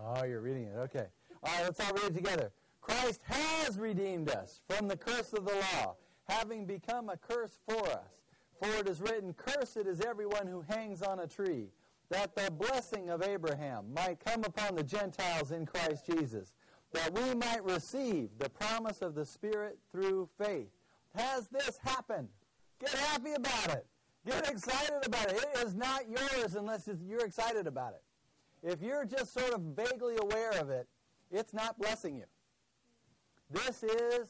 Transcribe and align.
Oh, 0.00 0.24
you're 0.24 0.40
reading 0.40 0.64
it. 0.64 0.76
Okay. 0.76 1.06
All 1.42 1.54
right, 1.54 1.64
let's 1.64 1.80
all 1.80 1.92
read 1.92 2.12
it 2.12 2.14
together. 2.14 2.52
Christ 2.80 3.20
has 3.24 3.78
redeemed 3.78 4.30
us 4.30 4.60
from 4.68 4.88
the 4.88 4.96
curse 4.96 5.32
of 5.32 5.44
the 5.44 5.54
law, 5.54 5.96
having 6.28 6.64
become 6.64 7.08
a 7.08 7.16
curse 7.16 7.58
for 7.68 7.86
us. 7.88 8.22
For 8.60 8.68
it 8.80 8.88
is 8.88 9.00
written, 9.00 9.34
Cursed 9.34 9.86
is 9.86 10.00
everyone 10.00 10.46
who 10.46 10.64
hangs 10.68 11.02
on 11.02 11.20
a 11.20 11.26
tree, 11.26 11.68
that 12.10 12.34
the 12.34 12.50
blessing 12.50 13.10
of 13.10 13.22
Abraham 13.22 13.92
might 13.92 14.24
come 14.24 14.44
upon 14.44 14.74
the 14.74 14.82
Gentiles 14.82 15.52
in 15.52 15.66
Christ 15.66 16.06
Jesus, 16.06 16.54
that 16.92 17.14
we 17.14 17.34
might 17.34 17.62
receive 17.64 18.30
the 18.38 18.48
promise 18.48 19.02
of 19.02 19.14
the 19.14 19.26
Spirit 19.26 19.78
through 19.92 20.28
faith. 20.42 20.70
Has 21.14 21.48
this 21.48 21.78
happened? 21.82 22.28
Get 22.80 22.90
happy 22.90 23.32
about 23.34 23.76
it. 23.76 23.86
Get 24.26 24.48
excited 24.48 25.06
about 25.06 25.30
it. 25.30 25.36
It 25.36 25.66
is 25.66 25.74
not 25.74 26.08
yours 26.08 26.54
unless 26.54 26.88
you're 27.06 27.24
excited 27.24 27.66
about 27.66 27.92
it. 27.92 28.02
If 28.62 28.82
you're 28.82 29.04
just 29.04 29.32
sort 29.32 29.52
of 29.52 29.60
vaguely 29.60 30.16
aware 30.20 30.50
of 30.52 30.70
it, 30.70 30.86
it's 31.30 31.54
not 31.54 31.78
blessing 31.78 32.16
you. 32.16 32.24
This 33.50 33.82
is 33.82 34.28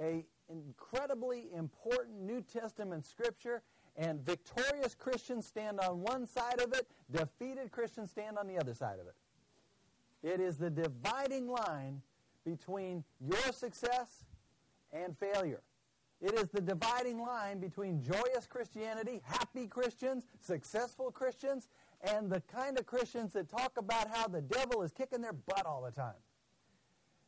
a 0.00 0.24
incredibly 0.48 1.48
important 1.54 2.20
New 2.20 2.42
Testament 2.42 3.06
scripture, 3.06 3.62
and 3.96 4.20
victorious 4.20 4.94
Christians 4.94 5.46
stand 5.46 5.80
on 5.80 6.00
one 6.00 6.26
side 6.26 6.60
of 6.60 6.72
it, 6.72 6.86
defeated 7.10 7.70
Christians 7.70 8.10
stand 8.10 8.38
on 8.38 8.46
the 8.46 8.58
other 8.58 8.74
side 8.74 8.98
of 9.00 9.06
it. 9.06 9.14
It 10.22 10.40
is 10.40 10.58
the 10.58 10.70
dividing 10.70 11.48
line 11.48 12.02
between 12.44 13.04
your 13.20 13.52
success 13.52 14.24
and 14.92 15.16
failure. 15.16 15.62
It 16.20 16.34
is 16.34 16.48
the 16.50 16.60
dividing 16.60 17.18
line 17.18 17.60
between 17.60 18.02
joyous 18.02 18.46
Christianity, 18.46 19.22
happy 19.24 19.66
Christians, 19.66 20.26
successful 20.40 21.10
Christians, 21.10 21.68
and 22.02 22.30
the 22.30 22.42
kind 22.52 22.78
of 22.78 22.86
Christians 22.86 23.32
that 23.34 23.48
talk 23.48 23.76
about 23.76 24.08
how 24.08 24.26
the 24.26 24.40
devil 24.40 24.82
is 24.82 24.92
kicking 24.92 25.20
their 25.20 25.32
butt 25.32 25.66
all 25.66 25.82
the 25.82 25.90
time. 25.90 26.14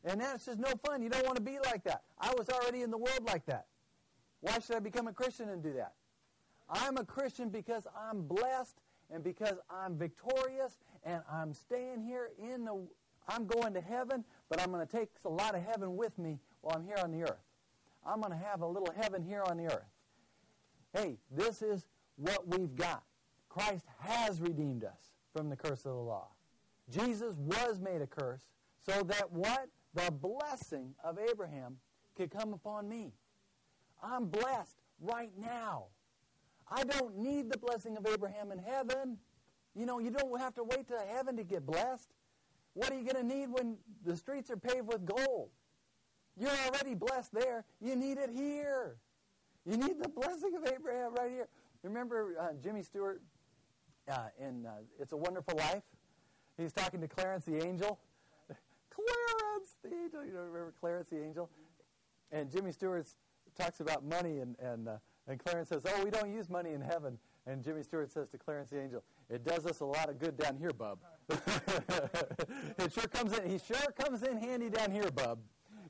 And 0.04 0.20
that's 0.20 0.46
just 0.46 0.58
no 0.58 0.72
fun. 0.84 1.02
You 1.02 1.08
don't 1.08 1.24
want 1.24 1.36
to 1.36 1.42
be 1.42 1.58
like 1.64 1.84
that. 1.84 2.02
I 2.18 2.32
was 2.36 2.48
already 2.48 2.82
in 2.82 2.90
the 2.90 2.98
world 2.98 3.24
like 3.26 3.46
that. 3.46 3.66
Why 4.40 4.58
should 4.58 4.76
I 4.76 4.80
become 4.80 5.06
a 5.06 5.12
Christian 5.12 5.48
and 5.48 5.62
do 5.62 5.72
that? 5.74 5.92
I'm 6.68 6.96
a 6.96 7.04
Christian 7.04 7.50
because 7.50 7.86
I'm 7.96 8.22
blessed 8.22 8.80
and 9.10 9.22
because 9.22 9.58
I'm 9.70 9.96
victorious 9.96 10.78
and 11.04 11.22
I'm 11.30 11.52
staying 11.52 12.02
here 12.02 12.30
in 12.42 12.64
the 12.64 12.86
I'm 13.28 13.46
going 13.46 13.72
to 13.74 13.80
heaven, 13.80 14.24
but 14.48 14.60
I'm 14.60 14.72
going 14.72 14.84
to 14.84 14.96
take 14.96 15.08
a 15.24 15.28
lot 15.28 15.54
of 15.54 15.62
heaven 15.62 15.96
with 15.96 16.18
me 16.18 16.40
while 16.60 16.76
I'm 16.76 16.84
here 16.84 16.98
on 17.02 17.12
the 17.12 17.22
earth. 17.22 17.44
I'm 18.04 18.20
going 18.20 18.32
to 18.32 18.44
have 18.44 18.62
a 18.62 18.66
little 18.66 18.92
heaven 19.00 19.22
here 19.22 19.44
on 19.46 19.56
the 19.56 19.66
earth. 19.66 19.86
Hey, 20.92 21.18
this 21.30 21.62
is 21.62 21.86
what 22.16 22.46
we've 22.48 22.74
got. 22.74 23.04
Christ 23.52 23.86
has 23.98 24.40
redeemed 24.40 24.84
us 24.84 25.12
from 25.34 25.50
the 25.50 25.56
curse 25.56 25.84
of 25.84 25.92
the 25.92 26.00
law. 26.00 26.28
Jesus 26.90 27.36
was 27.36 27.80
made 27.80 28.00
a 28.00 28.06
curse 28.06 28.42
so 28.80 29.02
that 29.02 29.30
what? 29.30 29.68
The 29.94 30.10
blessing 30.10 30.94
of 31.04 31.18
Abraham 31.18 31.76
could 32.16 32.30
come 32.30 32.54
upon 32.54 32.88
me. 32.88 33.12
I'm 34.02 34.26
blessed 34.26 34.78
right 35.00 35.30
now. 35.38 35.84
I 36.70 36.84
don't 36.84 37.18
need 37.18 37.50
the 37.50 37.58
blessing 37.58 37.98
of 37.98 38.06
Abraham 38.06 38.52
in 38.52 38.58
heaven. 38.58 39.18
You 39.74 39.84
know, 39.84 39.98
you 39.98 40.10
don't 40.10 40.40
have 40.40 40.54
to 40.54 40.64
wait 40.64 40.88
to 40.88 40.98
heaven 41.14 41.36
to 41.36 41.44
get 41.44 41.66
blessed. 41.66 42.08
What 42.72 42.90
are 42.90 42.98
you 42.98 43.04
going 43.04 43.28
to 43.28 43.36
need 43.36 43.50
when 43.50 43.76
the 44.04 44.16
streets 44.16 44.50
are 44.50 44.56
paved 44.56 44.86
with 44.86 45.04
gold? 45.04 45.50
You're 46.38 46.50
already 46.66 46.94
blessed 46.94 47.34
there. 47.34 47.64
You 47.82 47.96
need 47.96 48.16
it 48.16 48.30
here. 48.30 48.96
You 49.66 49.76
need 49.76 50.02
the 50.02 50.08
blessing 50.08 50.54
of 50.56 50.66
Abraham 50.72 51.14
right 51.14 51.30
here. 51.30 51.48
Remember 51.82 52.34
uh, 52.40 52.48
Jimmy 52.62 52.82
Stewart 52.82 53.20
uh, 54.10 54.28
in 54.40 54.66
uh, 54.66 54.70
It's 55.00 55.12
a 55.12 55.16
Wonderful 55.16 55.56
Life? 55.56 55.82
He's 56.56 56.72
talking 56.72 57.00
to 57.00 57.08
Clarence 57.08 57.44
the 57.44 57.64
angel. 57.64 57.98
Clarence 58.90 59.76
the 59.82 59.94
angel. 59.94 60.24
You 60.24 60.32
remember 60.36 60.74
Clarence 60.80 61.10
the 61.10 61.22
angel? 61.22 61.48
And 62.30 62.50
Jimmy 62.50 62.72
Stewart 62.72 63.06
talks 63.58 63.80
about 63.80 64.04
money, 64.04 64.40
and, 64.40 64.56
and, 64.58 64.88
uh, 64.88 64.96
and 65.28 65.42
Clarence 65.42 65.68
says, 65.68 65.82
Oh, 65.86 66.04
we 66.04 66.10
don't 66.10 66.32
use 66.32 66.48
money 66.48 66.72
in 66.72 66.80
heaven. 66.80 67.18
And 67.46 67.62
Jimmy 67.62 67.82
Stewart 67.82 68.10
says 68.10 68.28
to 68.28 68.38
Clarence 68.38 68.70
the 68.70 68.80
angel, 68.80 69.02
It 69.28 69.44
does 69.44 69.66
us 69.66 69.80
a 69.80 69.84
lot 69.84 70.08
of 70.08 70.18
good 70.18 70.36
down 70.36 70.56
here, 70.56 70.72
bub. 70.72 70.98
it 71.28 72.92
sure 72.92 73.08
comes 73.08 73.36
in, 73.38 73.48
he 73.48 73.58
sure 73.58 73.92
comes 73.98 74.22
in 74.22 74.38
handy 74.38 74.68
down 74.70 74.90
here, 74.90 75.10
bub 75.10 75.38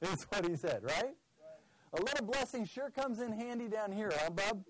is 0.03 0.27
what 0.31 0.47
he 0.47 0.57
said, 0.57 0.83
right? 0.83 1.15
A 1.95 2.01
little 2.01 2.27
blessing 2.27 2.65
sure 2.65 2.91
comes 2.91 3.21
in 3.21 3.33
handy 3.33 3.69
down 3.69 3.93
here, 3.93 4.11
huh, 4.15 4.31
bub? 4.31 4.65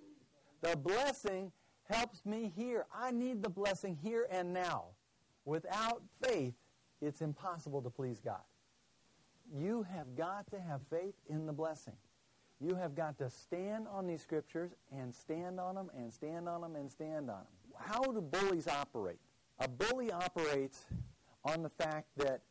The 0.61 0.77
blessing 0.77 1.53
helps 1.89 2.25
me 2.25 2.53
here. 2.57 2.87
I 2.95 3.11
need 3.11 3.43
the 3.43 3.49
blessing 3.49 3.99
here 4.03 4.27
and 4.31 4.53
now. 4.53 4.85
Without 5.45 6.03
faith, 6.23 6.55
it's 7.01 7.21
impossible 7.21 7.83
to 7.83 7.91
please 7.91 8.21
God. 8.21 8.43
You 9.55 9.85
have 9.95 10.17
got 10.17 10.51
to 10.51 10.61
have 10.61 10.81
faith 10.89 11.15
in 11.29 11.47
the 11.47 11.53
blessing. 11.53 11.97
You 12.61 12.77
have 12.77 12.95
got 12.95 13.19
to 13.19 13.29
stand 13.29 13.87
on 13.89 14.07
these 14.07 14.23
scriptures 14.23 14.71
and 14.93 15.13
stand 15.13 15.59
on 15.59 15.75
them 15.75 15.91
and 15.97 16.13
stand 16.13 16.49
on 16.49 16.61
them 16.61 16.77
and 16.77 16.91
stand 16.91 17.29
on 17.29 17.41
them. 17.41 17.47
How 17.77 18.01
do 18.03 18.21
bullies 18.21 18.69
operate? 18.69 19.19
A 19.59 19.69
bully 19.69 20.13
operates 20.13 20.87
on 21.45 21.63
the 21.63 21.69
fact 21.69 22.07
that 22.17 22.43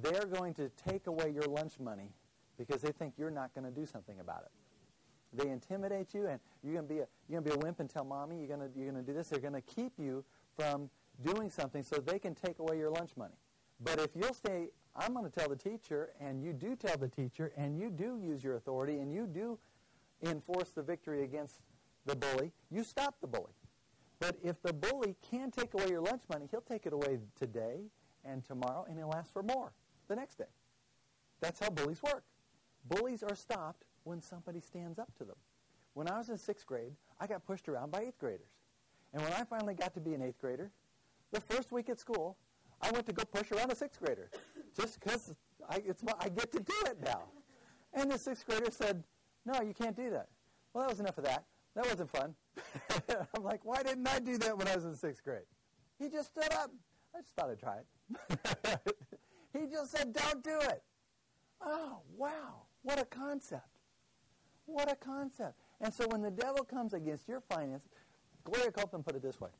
they're 0.00 0.26
going 0.26 0.54
to 0.54 0.70
take 0.88 1.08
away 1.08 1.30
your 1.30 1.44
lunch 1.44 1.80
money 1.80 2.12
because 2.56 2.80
they 2.80 2.92
think 2.92 3.14
you're 3.16 3.30
not 3.30 3.52
going 3.54 3.64
to 3.64 3.70
do 3.70 3.86
something 3.86 4.20
about 4.20 4.42
it. 4.42 4.52
They 5.36 5.50
intimidate 5.50 6.14
you, 6.14 6.28
and 6.28 6.38
you're 6.62 6.74
going 6.74 6.86
to 6.86 6.94
be 6.94 7.00
a, 7.00 7.06
you're 7.28 7.40
going 7.40 7.44
to 7.44 7.50
be 7.50 7.56
a 7.56 7.58
wimp 7.58 7.80
and 7.80 7.90
tell 7.90 8.04
mommy 8.04 8.38
you're 8.38 8.56
going 8.56 8.60
to, 8.60 8.78
you're 8.78 8.90
going 8.90 9.04
to 9.04 9.10
do 9.10 9.16
this. 9.16 9.28
They're 9.28 9.40
going 9.40 9.54
to 9.54 9.60
keep 9.62 9.92
you 9.98 10.24
from 10.56 10.88
doing 11.24 11.50
something 11.50 11.82
so 11.82 11.96
they 11.96 12.18
can 12.18 12.34
take 12.34 12.58
away 12.58 12.78
your 12.78 12.90
lunch 12.90 13.10
money. 13.16 13.34
But 13.80 13.98
if 13.98 14.10
you'll 14.14 14.34
say, 14.34 14.68
I'm 14.96 15.12
going 15.12 15.28
to 15.28 15.30
tell 15.30 15.48
the 15.48 15.56
teacher, 15.56 16.10
and 16.20 16.42
you 16.42 16.52
do 16.52 16.76
tell 16.76 16.96
the 16.96 17.08
teacher, 17.08 17.52
and 17.56 17.78
you 17.78 17.90
do 17.90 18.18
use 18.22 18.44
your 18.44 18.56
authority, 18.56 18.98
and 18.98 19.12
you 19.12 19.26
do 19.26 19.58
enforce 20.22 20.70
the 20.70 20.82
victory 20.82 21.24
against 21.24 21.60
the 22.06 22.14
bully, 22.14 22.52
you 22.70 22.84
stop 22.84 23.16
the 23.20 23.26
bully. 23.26 23.52
But 24.20 24.36
if 24.42 24.62
the 24.62 24.72
bully 24.72 25.16
can 25.28 25.50
take 25.50 25.74
away 25.74 25.88
your 25.88 26.00
lunch 26.00 26.22
money, 26.30 26.46
he'll 26.50 26.60
take 26.60 26.86
it 26.86 26.92
away 26.92 27.18
today 27.38 27.80
and 28.24 28.44
tomorrow, 28.44 28.86
and 28.88 28.96
he'll 28.96 29.12
ask 29.12 29.32
for 29.32 29.42
more 29.42 29.72
the 30.08 30.16
next 30.16 30.38
day. 30.38 30.44
That's 31.40 31.58
how 31.58 31.70
bullies 31.70 32.02
work. 32.02 32.24
Bullies 32.88 33.22
are 33.22 33.34
stopped 33.34 33.84
when 34.04 34.20
somebody 34.20 34.60
stands 34.60 34.98
up 34.98 35.12
to 35.18 35.24
them. 35.24 35.36
When 35.94 36.08
I 36.08 36.18
was 36.18 36.28
in 36.28 36.38
sixth 36.38 36.66
grade, 36.66 36.92
I 37.20 37.26
got 37.26 37.44
pushed 37.46 37.68
around 37.68 37.90
by 37.90 38.02
eighth 38.02 38.18
graders. 38.18 38.48
And 39.12 39.22
when 39.22 39.32
I 39.32 39.44
finally 39.44 39.74
got 39.74 39.94
to 39.94 40.00
be 40.00 40.14
an 40.14 40.22
eighth 40.22 40.40
grader, 40.40 40.70
the 41.32 41.40
first 41.40 41.72
week 41.72 41.88
at 41.88 41.98
school, 41.98 42.36
I 42.80 42.90
went 42.90 43.06
to 43.06 43.12
go 43.12 43.24
push 43.24 43.52
around 43.52 43.70
a 43.70 43.74
sixth 43.74 44.00
grader 44.00 44.28
just 44.76 45.00
because 45.00 45.34
I, 45.68 45.82
I 46.20 46.28
get 46.28 46.52
to 46.52 46.60
do 46.60 46.74
it 46.86 46.98
now. 47.04 47.22
And 47.92 48.10
the 48.10 48.18
sixth 48.18 48.46
grader 48.46 48.70
said, 48.70 49.02
No, 49.46 49.60
you 49.62 49.72
can't 49.72 49.96
do 49.96 50.10
that. 50.10 50.28
Well, 50.72 50.84
that 50.84 50.90
was 50.90 51.00
enough 51.00 51.18
of 51.18 51.24
that. 51.24 51.44
That 51.76 51.86
wasn't 51.86 52.10
fun. 52.10 52.34
I'm 53.36 53.42
like, 53.42 53.64
Why 53.64 53.82
didn't 53.82 54.06
I 54.08 54.18
do 54.18 54.36
that 54.38 54.58
when 54.58 54.66
I 54.68 54.74
was 54.74 54.84
in 54.84 54.94
sixth 54.94 55.22
grade? 55.22 55.46
He 55.98 56.08
just 56.08 56.30
stood 56.30 56.52
up. 56.52 56.70
I 57.14 57.20
just 57.20 57.34
thought 57.34 57.50
I'd 57.50 57.60
try 57.60 57.76
it. 57.76 58.80
He 59.54 59.66
just 59.66 59.92
said, 59.92 60.12
don't 60.12 60.42
do 60.42 60.58
it. 60.60 60.82
Oh, 61.60 62.00
wow. 62.16 62.62
What 62.82 62.98
a 62.98 63.04
concept. 63.04 63.73
What 64.66 64.90
a 64.90 64.96
concept. 64.96 65.58
And 65.80 65.92
so 65.92 66.06
when 66.08 66.22
the 66.22 66.30
devil 66.30 66.64
comes 66.64 66.94
against 66.94 67.28
your 67.28 67.40
finances, 67.40 67.88
Gloria 68.44 68.70
Copeland 68.70 69.04
put 69.04 69.16
it 69.16 69.22
this 69.22 69.40
way. 69.40 69.50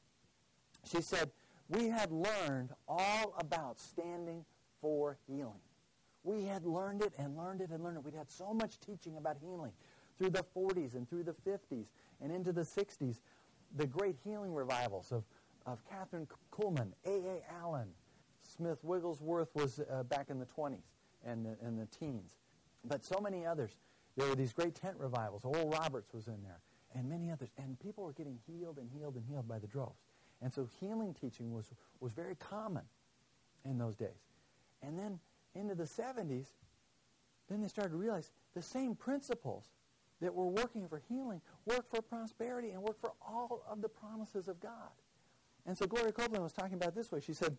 She 0.85 1.01
said, 1.01 1.31
we 1.69 1.89
had 1.89 2.11
learned 2.11 2.71
all 2.87 3.35
about 3.39 3.79
standing 3.79 4.45
for 4.81 5.17
healing. 5.27 5.61
We 6.23 6.45
had 6.45 6.65
learned 6.65 7.03
it 7.03 7.15
and 7.19 7.37
learned 7.37 7.61
it 7.61 7.71
and 7.71 7.83
learned 7.83 7.99
it. 7.99 8.05
We'd 8.05 8.15
had 8.15 8.31
so 8.31 8.53
much 8.53 8.79
teaching 8.81 9.17
about 9.17 9.37
healing 9.41 9.73
through 10.19 10.31
the 10.31 10.45
40s 10.57 10.95
and 10.95 11.09
through 11.09 11.25
the 11.25 11.35
50s 11.47 11.87
and 12.21 12.33
into 12.33 12.53
the 12.53 12.63
60s. 12.63 13.21
The 13.77 13.87
great 13.87 14.17
healing 14.25 14.55
revivals 14.55 15.11
of, 15.13 15.25
of 15.67 15.81
Kathryn 15.87 16.27
Kuhlman, 16.53 16.93
A.A. 17.07 17.43
Allen, 17.61 17.89
Smith 18.43 18.79
Wigglesworth 18.83 19.55
was 19.55 19.81
uh, 19.81 20.03
back 20.05 20.31
in 20.31 20.39
the 20.39 20.47
20s 20.47 20.85
and 21.27 21.45
the, 21.45 21.57
and 21.63 21.79
the 21.79 21.87
teens. 21.87 22.37
But 22.85 23.05
so 23.05 23.21
many 23.21 23.47
others. 23.47 23.79
There 24.17 24.29
were 24.29 24.37
these 24.37 24.53
great 24.53 24.75
tent 24.75 24.97
revivals. 24.99 25.45
Oral 25.45 25.69
Roberts 25.71 26.13
was 26.13 26.29
in 26.29 26.43
there, 26.43 26.61
and 26.95 27.09
many 27.09 27.31
others. 27.31 27.51
And 27.59 27.79
people 27.81 28.05
were 28.05 28.13
getting 28.13 28.39
healed 28.47 28.79
and 28.79 28.89
healed 28.91 29.17
and 29.17 29.25
healed 29.29 29.49
by 29.49 29.59
the 29.59 29.67
droves. 29.67 30.01
And 30.41 30.53
so 30.53 30.69
healing 30.81 31.15
teaching 31.15 31.53
was, 31.53 31.71
was 32.01 32.13
very 32.13 32.37
common 32.37 32.85
in 33.65 33.79
those 33.79 33.97
days. 33.97 34.29
And 34.83 34.99
then 34.99 35.19
into 35.55 35.75
the 35.75 35.85
70s, 35.85 36.47
then 37.49 37.61
they 37.61 37.69
started 37.69 37.91
to 37.91 37.97
realize 37.97 38.31
the 38.55 38.63
same 38.63 38.95
principles 38.95 39.65
that 40.21 40.35
were 40.35 40.47
working 40.47 40.89
for 40.89 41.03
healing 41.09 41.41
work 41.67 41.89
for 41.91 42.01
prosperity 42.01 42.71
and 42.71 42.83
work 42.83 43.01
for 43.01 43.13
all 43.21 43.63
of 43.69 43.83
the 43.83 43.89
promises 43.89 44.49
of 44.49 44.61
God. 44.61 44.91
And 45.67 45.77
so 45.77 45.87
Gloria 45.87 46.13
Copeland 46.13 46.43
was 46.43 46.53
talking 46.53 46.75
about 46.75 46.95
this 46.95 47.11
way. 47.11 47.21
She 47.21 47.33
said, 47.33 47.57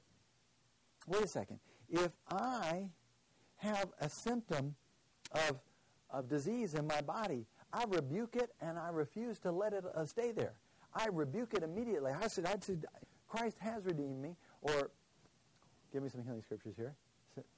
wait 1.07 1.23
a 1.23 1.27
second. 1.27 1.59
If 1.89 2.11
I 2.29 2.89
have 3.57 3.87
a 3.99 4.09
symptom 4.09 4.75
of, 5.31 5.59
of 6.15 6.29
disease 6.29 6.73
in 6.73 6.87
my 6.87 7.01
body, 7.01 7.45
I 7.73 7.83
rebuke 7.87 8.35
it 8.35 8.51
and 8.61 8.79
I 8.79 8.89
refuse 8.89 9.37
to 9.39 9.51
let 9.51 9.73
it 9.73 9.83
uh, 9.93 10.05
stay 10.05 10.31
there. 10.31 10.53
I 10.93 11.07
rebuke 11.11 11.53
it 11.53 11.63
immediately. 11.63 12.11
I 12.11 12.27
said, 12.27 12.45
I 12.45 12.55
said, 12.61 12.85
Christ 13.27 13.57
has 13.59 13.83
redeemed 13.85 14.21
me, 14.21 14.35
or 14.61 14.91
give 15.91 16.03
me 16.03 16.09
some 16.09 16.23
healing 16.23 16.41
scriptures 16.41 16.75
here. 16.77 16.93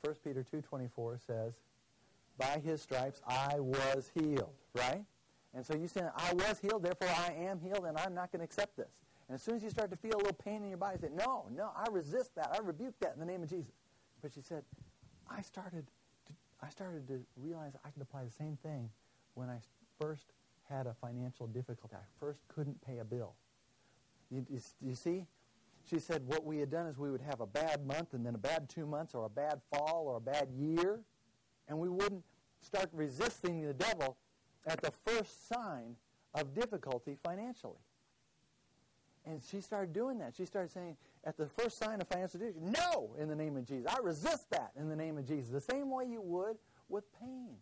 1 0.02 0.16
Peter 0.24 0.44
2.24 0.52 1.26
says, 1.26 1.54
by 2.38 2.60
his 2.64 2.82
stripes 2.82 3.22
I 3.28 3.60
was 3.60 4.12
healed, 4.14 4.54
right? 4.74 5.04
And 5.54 5.66
so 5.66 5.76
you 5.76 5.88
say, 5.88 6.02
I 6.16 6.34
was 6.34 6.60
healed, 6.60 6.84
therefore 6.84 7.10
I 7.10 7.34
am 7.34 7.60
healed, 7.60 7.86
and 7.86 7.98
I'm 7.98 8.14
not 8.14 8.32
going 8.32 8.40
to 8.40 8.46
accept 8.46 8.78
this. 8.78 8.90
And 9.28 9.36
as 9.36 9.42
soon 9.42 9.56
as 9.56 9.64
you 9.64 9.70
start 9.70 9.92
to 9.92 9.98
feel 9.98 10.16
a 10.16 10.18
little 10.18 10.34
pain 10.34 10.64
in 10.64 10.70
your 10.70 10.78
body, 10.78 10.98
you 11.02 11.10
say, 11.10 11.14
no, 11.14 11.46
no, 11.56 11.70
I 11.76 11.86
resist 11.92 12.34
that. 12.36 12.52
I 12.54 12.60
rebuke 12.66 12.94
that 13.02 13.14
in 13.14 13.20
the 13.20 13.26
name 13.26 13.44
of 13.44 13.50
Jesus. 13.50 13.74
But 14.22 14.34
she 14.34 14.42
said, 14.42 14.64
I 15.30 15.42
started 15.42 15.86
I 16.62 16.70
started 16.70 17.08
to 17.08 17.20
realize 17.36 17.74
I 17.86 17.90
could 17.90 18.02
apply 18.02 18.24
the 18.24 18.32
same 18.32 18.58
thing 18.64 18.90
when 19.36 19.50
I 19.50 19.60
first 20.00 20.34
had 20.70 20.88
a 20.88 20.94
financial 20.94 21.48
difficulty. 21.48 21.96
I 21.96 22.06
first 22.20 22.40
couldn't 22.48 22.80
pay 22.82 22.98
a 23.00 23.06
bill. 23.06 23.36
You, 24.30 24.46
you, 24.50 24.60
you 24.82 24.96
see? 24.96 25.26
She 25.90 26.00
said 26.00 26.22
what 26.26 26.44
we 26.44 26.58
had 26.58 26.70
done 26.70 26.88
is 26.88 26.98
we 26.98 27.12
would 27.12 27.22
have 27.22 27.40
a 27.40 27.46
bad 27.46 27.86
month 27.86 28.14
and 28.14 28.26
then 28.26 28.36
a 28.36 28.40
bad 28.40 28.68
two 28.68 28.86
months 28.86 29.16
or 29.16 29.26
a 29.26 29.30
bad 29.30 29.62
fall 29.72 30.06
or 30.08 30.18
a 30.18 30.20
bad 30.20 30.50
year, 30.52 31.00
and 31.70 31.78
we 31.80 31.88
wouldn't 31.88 32.24
start 32.62 32.90
resisting 32.92 33.62
the 33.62 33.74
devil 33.74 34.18
at 34.66 34.82
the 34.82 34.92
first 35.06 35.48
sign 35.48 35.96
of 36.34 36.54
difficulty 36.54 37.18
financially. 37.24 37.80
And 39.26 39.42
she 39.50 39.62
started 39.62 39.94
doing 39.94 40.18
that. 40.20 40.36
She 40.36 40.46
started 40.46 40.72
saying, 40.72 40.98
at 41.28 41.36
the 41.36 41.46
first 41.46 41.78
sign 41.78 42.00
of 42.00 42.08
financial 42.08 42.40
difficulty, 42.40 42.72
no, 42.72 43.14
in 43.20 43.28
the 43.28 43.36
name 43.36 43.58
of 43.58 43.68
Jesus. 43.68 43.86
I 43.94 44.00
resist 44.02 44.50
that 44.52 44.72
in 44.80 44.88
the 44.88 44.96
name 44.96 45.18
of 45.18 45.28
Jesus. 45.28 45.52
The 45.52 45.60
same 45.60 45.92
way 45.92 46.06
you 46.10 46.22
would 46.22 46.56
with 46.88 47.04
pain 47.20 47.58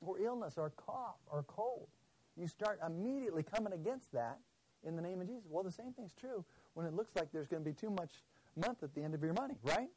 or 0.00 0.16
illness 0.20 0.54
or 0.56 0.70
cough 0.76 1.16
or 1.26 1.42
cold. 1.42 1.88
You 2.36 2.46
start 2.46 2.78
immediately 2.86 3.42
coming 3.42 3.72
against 3.72 4.12
that 4.12 4.38
in 4.86 4.94
the 4.94 5.02
name 5.02 5.20
of 5.20 5.26
Jesus. 5.26 5.42
Well, 5.50 5.64
the 5.64 5.72
same 5.72 5.92
thing's 5.92 6.14
true 6.14 6.44
when 6.74 6.86
it 6.86 6.94
looks 6.94 7.10
like 7.16 7.32
there's 7.32 7.48
going 7.48 7.64
to 7.64 7.68
be 7.68 7.74
too 7.74 7.90
much 7.90 8.22
month 8.56 8.84
at 8.84 8.94
the 8.94 9.02
end 9.02 9.14
of 9.14 9.24
your 9.24 9.34
money, 9.34 9.56
right? 9.64 9.88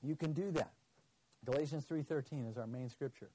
You 0.00 0.14
can 0.14 0.32
do 0.32 0.52
that. 0.52 0.70
Galatians 1.44 1.84
3.13 1.90 2.48
is 2.48 2.56
our 2.58 2.68
main 2.68 2.88
scripture. 2.88 3.30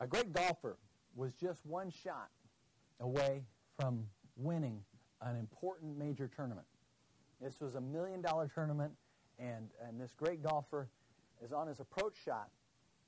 A 0.00 0.06
great 0.06 0.34
golfer 0.34 0.76
was 1.16 1.32
just 1.32 1.64
one 1.64 1.90
shot 1.90 2.28
away 3.00 3.44
from 3.80 4.04
winning 4.36 4.82
an 5.22 5.36
important 5.36 5.96
major 5.96 6.28
tournament. 6.28 6.66
This 7.40 7.60
was 7.60 7.74
a 7.76 7.80
million 7.80 8.20
dollar 8.20 8.50
tournament, 8.52 8.92
and, 9.38 9.68
and 9.86 10.00
this 10.00 10.12
great 10.16 10.42
golfer 10.42 10.88
is 11.42 11.52
on 11.52 11.68
his 11.68 11.80
approach 11.80 12.14
shot, 12.24 12.48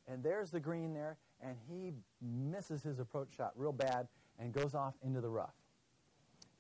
and 0.06 0.22
there's 0.22 0.50
the 0.50 0.60
green 0.60 0.94
there, 0.94 1.16
and 1.42 1.56
he 1.68 1.92
misses 2.22 2.82
his 2.82 3.00
approach 3.00 3.28
shot 3.36 3.52
real 3.56 3.72
bad 3.72 4.06
and 4.38 4.52
goes 4.52 4.74
off 4.74 4.94
into 5.04 5.20
the 5.20 5.28
rough. 5.28 5.54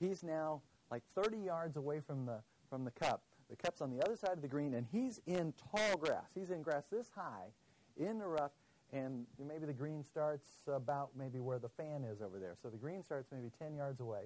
He's 0.00 0.22
now 0.22 0.62
like 0.90 1.02
30 1.14 1.38
yards 1.38 1.76
away 1.76 2.00
from 2.00 2.26
the, 2.26 2.40
from 2.68 2.84
the 2.84 2.90
cup. 2.90 3.22
The 3.48 3.56
cup's 3.56 3.80
on 3.80 3.90
the 3.90 4.02
other 4.04 4.16
side 4.16 4.32
of 4.32 4.42
the 4.42 4.48
green, 4.48 4.74
and 4.74 4.86
he's 4.90 5.20
in 5.26 5.52
tall 5.70 5.96
grass. 5.96 6.26
He's 6.34 6.50
in 6.50 6.62
grass 6.62 6.84
this 6.90 7.10
high 7.14 7.46
in 7.96 8.18
the 8.18 8.26
rough, 8.26 8.52
and 8.92 9.26
maybe 9.44 9.66
the 9.66 9.72
green 9.72 10.02
starts 10.02 10.48
about 10.66 11.10
maybe 11.16 11.38
where 11.38 11.58
the 11.58 11.68
fan 11.68 12.04
is 12.04 12.20
over 12.20 12.38
there. 12.38 12.56
So 12.60 12.68
the 12.68 12.76
green 12.76 13.02
starts 13.02 13.28
maybe 13.32 13.50
10 13.58 13.76
yards 13.76 14.00
away. 14.00 14.22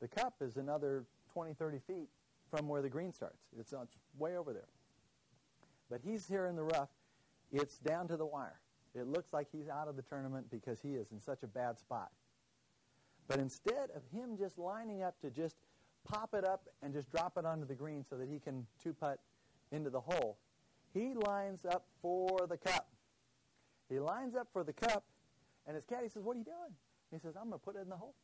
The 0.00 0.08
cup 0.08 0.34
is 0.40 0.56
another 0.56 1.04
20, 1.32 1.54
30 1.54 1.78
feet 1.86 2.08
from 2.54 2.68
where 2.68 2.82
the 2.82 2.88
green 2.88 3.12
starts. 3.12 3.42
It's, 3.58 3.72
uh, 3.72 3.80
it's 3.82 3.96
way 4.18 4.36
over 4.36 4.52
there. 4.52 4.68
But 5.90 6.00
he's 6.04 6.26
here 6.26 6.46
in 6.46 6.56
the 6.56 6.62
rough. 6.62 6.90
It's 7.52 7.78
down 7.78 8.08
to 8.08 8.16
the 8.16 8.26
wire. 8.26 8.60
It 8.94 9.06
looks 9.08 9.32
like 9.32 9.48
he's 9.50 9.68
out 9.68 9.88
of 9.88 9.96
the 9.96 10.02
tournament 10.02 10.46
because 10.50 10.80
he 10.80 10.90
is 10.90 11.10
in 11.10 11.20
such 11.20 11.42
a 11.42 11.46
bad 11.46 11.78
spot. 11.78 12.10
But 13.26 13.38
instead 13.38 13.90
of 13.94 14.02
him 14.12 14.36
just 14.38 14.58
lining 14.58 15.02
up 15.02 15.20
to 15.22 15.30
just 15.30 15.56
pop 16.04 16.34
it 16.34 16.44
up 16.44 16.68
and 16.82 16.92
just 16.92 17.10
drop 17.10 17.36
it 17.38 17.44
onto 17.44 17.66
the 17.66 17.74
green 17.74 18.04
so 18.08 18.16
that 18.16 18.28
he 18.28 18.38
can 18.38 18.66
two-putt 18.82 19.18
into 19.72 19.90
the 19.90 20.00
hole, 20.00 20.38
he 20.92 21.14
lines 21.14 21.64
up 21.64 21.86
for 22.00 22.46
the 22.48 22.56
cup. 22.56 22.88
He 23.88 23.98
lines 23.98 24.36
up 24.36 24.48
for 24.52 24.62
the 24.62 24.72
cup, 24.72 25.04
and 25.66 25.74
his 25.74 25.84
caddy 25.84 26.08
says, 26.08 26.22
what 26.22 26.36
are 26.36 26.38
you 26.38 26.44
doing? 26.44 26.74
He 27.10 27.18
says, 27.18 27.34
I'm 27.36 27.48
going 27.48 27.58
to 27.58 27.64
put 27.64 27.76
it 27.76 27.80
in 27.82 27.88
the 27.88 27.96
hole. 27.96 28.14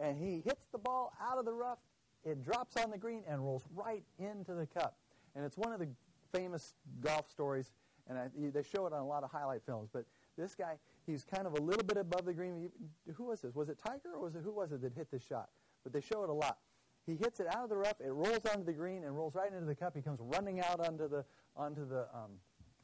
And 0.00 0.16
he 0.16 0.42
hits 0.44 0.66
the 0.70 0.78
ball 0.78 1.12
out 1.20 1.38
of 1.38 1.44
the 1.44 1.52
rough. 1.52 1.78
It 2.24 2.44
drops 2.44 2.76
on 2.76 2.90
the 2.90 2.98
green 2.98 3.22
and 3.28 3.42
rolls 3.42 3.64
right 3.74 4.04
into 4.18 4.54
the 4.54 4.66
cup. 4.66 4.96
And 5.34 5.44
it's 5.44 5.56
one 5.56 5.72
of 5.72 5.80
the 5.80 5.88
famous 6.32 6.74
golf 7.00 7.30
stories, 7.30 7.72
and 8.08 8.18
I, 8.18 8.28
they 8.36 8.62
show 8.62 8.86
it 8.86 8.92
on 8.92 9.00
a 9.00 9.06
lot 9.06 9.24
of 9.24 9.30
highlight 9.30 9.62
films. 9.64 9.88
But 9.92 10.04
this 10.36 10.54
guy, 10.54 10.76
he's 11.06 11.24
kind 11.24 11.46
of 11.46 11.54
a 11.54 11.60
little 11.60 11.84
bit 11.84 11.96
above 11.96 12.24
the 12.24 12.32
green. 12.32 12.70
He, 13.06 13.12
who 13.12 13.24
was 13.24 13.40
this? 13.40 13.54
Was 13.54 13.68
it 13.68 13.78
Tiger 13.84 14.14
or 14.14 14.24
was 14.24 14.34
it 14.34 14.42
who 14.44 14.52
was 14.52 14.72
it 14.72 14.82
that 14.82 14.92
hit 14.94 15.10
this 15.10 15.24
shot? 15.24 15.48
But 15.82 15.92
they 15.92 16.00
show 16.00 16.22
it 16.22 16.30
a 16.30 16.32
lot. 16.32 16.58
He 17.06 17.16
hits 17.16 17.40
it 17.40 17.46
out 17.48 17.64
of 17.64 17.70
the 17.70 17.76
rough. 17.76 18.00
It 18.00 18.10
rolls 18.10 18.44
onto 18.52 18.64
the 18.64 18.72
green 18.72 19.04
and 19.04 19.16
rolls 19.16 19.34
right 19.34 19.52
into 19.52 19.66
the 19.66 19.74
cup. 19.74 19.96
He 19.96 20.02
comes 20.02 20.20
running 20.20 20.60
out 20.60 20.80
onto 20.80 21.08
the 21.08 21.24
onto 21.56 21.88
the 21.88 22.06
um, 22.14 22.32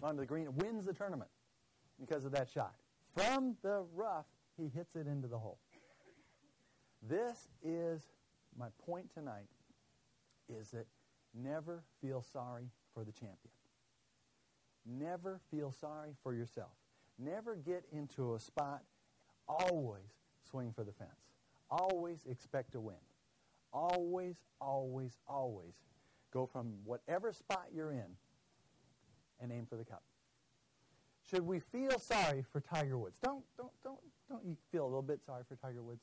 onto 0.03 0.21
the 0.21 0.27
green, 0.27 0.49
wins 0.57 0.87
the 0.87 0.93
tournament 0.93 1.31
because 2.01 2.25
of 2.25 2.33
that 2.33 2.49
shot. 2.49 2.75
From 3.15 3.57
the 3.63 3.85
rough, 3.95 4.27
he 4.57 4.69
hits 4.75 4.97
it 4.97 5.07
into 5.07 5.29
the 5.29 5.39
hole. 5.39 5.59
This 7.03 7.49
is 7.63 8.03
my 8.59 8.69
point 8.85 9.13
tonight 9.13 9.49
is 10.49 10.71
that 10.71 10.87
never 11.35 11.83
feel 12.01 12.23
sorry 12.23 12.71
for 12.95 13.05
the 13.05 13.13
champion. 13.13 13.39
Never 14.87 15.41
feel 15.51 15.73
sorry 15.73 16.11
for 16.23 16.33
yourself. 16.35 16.71
Never 17.19 17.57
get 17.57 17.85
into 17.93 18.35
a 18.35 18.41
spot. 18.41 18.83
Always 19.49 20.03
swing 20.49 20.73
for 20.75 20.85
the 20.85 20.93
fence. 20.93 21.11
Always 21.71 22.21
expect 22.31 22.73
to 22.73 22.81
win. 22.81 22.97
Always, 23.73 24.37
always, 24.61 25.19
always 25.29 25.75
go 26.33 26.47
from 26.47 26.73
whatever 26.85 27.33
spot 27.33 27.67
you're 27.75 27.93
in 27.93 28.17
and 29.41 29.53
aim 29.53 29.67
for 29.69 29.77
the 29.77 29.85
cup. 29.85 30.03
Should 31.29 31.43
we 31.43 31.59
feel 31.59 31.99
sorry 31.99 32.45
for 32.53 32.61
Tiger 32.61 32.99
Woods? 32.99 33.19
Don't, 33.23 33.43
don't, 33.57 33.73
don't, 33.83 33.99
don't 34.29 34.45
you 34.45 34.57
feel 34.71 34.85
a 34.85 34.87
little 34.87 35.03
bit 35.03 35.21
sorry 35.27 35.43
for 35.49 35.57
Tiger 35.57 35.83
Woods? 35.83 36.03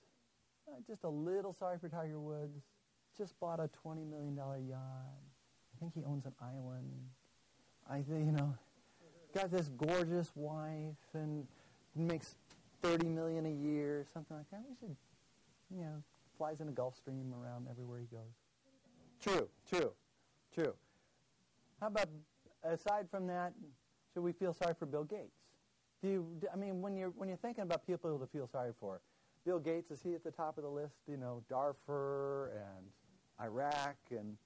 Uh, 0.67 0.75
just 0.87 1.03
a 1.03 1.09
little 1.09 1.53
sorry 1.53 1.77
for 1.77 1.89
Tiger 1.89 2.19
Woods. 2.19 2.61
Just 3.17 3.39
bought 3.39 3.59
a 3.59 3.69
$20 3.85 4.09
million 4.09 4.35
yacht. 4.35 4.79
I 4.79 5.79
think 5.79 5.93
he 5.93 6.03
owns 6.05 6.25
an 6.25 6.33
island. 6.41 6.89
I 7.89 8.01
think, 8.01 8.25
you 8.25 8.31
know, 8.31 8.55
got 9.33 9.51
this 9.51 9.69
gorgeous 9.69 10.31
wife 10.35 10.95
and 11.13 11.45
makes 11.95 12.35
30 12.81 13.07
million 13.07 13.45
a 13.45 13.51
year, 13.51 14.05
something 14.13 14.37
like 14.37 14.49
that. 14.51 14.61
We 14.69 14.75
should, 14.79 14.95
you 15.75 15.81
know, 15.81 16.03
flies 16.37 16.59
in 16.59 16.69
a 16.69 16.71
Gulfstream 16.71 17.33
around 17.33 17.67
everywhere 17.69 17.99
he 17.99 18.07
goes. 18.15 18.33
True, 19.19 19.47
true, 19.69 19.91
true. 20.53 20.73
How 21.79 21.87
about 21.87 22.07
aside 22.63 23.07
from 23.09 23.27
that, 23.27 23.53
should 24.13 24.23
we 24.23 24.31
feel 24.31 24.53
sorry 24.53 24.73
for 24.77 24.85
Bill 24.85 25.03
Gates? 25.03 25.39
Do 26.01 26.09
you, 26.09 26.27
I 26.51 26.57
mean, 26.57 26.81
when 26.81 26.95
you're 26.95 27.09
when 27.11 27.29
you're 27.29 27.37
thinking 27.37 27.63
about 27.63 27.87
people 27.87 28.17
to 28.19 28.27
feel 28.27 28.47
sorry 28.47 28.71
for, 28.79 28.99
Bill 29.45 29.59
Gates 29.59 29.91
is 29.91 30.01
he 30.01 30.13
at 30.13 30.23
the 30.23 30.31
top 30.31 30.57
of 30.57 30.63
the 30.63 30.69
list? 30.69 30.95
You 31.07 31.17
know, 31.17 31.43
Darfur 31.49 32.51
and 32.55 32.85
Iraq 33.41 33.97
and 34.11 34.37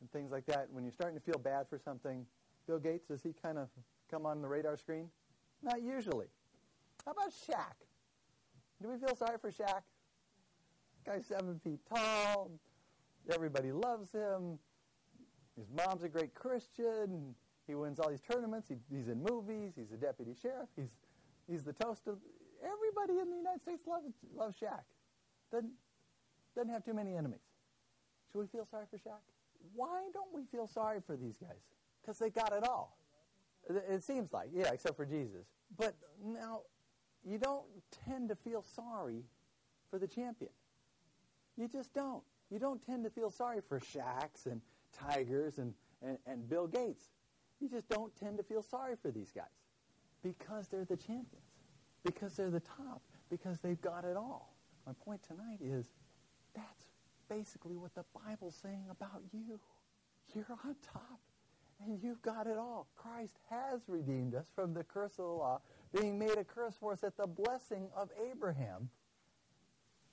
and 0.00 0.10
things 0.12 0.32
like 0.32 0.46
that. 0.46 0.68
When 0.70 0.84
you're 0.84 0.92
starting 0.92 1.18
to 1.18 1.24
feel 1.24 1.38
bad 1.38 1.66
for 1.68 1.78
something, 1.78 2.24
Bill 2.66 2.78
Gates 2.78 3.06
does 3.06 3.22
he 3.22 3.34
kind 3.42 3.58
of 3.58 3.68
come 4.10 4.26
on 4.26 4.42
the 4.42 4.48
radar 4.48 4.76
screen? 4.76 5.08
Not 5.62 5.82
usually. 5.82 6.26
How 7.04 7.12
about 7.12 7.30
Shaq? 7.30 7.74
Do 8.82 8.88
we 8.88 8.96
feel 8.98 9.14
sorry 9.14 9.36
for 9.38 9.50
Shaq? 9.50 9.82
Guy's 11.04 11.26
seven 11.26 11.60
feet 11.62 11.80
tall. 11.94 12.50
Everybody 13.32 13.72
loves 13.72 14.12
him. 14.12 14.58
His 15.56 15.66
mom's 15.76 16.02
a 16.02 16.08
great 16.08 16.34
Christian. 16.34 17.34
He 17.66 17.74
wins 17.74 18.00
all 18.00 18.10
these 18.10 18.22
tournaments. 18.22 18.68
He, 18.68 18.76
he's 18.94 19.08
in 19.08 19.22
movies. 19.22 19.72
He's 19.76 19.92
a 19.92 19.96
deputy 19.96 20.34
sheriff. 20.40 20.68
He's, 20.76 20.90
he's 21.48 21.62
the 21.62 21.72
toast 21.72 22.06
of 22.06 22.18
everybody 22.62 23.20
in 23.20 23.30
the 23.30 23.36
United 23.36 23.62
States 23.62 23.86
loves, 23.86 24.06
loves 24.34 24.56
Shaq. 24.56 24.82
Doesn't, 25.52 25.72
doesn't 26.54 26.72
have 26.72 26.84
too 26.84 26.94
many 26.94 27.16
enemies. 27.16 27.40
Should 28.30 28.38
we 28.40 28.46
feel 28.46 28.64
sorry 28.64 28.84
for 28.90 28.96
Shaq? 28.96 29.20
Why 29.74 30.02
don't 30.12 30.32
we 30.34 30.44
feel 30.44 30.66
sorry 30.66 31.00
for 31.06 31.16
these 31.16 31.36
guys? 31.38 31.60
Because 32.00 32.18
they 32.18 32.30
got 32.30 32.52
it 32.52 32.66
all. 32.66 32.96
It 33.68 34.02
seems 34.02 34.32
like, 34.32 34.48
yeah, 34.54 34.70
except 34.72 34.96
for 34.96 35.04
Jesus. 35.04 35.46
But 35.76 35.94
now, 36.24 36.62
you 37.24 37.38
don't 37.38 37.64
tend 38.06 38.28
to 38.30 38.34
feel 38.34 38.62
sorry 38.62 39.22
for 39.90 39.98
the 39.98 40.06
champion. 40.06 40.50
You 41.56 41.68
just 41.68 41.92
don't. 41.92 42.22
You 42.50 42.58
don't 42.58 42.84
tend 42.84 43.04
to 43.04 43.10
feel 43.10 43.30
sorry 43.30 43.60
for 43.68 43.78
Shaqs 43.78 44.46
and 44.46 44.60
Tigers 44.92 45.58
and, 45.58 45.74
and, 46.02 46.18
and 46.26 46.48
Bill 46.48 46.66
Gates. 46.66 47.10
You 47.60 47.68
just 47.68 47.88
don't 47.88 48.14
tend 48.16 48.38
to 48.38 48.42
feel 48.42 48.62
sorry 48.62 48.96
for 49.00 49.10
these 49.10 49.30
guys 49.30 49.44
because 50.22 50.68
they're 50.68 50.84
the 50.84 50.96
champions, 50.96 51.44
because 52.04 52.34
they're 52.36 52.50
the 52.50 52.60
top, 52.60 53.02
because 53.30 53.60
they've 53.60 53.80
got 53.80 54.04
it 54.04 54.16
all. 54.16 54.54
My 54.86 54.92
point 55.04 55.22
tonight 55.22 55.58
is 55.62 55.92
that's 56.54 56.86
basically 57.28 57.76
what 57.76 57.94
the 57.94 58.04
Bible's 58.14 58.56
saying 58.60 58.86
about 58.90 59.22
you. 59.32 59.60
You're 60.34 60.46
on 60.64 60.76
top 60.82 61.20
and 61.84 61.98
you've 62.02 62.22
got 62.22 62.46
it 62.46 62.56
all. 62.56 62.88
Christ 62.96 63.38
has 63.48 63.80
redeemed 63.88 64.34
us 64.34 64.50
from 64.54 64.74
the 64.74 64.84
curse 64.84 65.12
of 65.12 65.24
the 65.24 65.30
law, 65.30 65.60
being 65.98 66.18
made 66.18 66.36
a 66.36 66.44
curse 66.44 66.74
for 66.78 66.92
us 66.92 67.00
that 67.00 67.16
the 67.16 67.26
blessing 67.26 67.88
of 67.96 68.10
Abraham 68.30 68.90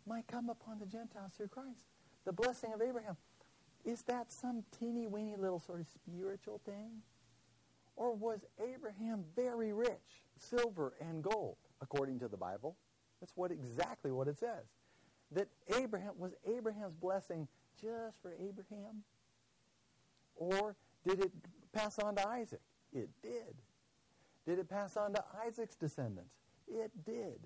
might 0.08 0.28
come 0.28 0.50
upon 0.50 0.80
the 0.80 0.86
Gentiles 0.86 1.34
through 1.36 1.50
Christ. 1.50 1.82
The 2.26 2.32
blessing 2.32 2.74
of 2.74 2.82
Abraham. 2.82 3.18
is 3.86 4.02
that 4.04 4.32
some 4.32 4.64
teeny 4.78 5.08
weeny 5.08 5.36
little 5.38 5.60
sort 5.60 5.80
of 5.80 5.88
spiritual 5.88 6.60
thing? 6.66 7.02
Or 7.96 8.14
was 8.14 8.46
Abraham 8.62 9.24
very 9.36 9.74
rich, 9.74 10.24
silver 10.38 10.94
and 11.00 11.24
gold, 11.24 11.58
according 11.82 12.20
to 12.20 12.28
the 12.28 12.38
Bible? 12.38 12.76
That's 13.20 13.34
what 13.36 13.52
exactly 13.52 14.12
what 14.12 14.28
it 14.28 14.38
says. 14.38 14.66
That 15.32 15.48
Abraham 15.76 16.14
was 16.18 16.34
Abraham's 16.46 16.96
blessing 16.96 17.48
just 17.82 18.22
for 18.22 18.34
Abraham? 18.34 19.04
Or 20.36 20.76
did 21.06 21.20
it 21.20 21.32
pass 21.74 22.00
on 22.00 22.16
to 22.16 22.28
Isaac? 22.28 22.62
It 22.94 23.10
did. 23.22 23.56
Did 24.46 24.60
it 24.60 24.70
pass 24.70 24.96
on 24.96 25.14
to 25.14 25.24
Isaac's 25.46 25.76
descendants? 25.76 26.36
It 26.68 26.92
did. 27.06 27.40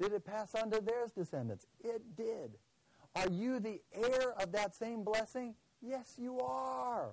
Did 0.00 0.12
it 0.12 0.24
pass 0.24 0.54
on 0.54 0.70
to 0.70 0.80
their 0.80 1.06
descendants? 1.14 1.66
It 1.84 2.02
did. 2.16 2.52
Are 3.16 3.28
you 3.28 3.60
the 3.60 3.80
heir 3.92 4.32
of 4.40 4.52
that 4.52 4.74
same 4.74 5.02
blessing? 5.02 5.54
Yes, 5.82 6.14
you 6.16 6.38
are. 6.40 7.10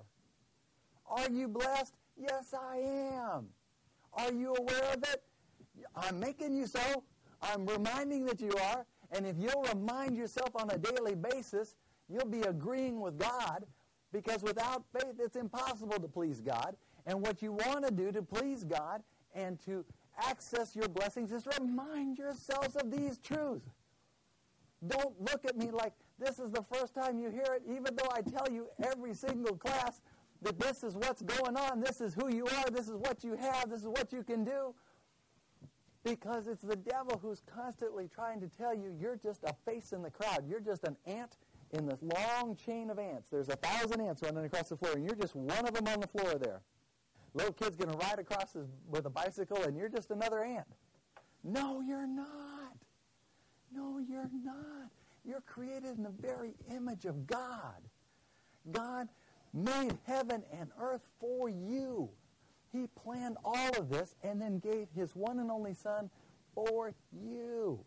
Are 1.06 1.30
you 1.30 1.48
blessed? 1.48 1.94
Yes, 2.16 2.54
I 2.54 2.76
am. 2.76 3.48
Are 4.14 4.32
you 4.32 4.54
aware 4.54 4.92
of 4.94 5.02
it? 5.02 5.22
I'm 5.96 6.18
making 6.18 6.54
you 6.54 6.66
so. 6.66 7.04
I'm 7.42 7.66
reminding 7.66 8.24
that 8.26 8.40
you 8.40 8.52
are. 8.72 8.84
And 9.12 9.26
if 9.26 9.36
you'll 9.38 9.66
remind 9.74 10.16
yourself 10.16 10.50
on 10.54 10.70
a 10.70 10.78
daily 10.78 11.14
basis, 11.14 11.76
you'll 12.08 12.26
be 12.26 12.42
agreeing 12.42 13.00
with 13.00 13.18
God 13.18 13.64
because 14.12 14.42
without 14.42 14.84
faith, 14.92 15.16
it's 15.18 15.36
impossible 15.36 15.98
to 15.98 16.08
please 16.08 16.40
God. 16.40 16.76
And 17.06 17.20
what 17.20 17.42
you 17.42 17.52
want 17.52 17.86
to 17.86 17.92
do 17.92 18.12
to 18.12 18.22
please 18.22 18.64
God 18.64 19.02
and 19.34 19.58
to 19.60 19.84
access 20.26 20.74
your 20.74 20.88
blessings 20.88 21.32
is 21.32 21.46
remind 21.58 22.18
yourselves 22.18 22.76
of 22.76 22.90
these 22.90 23.18
truths. 23.18 23.70
Don't 24.86 25.20
look 25.20 25.44
at 25.44 25.56
me 25.56 25.70
like 25.70 25.92
this 26.18 26.38
is 26.38 26.50
the 26.50 26.62
first 26.62 26.94
time 26.94 27.18
you 27.18 27.30
hear 27.30 27.56
it, 27.56 27.62
even 27.66 27.96
though 27.96 28.10
I 28.12 28.22
tell 28.22 28.46
you 28.50 28.68
every 28.84 29.14
single 29.14 29.56
class 29.56 30.00
that 30.42 30.58
this 30.58 30.84
is 30.84 30.94
what's 30.94 31.22
going 31.22 31.56
on, 31.56 31.80
this 31.80 32.00
is 32.00 32.14
who 32.14 32.32
you 32.32 32.46
are, 32.46 32.70
this 32.70 32.88
is 32.88 32.94
what 32.94 33.24
you 33.24 33.34
have, 33.34 33.70
this 33.70 33.80
is 33.80 33.88
what 33.88 34.12
you 34.12 34.22
can 34.22 34.44
do. 34.44 34.74
Because 36.08 36.46
it's 36.46 36.62
the 36.62 36.76
devil 36.76 37.18
who's 37.20 37.42
constantly 37.54 38.08
trying 38.14 38.40
to 38.40 38.48
tell 38.48 38.74
you 38.74 38.94
you're 38.98 39.16
just 39.22 39.44
a 39.44 39.54
face 39.66 39.92
in 39.92 40.02
the 40.02 40.10
crowd. 40.10 40.44
You're 40.48 40.60
just 40.60 40.84
an 40.84 40.96
ant 41.06 41.36
in 41.72 41.84
this 41.86 41.98
long 42.02 42.56
chain 42.56 42.88
of 42.88 42.98
ants. 42.98 43.28
There's 43.30 43.50
a 43.50 43.56
thousand 43.56 44.00
ants 44.00 44.22
running 44.22 44.44
across 44.44 44.70
the 44.70 44.76
floor, 44.76 44.92
and 44.94 45.04
you're 45.04 45.14
just 45.14 45.36
one 45.36 45.66
of 45.66 45.74
them 45.74 45.86
on 45.86 46.00
the 46.00 46.06
floor 46.06 46.36
there. 46.36 46.62
Little 47.34 47.52
kid's 47.52 47.76
going 47.76 47.90
to 47.90 47.98
ride 47.98 48.18
across 48.18 48.54
his, 48.54 48.68
with 48.88 49.04
a 49.04 49.10
bicycle, 49.10 49.62
and 49.64 49.76
you're 49.76 49.90
just 49.90 50.10
another 50.10 50.42
ant. 50.42 50.66
No, 51.44 51.82
you're 51.82 52.06
not. 52.06 52.76
No, 53.74 53.98
you're 53.98 54.30
not. 54.42 54.90
You're 55.26 55.42
created 55.42 55.98
in 55.98 56.04
the 56.04 56.14
very 56.22 56.54
image 56.74 57.04
of 57.04 57.26
God. 57.26 57.82
God 58.72 59.08
made 59.52 59.98
heaven 60.06 60.42
and 60.58 60.70
earth 60.80 61.06
for 61.20 61.50
you. 61.50 62.08
He 62.72 62.86
planned 63.02 63.36
all 63.44 63.70
of 63.78 63.88
this 63.88 64.14
and 64.22 64.40
then 64.40 64.58
gave 64.58 64.88
his 64.94 65.14
one 65.16 65.38
and 65.38 65.50
only 65.50 65.74
Son 65.74 66.10
for 66.54 66.92
you. 67.12 67.80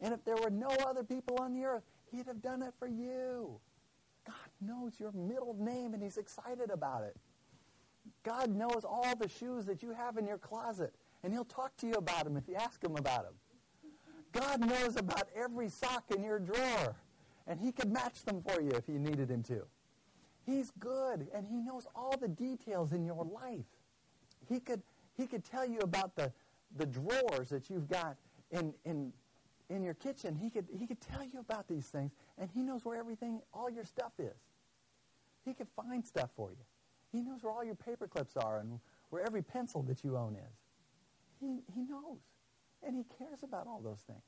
And 0.00 0.12
if 0.12 0.24
there 0.24 0.36
were 0.36 0.50
no 0.50 0.68
other 0.86 1.04
people 1.04 1.38
on 1.40 1.54
the 1.54 1.64
earth, 1.64 1.84
he'd 2.10 2.26
have 2.26 2.42
done 2.42 2.62
it 2.62 2.74
for 2.78 2.88
you. 2.88 3.58
God 4.26 4.34
knows 4.60 4.92
your 4.98 5.12
middle 5.12 5.56
name 5.58 5.94
and 5.94 6.02
he's 6.02 6.18
excited 6.18 6.70
about 6.70 7.02
it. 7.02 7.16
God 8.22 8.54
knows 8.54 8.84
all 8.84 9.14
the 9.16 9.28
shoes 9.28 9.64
that 9.66 9.82
you 9.82 9.92
have 9.92 10.16
in 10.16 10.26
your 10.26 10.38
closet 10.38 10.94
and 11.22 11.32
he'll 11.32 11.44
talk 11.44 11.76
to 11.78 11.86
you 11.86 11.94
about 11.94 12.24
them 12.24 12.36
if 12.36 12.48
you 12.48 12.54
ask 12.54 12.82
him 12.82 12.96
about 12.96 13.24
them. 13.24 13.34
God 14.32 14.60
knows 14.60 14.96
about 14.96 15.28
every 15.36 15.68
sock 15.68 16.04
in 16.14 16.22
your 16.22 16.38
drawer 16.38 16.96
and 17.46 17.60
he 17.60 17.72
could 17.72 17.92
match 17.92 18.24
them 18.24 18.42
for 18.42 18.60
you 18.60 18.70
if 18.70 18.88
you 18.88 18.98
needed 18.98 19.30
him 19.30 19.42
to. 19.44 19.62
He's 20.44 20.72
good 20.78 21.28
and 21.34 21.46
he 21.46 21.56
knows 21.56 21.86
all 21.94 22.16
the 22.16 22.28
details 22.28 22.92
in 22.92 23.04
your 23.04 23.24
life. 23.24 23.66
He 24.52 24.60
could, 24.60 24.82
he 25.16 25.26
could 25.26 25.44
tell 25.44 25.66
you 25.66 25.78
about 25.80 26.14
the, 26.14 26.30
the 26.76 26.86
drawers 26.86 27.48
that 27.48 27.70
you've 27.70 27.88
got 27.88 28.16
in, 28.50 28.74
in, 28.84 29.12
in 29.70 29.82
your 29.82 29.94
kitchen. 29.94 30.36
He 30.36 30.50
could, 30.50 30.66
he 30.76 30.86
could 30.86 31.00
tell 31.00 31.22
you 31.22 31.40
about 31.40 31.68
these 31.68 31.86
things, 31.86 32.12
and 32.38 32.50
he 32.52 32.62
knows 32.62 32.84
where 32.84 32.98
everything, 32.98 33.40
all 33.54 33.70
your 33.70 33.84
stuff 33.84 34.12
is. 34.18 34.36
He 35.44 35.54
could 35.54 35.68
find 35.74 36.04
stuff 36.04 36.30
for 36.36 36.50
you. 36.50 36.64
He 37.12 37.22
knows 37.22 37.42
where 37.42 37.52
all 37.52 37.64
your 37.64 37.74
paper 37.74 38.06
clips 38.06 38.36
are 38.36 38.58
and 38.58 38.78
where 39.10 39.24
every 39.24 39.42
pencil 39.42 39.82
that 39.84 40.04
you 40.04 40.16
own 40.16 40.36
is. 40.36 40.56
He, 41.40 41.62
he 41.74 41.84
knows, 41.84 42.20
and 42.86 42.94
he 42.94 43.04
cares 43.18 43.42
about 43.42 43.66
all 43.66 43.80
those 43.82 44.00
things. 44.06 44.22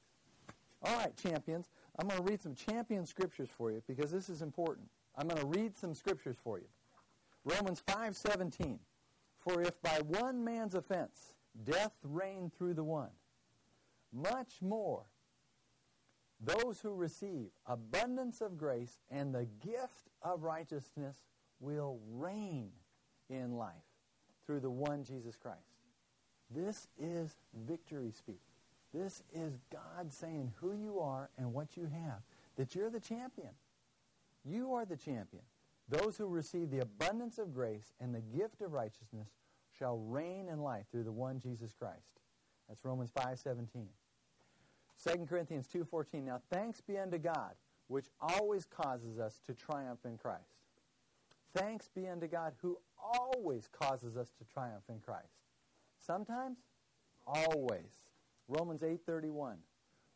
All 0.82 0.96
right, 0.98 1.16
champions, 1.16 1.70
I'm 1.98 2.08
going 2.08 2.22
to 2.22 2.30
read 2.30 2.42
some 2.42 2.54
champion 2.54 3.06
scriptures 3.06 3.48
for 3.56 3.70
you 3.70 3.82
because 3.86 4.10
this 4.10 4.28
is 4.28 4.42
important. 4.42 4.88
I'm 5.16 5.28
going 5.28 5.40
to 5.40 5.46
read 5.46 5.76
some 5.76 5.94
scriptures 5.94 6.36
for 6.42 6.58
you. 6.58 6.66
Romans 7.44 7.82
5:17. 7.86 8.78
For 9.44 9.62
if 9.62 9.80
by 9.82 10.00
one 10.06 10.42
man's 10.42 10.74
offense 10.74 11.34
death 11.64 11.92
reigned 12.02 12.54
through 12.54 12.74
the 12.74 12.84
one, 12.84 13.10
much 14.12 14.54
more 14.60 15.04
those 16.40 16.80
who 16.80 16.94
receive 16.94 17.48
abundance 17.66 18.40
of 18.40 18.58
grace 18.58 18.98
and 19.10 19.34
the 19.34 19.46
gift 19.64 20.08
of 20.22 20.42
righteousness 20.42 21.16
will 21.60 21.98
reign 22.10 22.70
in 23.30 23.56
life 23.56 23.72
through 24.46 24.60
the 24.60 24.70
one 24.70 25.04
Jesus 25.04 25.36
Christ. 25.36 25.60
This 26.50 26.88
is 26.98 27.36
victory 27.66 28.10
speak. 28.10 28.40
This 28.92 29.22
is 29.32 29.58
God 29.72 30.12
saying 30.12 30.52
who 30.60 30.72
you 30.72 31.00
are 31.00 31.30
and 31.38 31.52
what 31.52 31.76
you 31.76 31.86
have, 31.86 32.20
that 32.56 32.74
you're 32.74 32.90
the 32.90 33.00
champion. 33.00 33.50
You 34.44 34.74
are 34.74 34.84
the 34.84 34.96
champion. 34.96 35.42
Those 35.88 36.16
who 36.16 36.26
receive 36.26 36.70
the 36.70 36.80
abundance 36.80 37.38
of 37.38 37.54
grace 37.54 37.92
and 38.00 38.14
the 38.14 38.20
gift 38.20 38.62
of 38.62 38.72
righteousness 38.72 39.28
shall 39.78 39.98
reign 39.98 40.48
in 40.48 40.60
life 40.60 40.86
through 40.90 41.04
the 41.04 41.12
one 41.12 41.38
Jesus 41.38 41.72
Christ. 41.72 42.20
That's 42.68 42.84
Romans 42.84 43.10
5:17. 43.10 43.88
2 44.96 45.26
Corinthians 45.26 45.66
2:14. 45.66 46.24
Now 46.24 46.38
thanks 46.50 46.80
be 46.80 46.98
unto 46.98 47.18
God, 47.18 47.54
which 47.88 48.10
always 48.20 48.64
causes 48.64 49.18
us 49.18 49.40
to 49.46 49.54
triumph 49.54 50.04
in 50.06 50.16
Christ. 50.16 50.56
Thanks 51.52 51.88
be 51.88 52.08
unto 52.08 52.26
God 52.26 52.54
who 52.62 52.78
always 52.98 53.68
causes 53.68 54.16
us 54.16 54.32
to 54.38 54.44
triumph 54.44 54.88
in 54.88 55.00
Christ. 55.00 55.36
Sometimes, 55.98 56.58
always. 57.26 58.06
Romans 58.48 58.82
8:31. 58.82 59.62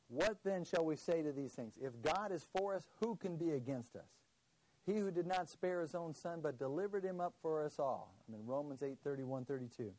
What 0.08 0.42
then 0.42 0.64
shall 0.64 0.86
we 0.86 0.96
say 0.96 1.22
to 1.22 1.32
these 1.32 1.54
things? 1.54 1.76
If 1.76 2.00
God 2.00 2.32
is 2.32 2.44
for 2.44 2.74
us, 2.74 2.88
who 3.00 3.16
can 3.16 3.36
be 3.36 3.52
against 3.52 3.94
us? 3.94 4.17
He 4.88 4.98
who 4.98 5.10
did 5.10 5.26
not 5.26 5.50
spare 5.50 5.82
his 5.82 5.94
own 5.94 6.14
son, 6.14 6.40
but 6.42 6.58
delivered 6.58 7.04
him 7.04 7.20
up 7.20 7.34
for 7.42 7.62
us 7.62 7.78
all. 7.78 8.14
I 8.26 8.32
mean, 8.32 8.40
Romans 8.46 8.82
8, 8.82 8.96
31, 9.04 9.44
32. 9.44 9.92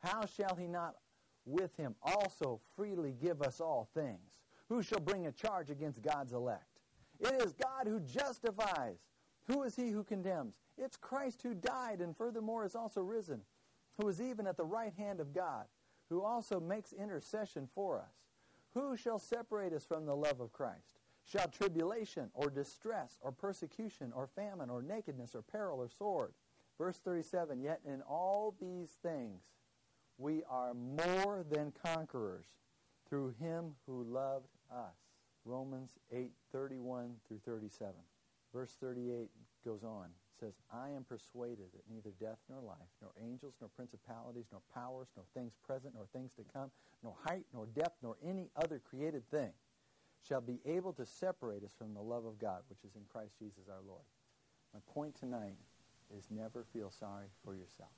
How 0.00 0.26
shall 0.26 0.54
he 0.56 0.66
not 0.66 0.96
with 1.46 1.74
him 1.78 1.94
also 2.02 2.60
freely 2.76 3.14
give 3.18 3.40
us 3.40 3.62
all 3.62 3.88
things? 3.94 4.42
Who 4.68 4.82
shall 4.82 5.00
bring 5.00 5.26
a 5.26 5.32
charge 5.32 5.70
against 5.70 6.02
God's 6.02 6.34
elect? 6.34 6.80
It 7.18 7.42
is 7.42 7.54
God 7.54 7.86
who 7.86 7.98
justifies. 8.00 8.98
Who 9.46 9.62
is 9.62 9.74
he 9.74 9.88
who 9.88 10.04
condemns? 10.04 10.54
It's 10.76 10.98
Christ 10.98 11.40
who 11.42 11.54
died 11.54 12.02
and 12.02 12.14
furthermore 12.14 12.66
is 12.66 12.76
also 12.76 13.00
risen, 13.00 13.40
who 13.98 14.06
is 14.08 14.20
even 14.20 14.46
at 14.46 14.58
the 14.58 14.64
right 14.64 14.92
hand 14.98 15.20
of 15.20 15.34
God, 15.34 15.64
who 16.10 16.22
also 16.22 16.60
makes 16.60 16.92
intercession 16.92 17.68
for 17.74 17.98
us. 17.98 18.12
Who 18.74 18.98
shall 18.98 19.18
separate 19.18 19.72
us 19.72 19.86
from 19.86 20.04
the 20.04 20.14
love 20.14 20.40
of 20.40 20.52
Christ? 20.52 20.99
Shall 21.30 21.46
tribulation 21.46 22.30
or 22.34 22.50
distress 22.50 23.18
or 23.20 23.30
persecution 23.30 24.12
or 24.14 24.26
famine 24.26 24.68
or 24.68 24.82
nakedness 24.82 25.36
or 25.36 25.42
peril 25.42 25.78
or 25.78 25.88
sword? 25.88 26.32
Verse 26.76 26.98
37, 26.98 27.60
Yet 27.60 27.80
in 27.86 28.02
all 28.02 28.54
these 28.60 28.96
things 29.02 29.42
we 30.18 30.42
are 30.50 30.74
more 30.74 31.44
than 31.48 31.72
conquerors 31.84 32.46
through 33.08 33.34
him 33.40 33.74
who 33.86 34.02
loved 34.02 34.48
us. 34.72 34.96
Romans 35.44 35.92
8, 36.12 36.32
31 36.52 37.14
through 37.28 37.40
37. 37.46 37.94
Verse 38.52 38.76
38 38.80 39.30
goes 39.64 39.84
on. 39.84 40.08
Says, 40.40 40.54
I 40.72 40.88
am 40.90 41.04
persuaded 41.04 41.66
that 41.74 41.84
neither 41.88 42.10
death 42.18 42.38
nor 42.48 42.60
life, 42.62 42.88
nor 43.00 43.10
angels, 43.22 43.54
nor 43.60 43.68
principalities, 43.68 44.46
nor 44.50 44.62
powers, 44.74 45.08
nor 45.14 45.24
things 45.34 45.52
present, 45.64 45.94
nor 45.94 46.06
things 46.12 46.32
to 46.34 46.42
come, 46.52 46.70
nor 47.04 47.14
height, 47.26 47.44
nor 47.52 47.66
depth, 47.66 47.98
nor 48.02 48.16
any 48.24 48.48
other 48.56 48.80
created 48.80 49.30
thing 49.30 49.52
shall 50.28 50.40
be 50.40 50.60
able 50.66 50.92
to 50.94 51.06
separate 51.06 51.64
us 51.64 51.72
from 51.76 51.94
the 51.94 52.00
love 52.00 52.24
of 52.24 52.38
God, 52.38 52.62
which 52.68 52.84
is 52.84 52.94
in 52.96 53.02
Christ 53.12 53.32
Jesus 53.38 53.68
our 53.68 53.82
Lord. 53.86 54.04
My 54.74 54.80
point 54.94 55.18
tonight 55.18 55.56
is 56.16 56.24
never 56.30 56.64
feel 56.72 56.90
sorry 56.90 57.26
for 57.44 57.54
yourself. 57.54 57.90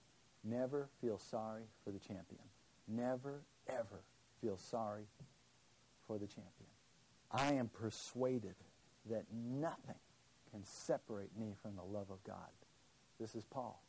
Never 0.45 0.89
feel 1.01 1.19
sorry 1.19 1.63
for 1.85 1.91
the 1.91 1.99
champion. 1.99 2.43
Never, 2.89 3.43
ever 3.69 4.03
feel 4.41 4.57
sorry 4.57 5.05
for 6.07 6.19
the 6.19 6.27
champion. 6.27 6.71
I 7.31 7.55
am 7.55 7.69
persuaded 7.69 8.55
that 9.11 9.25
nothing 9.33 9.95
can 10.51 10.65
separate 10.65 11.37
me 11.39 11.55
from 11.63 11.77
the 11.77 11.83
love 11.83 12.11
of 12.11 12.23
God. 12.25 12.37
This 13.19 13.35
is 13.35 13.45
Paul. 13.45 13.81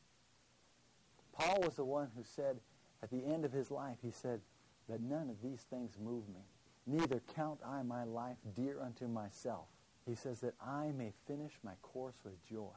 Paul 1.34 1.62
was 1.62 1.76
the 1.76 1.84
one 1.84 2.10
who 2.16 2.24
said 2.24 2.60
at 3.02 3.10
the 3.10 3.26
end 3.26 3.44
of 3.44 3.52
his 3.52 3.70
life, 3.70 3.98
he 4.02 4.12
said 4.12 4.40
that 4.88 5.02
none 5.02 5.30
of 5.30 5.42
these 5.42 5.62
things 5.70 5.98
move 6.02 6.28
me. 6.30 6.46
Neither 6.86 7.22
count 7.36 7.60
I 7.66 7.82
my 7.84 8.04
life 8.04 8.38
dear 8.56 8.82
unto 8.82 9.08
myself. 9.08 9.68
He 10.06 10.16
says 10.16 10.42
that 10.42 10.56
I 10.62 10.92
may 10.98 11.14
finish 11.28 11.54
my 11.64 11.74
course 11.82 12.16
with 12.24 12.44
joy. 12.46 12.76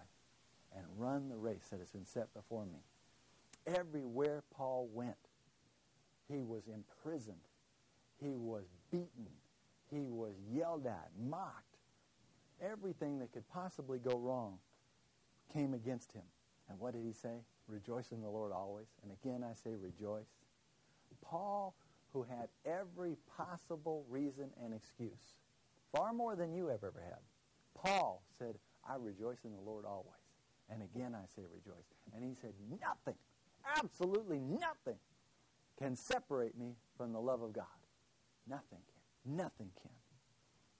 and 0.75 0.84
run 0.96 1.28
the 1.28 1.36
race 1.36 1.68
that 1.70 1.80
has 1.80 1.90
been 1.90 2.04
set 2.06 2.32
before 2.34 2.66
me. 2.66 2.80
Everywhere 3.66 4.42
Paul 4.54 4.88
went, 4.92 5.16
he 6.28 6.42
was 6.42 6.64
imprisoned. 6.68 7.36
He 8.20 8.36
was 8.36 8.64
beaten. 8.90 9.28
He 9.90 10.08
was 10.08 10.34
yelled 10.52 10.86
at, 10.86 11.10
mocked. 11.18 11.76
Everything 12.60 13.18
that 13.20 13.32
could 13.32 13.48
possibly 13.48 13.98
go 13.98 14.18
wrong 14.18 14.58
came 15.52 15.75
against 15.75 16.12
him. 16.12 16.22
And 16.68 16.78
what 16.78 16.94
did 16.94 17.04
he 17.04 17.12
say? 17.12 17.42
Rejoice 17.68 18.12
in 18.12 18.20
the 18.20 18.28
Lord 18.28 18.52
always. 18.52 18.86
And 19.02 19.12
again, 19.12 19.44
I 19.48 19.54
say 19.54 19.75
rejoice. 19.75 20.26
Paul, 21.22 21.75
who 22.16 22.23
had 22.23 22.49
every 22.64 23.14
possible 23.37 24.06
reason 24.08 24.49
and 24.64 24.73
excuse, 24.73 25.35
far 25.94 26.14
more 26.14 26.35
than 26.35 26.54
you 26.54 26.68
have 26.68 26.82
ever 26.82 27.02
had, 27.04 27.20
Paul 27.75 28.23
said, 28.38 28.54
I 28.88 28.94
rejoice 28.99 29.44
in 29.44 29.52
the 29.52 29.61
Lord 29.61 29.85
always. 29.85 30.14
And 30.70 30.82
again, 30.82 31.14
I 31.14 31.26
say 31.37 31.42
rejoice. 31.42 31.85
And 32.14 32.25
he 32.25 32.32
said, 32.32 32.54
nothing, 32.70 33.18
absolutely 33.76 34.40
nothing 34.40 34.96
can 35.78 35.94
separate 35.94 36.56
me 36.56 36.76
from 36.96 37.12
the 37.12 37.20
love 37.20 37.42
of 37.42 37.52
God. 37.52 37.66
Nothing 38.49 38.80
can. 38.87 39.37
Nothing 39.37 39.70
can. 39.82 39.92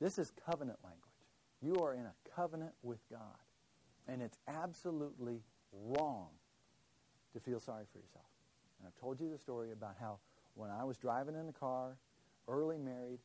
This 0.01 0.19
is 0.19 0.33
covenant 0.51 0.79
language. 0.83 1.03
You 1.61 1.85
are 1.85 1.93
in 1.93 2.07
a 2.07 2.15
covenant 2.35 2.73
with 2.83 3.01
God. 3.11 3.21
And 4.09 4.23
it's 4.23 4.39
absolutely 4.49 5.43
wrong 5.71 6.29
to 7.35 7.41
feel 7.41 7.61
sorry 7.61 7.85
for 7.93 7.99
yourself. 7.99 8.25
And 8.79 8.89
I've 8.89 8.99
told 8.99 9.21
you 9.21 9.31
the 9.31 9.39
story 9.39 9.73
about 9.73 9.97
how 10.01 10.19
when 10.57 10.71
I 10.71 10.85
was 10.85 10.97
driving 10.97 11.37
in 11.37 11.47
the 11.47 11.53
car, 11.53 11.97
early 12.49 12.79
married, 12.79 13.19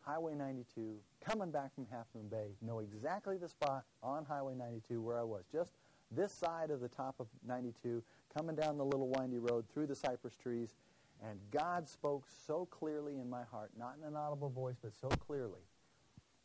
Highway 0.00 0.34
92, 0.34 0.94
coming 1.20 1.50
back 1.50 1.74
from 1.74 1.86
Half 1.90 2.06
Moon 2.14 2.28
Bay, 2.28 2.54
know 2.62 2.78
exactly 2.78 3.36
the 3.36 3.48
spot 3.48 3.84
on 4.02 4.24
Highway 4.24 4.54
92 4.54 5.02
where 5.02 5.18
I 5.18 5.24
was. 5.24 5.44
Just 5.52 5.72
this 6.10 6.32
side 6.32 6.70
of 6.70 6.80
the 6.80 6.88
top 6.88 7.16
of 7.18 7.26
92, 7.46 8.02
coming 8.34 8.56
down 8.56 8.78
the 8.78 8.84
little 8.84 9.08
windy 9.08 9.38
road 9.38 9.66
through 9.74 9.86
the 9.86 9.94
cypress 9.94 10.36
trees, 10.36 10.76
and 11.22 11.38
God 11.50 11.88
spoke 11.88 12.24
so 12.46 12.66
clearly 12.70 13.18
in 13.18 13.28
my 13.28 13.42
heart, 13.50 13.70
not 13.78 13.96
in 14.00 14.06
an 14.06 14.16
audible 14.16 14.48
voice, 14.48 14.76
but 14.80 14.92
so 14.94 15.08
clearly, 15.08 15.60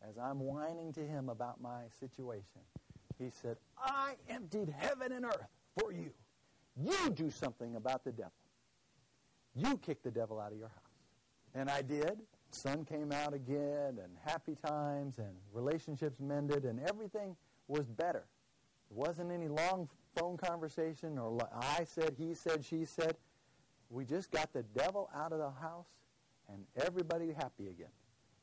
as 0.08 0.18
I'm 0.18 0.40
whining 0.40 0.92
to 0.94 1.02
him 1.02 1.30
about 1.30 1.62
my 1.62 1.84
situation. 2.00 2.62
He 3.20 3.30
said, 3.30 3.58
I 3.78 4.16
emptied 4.28 4.74
heaven 4.78 5.12
and 5.12 5.26
earth 5.26 5.48
for 5.80 5.94
you. 5.94 6.10
You 6.76 7.12
do 7.12 7.30
something 7.30 7.76
about 7.76 8.04
the 8.04 8.12
devil. 8.12 8.32
You 9.56 9.78
kick 9.78 10.04
the 10.04 10.12
devil 10.12 10.40
out 10.40 10.52
of 10.52 10.58
your 10.58 10.70
house. 10.70 10.78
And 11.56 11.70
I 11.70 11.82
did. 11.82 12.20
Sun 12.52 12.86
came 12.86 13.12
out 13.12 13.34
again, 13.34 14.00
and 14.04 14.16
happy 14.24 14.56
times, 14.56 15.18
and 15.18 15.36
relationships 15.54 16.20
mended, 16.20 16.66
and 16.66 16.80
everything 16.82 17.36
was 17.68 17.88
better. 17.88 18.26
It 18.92 18.96
wasn't 18.96 19.32
any 19.32 19.48
long 19.48 19.90
phone 20.16 20.38
conversation 20.38 21.18
or 21.18 21.38
I 21.56 21.84
said, 21.84 22.16
he 22.18 22.34
said, 22.34 22.64
she 22.64 22.86
said. 22.86 23.16
We 23.90 24.06
just 24.06 24.32
got 24.32 24.54
the 24.54 24.64
devil 24.76 25.10
out 25.16 25.32
of 25.32 25.40
the 25.40 25.52
house 25.52 25.88
and 26.52 26.64
everybody 26.76 27.32
happy 27.32 27.68
again. 27.68 27.92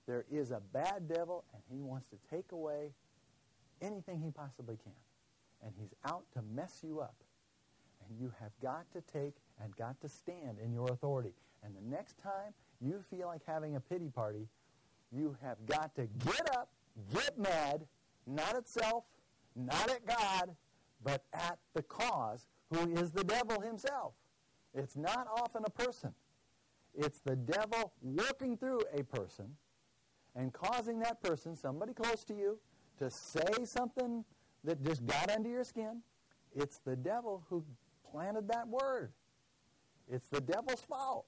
There 0.06 0.24
is 0.30 0.50
a 0.50 0.60
bad 0.72 1.08
devil 1.08 1.44
and 1.52 1.62
he 1.70 1.82
wants 1.82 2.06
to 2.08 2.16
take 2.34 2.52
away 2.52 2.92
anything 3.82 4.20
he 4.20 4.30
possibly 4.30 4.76
can. 4.82 4.92
And 5.62 5.72
he's 5.78 5.94
out 6.04 6.24
to 6.34 6.42
mess 6.54 6.80
you 6.82 7.00
up. 7.00 7.14
And 8.10 8.20
you 8.20 8.32
have 8.40 8.50
got 8.60 8.90
to 8.92 9.00
take 9.00 9.34
and 9.62 9.74
got 9.76 10.00
to 10.00 10.08
stand 10.08 10.58
in 10.62 10.72
your 10.72 10.90
authority. 10.90 11.32
And 11.64 11.74
the 11.76 11.96
next 11.96 12.18
time 12.20 12.52
you 12.80 13.04
feel 13.08 13.28
like 13.28 13.42
having 13.46 13.76
a 13.76 13.80
pity 13.80 14.08
party, 14.08 14.48
you 15.12 15.36
have 15.42 15.64
got 15.66 15.94
to 15.94 16.08
get 16.24 16.56
up, 16.56 16.70
get 17.14 17.38
mad, 17.38 17.86
not 18.26 18.56
at 18.56 18.68
self, 18.68 19.04
not 19.54 19.90
at 19.90 20.04
God, 20.06 20.56
but 21.04 21.22
at 21.32 21.58
the 21.74 21.82
cause, 21.82 22.46
who 22.72 22.90
is 22.90 23.12
the 23.12 23.24
devil 23.24 23.60
himself. 23.60 24.14
It's 24.74 24.96
not 24.96 25.28
often 25.36 25.62
a 25.64 25.70
person. 25.70 26.12
It's 26.94 27.20
the 27.20 27.36
devil 27.36 27.92
working 28.02 28.56
through 28.56 28.80
a 28.92 29.04
person 29.04 29.46
and 30.34 30.52
causing 30.52 30.98
that 31.00 31.22
person, 31.22 31.56
somebody 31.56 31.92
close 31.92 32.24
to 32.24 32.34
you, 32.34 32.58
to 32.98 33.10
say 33.10 33.64
something 33.64 34.24
that 34.64 34.82
just 34.82 35.06
got 35.06 35.30
under 35.30 35.48
your 35.48 35.64
skin. 35.64 36.02
It's 36.54 36.78
the 36.78 36.96
devil 36.96 37.44
who 37.48 37.64
planted 38.12 38.48
that 38.48 38.68
word. 38.68 39.12
It's 40.10 40.28
the 40.28 40.40
devil's 40.40 40.80
fault. 40.80 41.26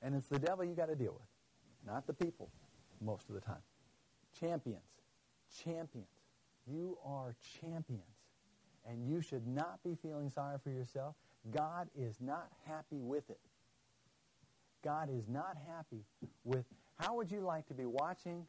And 0.00 0.14
it's 0.14 0.28
the 0.28 0.38
devil 0.38 0.64
you 0.64 0.74
got 0.74 0.88
to 0.88 0.94
deal 0.94 1.12
with, 1.12 1.28
not 1.86 2.06
the 2.06 2.12
people 2.12 2.50
most 3.00 3.28
of 3.28 3.34
the 3.34 3.40
time. 3.40 3.62
Champions. 4.38 4.82
Champions. 5.64 6.06
You 6.66 6.98
are 7.04 7.34
champions. 7.60 8.02
And 8.88 9.06
you 9.06 9.20
should 9.20 9.46
not 9.46 9.80
be 9.84 9.96
feeling 10.00 10.30
sorry 10.30 10.58
for 10.62 10.70
yourself. 10.70 11.16
God 11.50 11.88
is 11.98 12.16
not 12.20 12.48
happy 12.66 13.00
with 13.00 13.28
it. 13.28 13.40
God 14.84 15.10
is 15.10 15.28
not 15.28 15.56
happy 15.66 16.04
with. 16.44 16.64
How 16.96 17.16
would 17.16 17.30
you 17.30 17.40
like 17.40 17.66
to 17.68 17.74
be 17.74 17.86
watching 17.86 18.46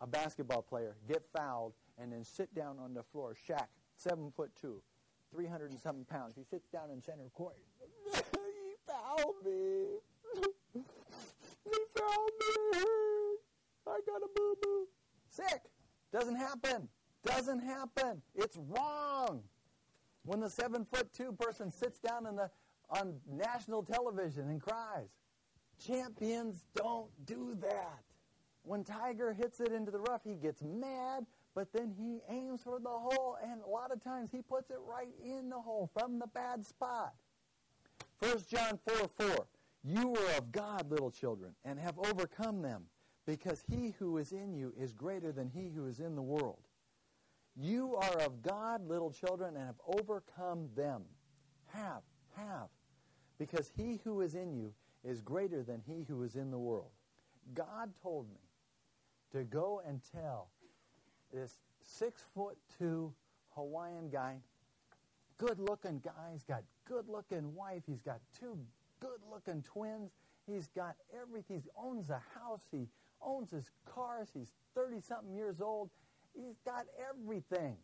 a 0.00 0.06
basketball 0.06 0.62
player 0.62 0.96
get 1.08 1.22
fouled 1.36 1.74
and 1.98 2.12
then 2.12 2.24
sit 2.24 2.54
down 2.54 2.78
on 2.82 2.94
the 2.94 3.02
floor? 3.02 3.36
Shaq, 3.48 3.66
seven 3.96 4.32
foot 4.34 4.50
two, 4.60 4.80
300 5.34 5.70
and 5.70 5.80
something 5.80 6.04
pounds. 6.04 6.34
He 6.36 6.44
sits 6.44 6.68
down 6.68 6.90
in 6.90 7.02
center 7.02 7.28
court. 7.34 7.56
he 8.14 8.20
fouled 8.86 9.34
me. 9.44 9.86
he 10.74 11.78
fouled 11.96 12.30
me. 12.40 12.80
I 13.86 14.00
got 14.06 14.22
a 14.22 14.28
boo 14.34 14.54
boo. 14.62 14.86
Sick. 15.28 15.62
Doesn't 16.12 16.36
happen. 16.36 16.88
Doesn't 17.24 17.60
happen. 17.60 18.22
It's 18.34 18.56
wrong. 18.56 19.42
When 20.24 20.40
the 20.40 20.48
seven 20.48 20.84
foot 20.84 21.12
two 21.12 21.32
person 21.32 21.70
sits 21.70 21.98
down 21.98 22.26
in 22.26 22.36
the, 22.36 22.50
on 22.90 23.14
national 23.30 23.82
television 23.82 24.48
and 24.48 24.60
cries, 24.60 25.08
champions 25.84 26.64
don't 26.74 27.10
do 27.26 27.56
that. 27.60 28.02
When 28.62 28.84
Tiger 28.84 29.32
hits 29.32 29.60
it 29.60 29.72
into 29.72 29.90
the 29.90 29.98
rough, 29.98 30.22
he 30.24 30.34
gets 30.34 30.62
mad, 30.62 31.26
but 31.54 31.72
then 31.72 31.92
he 31.96 32.20
aims 32.28 32.62
for 32.62 32.80
the 32.80 32.88
hole, 32.88 33.36
and 33.42 33.62
a 33.62 33.68
lot 33.68 33.92
of 33.92 34.02
times 34.02 34.30
he 34.32 34.42
puts 34.42 34.70
it 34.70 34.78
right 34.86 35.14
in 35.24 35.48
the 35.48 35.60
hole 35.60 35.90
from 35.92 36.18
the 36.18 36.26
bad 36.26 36.64
spot. 36.66 37.14
1 38.18 38.38
John 38.48 38.78
4 38.86 39.08
4. 39.16 39.46
You 39.84 40.14
are 40.14 40.38
of 40.38 40.50
God, 40.50 40.90
little 40.90 41.10
children, 41.10 41.52
and 41.64 41.78
have 41.78 41.98
overcome 41.98 42.62
them, 42.62 42.84
because 43.26 43.62
he 43.68 43.94
who 43.98 44.18
is 44.18 44.32
in 44.32 44.54
you 44.54 44.72
is 44.78 44.92
greater 44.92 45.30
than 45.30 45.50
he 45.50 45.70
who 45.74 45.86
is 45.86 46.00
in 46.00 46.16
the 46.16 46.22
world. 46.22 46.62
You 47.56 47.94
are 47.96 48.18
of 48.22 48.42
God, 48.42 48.88
little 48.88 49.12
children, 49.12 49.54
and 49.56 49.66
have 49.66 49.80
overcome 49.86 50.68
them. 50.74 51.02
Have, 51.66 52.02
have. 52.36 52.68
Because 53.38 53.70
he 53.76 54.00
who 54.04 54.22
is 54.22 54.34
in 54.34 54.54
you 54.54 54.72
is 55.04 55.20
greater 55.20 55.62
than 55.62 55.82
he 55.86 56.04
who 56.08 56.22
is 56.22 56.34
in 56.34 56.50
the 56.50 56.58
world. 56.58 56.90
God 57.52 57.90
told 58.02 58.28
me 58.30 58.40
to 59.32 59.44
go 59.44 59.82
and 59.86 60.00
tell 60.12 60.48
this 61.34 61.58
six 61.82 62.22
foot 62.34 62.56
two 62.78 63.12
Hawaiian 63.54 64.08
guy, 64.10 64.36
good 65.38 65.58
looking 65.58 66.00
guy, 66.04 66.30
he's 66.32 66.44
got 66.44 66.62
good 66.86 67.08
looking 67.08 67.54
wife, 67.54 67.82
he's 67.86 68.02
got 68.02 68.20
two 68.38 68.56
good 69.00 69.20
looking 69.30 69.62
twins, 69.62 70.12
he's 70.46 70.68
got 70.68 70.94
everything, 71.20 71.62
he 71.62 71.70
owns 71.76 72.10
a 72.10 72.22
house, 72.38 72.62
he 72.70 72.86
owns 73.20 73.50
his 73.50 73.70
cars, 73.84 74.28
he's 74.32 74.52
30 74.74 75.00
something 75.00 75.34
years 75.34 75.60
old, 75.60 75.90
He's 76.34 76.58
got 76.64 76.86
everything. 77.10 77.76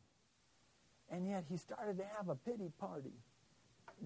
And 1.11 1.27
yet 1.27 1.45
he 1.49 1.57
started 1.57 1.99
to 1.99 2.05
have 2.17 2.29
a 2.29 2.35
pity 2.35 2.71
party. 2.79 3.13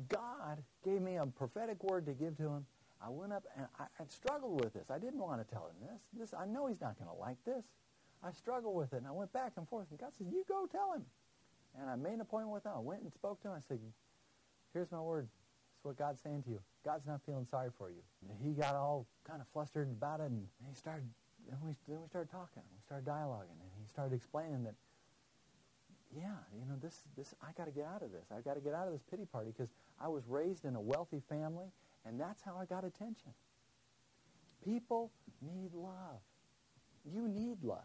God 0.09 0.63
gave 0.85 1.01
me 1.01 1.17
a 1.17 1.27
prophetic 1.27 1.83
word 1.83 2.07
to 2.07 2.13
give 2.13 2.37
to 2.39 2.45
him. 2.45 2.67
I 3.05 3.11
went 3.11 3.33
up 3.33 3.45
and 3.57 3.67
I, 3.79 3.85
I 3.85 4.05
struggled 4.09 4.65
with 4.65 4.73
this. 4.73 4.91
I 4.91 4.99
didn't 4.99 5.21
want 5.21 5.47
to 5.47 5.55
tell 5.55 5.67
him 5.67 5.89
this. 5.89 6.01
This 6.19 6.35
I 6.39 6.47
know 6.47 6.67
he's 6.67 6.81
not 6.81 6.99
going 6.99 7.11
to 7.11 7.17
like 7.17 7.37
this. 7.45 7.65
I 8.25 8.33
struggled 8.33 8.75
with 8.75 8.93
it, 8.95 8.99
and 8.99 9.07
I 9.07 9.13
went 9.13 9.33
back 9.33 9.53
and 9.57 9.69
forth. 9.69 9.87
And 9.91 9.99
God 9.99 10.13
said, 10.17 10.29
"You 10.29 10.45
go 10.49 10.67
tell 10.67 10.95
him." 10.95 11.05
And 11.79 11.91
I 11.91 11.97
made 11.97 12.15
an 12.15 12.21
appointment 12.23 12.55
with 12.55 12.65
him. 12.65 12.73
I 12.75 12.79
went 12.79 13.03
and 13.03 13.13
spoke 13.13 13.41
to 13.43 13.49
him. 13.49 13.55
I 13.55 13.61
said, 13.61 13.81
"Here's 14.73 14.91
my 14.91 15.01
word. 15.01 15.29
It's 15.77 15.85
what 15.85 15.97
God's 15.97 16.21
saying 16.23 16.43
to 16.45 16.51
you. 16.51 16.61
God's 16.85 17.07
not 17.07 17.21
feeling 17.27 17.47
sorry 17.47 17.71
for 17.77 17.91
you." 17.91 18.03
And 18.29 18.39
he 18.41 18.55
got 18.55 18.75
all 18.75 19.07
kind 19.25 19.43
of 19.43 19.49
flustered 19.49 19.91
about 19.91 20.21
it, 20.21 20.31
and 20.31 20.49
he 20.67 20.75
started. 20.75 21.09
Then 21.47 21.59
we, 21.63 21.77
then 21.87 22.01
we 22.01 22.09
started 22.09 22.31
talking. 22.31 22.63
We 22.73 22.81
started 22.81 23.07
dialoguing, 23.07 23.61
and 23.61 23.71
he 23.79 23.87
started 23.87 24.15
explaining 24.15 24.65
that, 24.65 24.75
yeah, 26.17 26.41
you 26.59 26.65
know, 26.65 26.77
this, 26.81 27.03
this, 27.19 27.35
I 27.43 27.53
got 27.53 27.67
to 27.67 27.71
get 27.71 27.85
out 27.85 28.01
of 28.01 28.13
this. 28.13 28.25
I 28.31 28.41
got 28.41 28.55
to 28.55 28.61
get 28.61 28.73
out 28.73 28.87
of 28.87 28.95
this 28.95 29.03
pity 29.11 29.27
party 29.27 29.51
because 29.51 29.69
I 30.01 30.09
was 30.09 30.27
raised 30.27 30.65
in 30.65 30.75
a 30.75 30.81
wealthy 30.81 31.21
family, 31.29 31.67
and 32.07 32.19
that's 32.19 32.41
how 32.41 32.57
I 32.57 32.65
got 32.65 32.83
attention. 32.85 33.35
People 34.65 35.13
need 35.43 35.75
love. 35.75 36.23
You 37.05 37.29
need 37.29 37.63
love. 37.63 37.85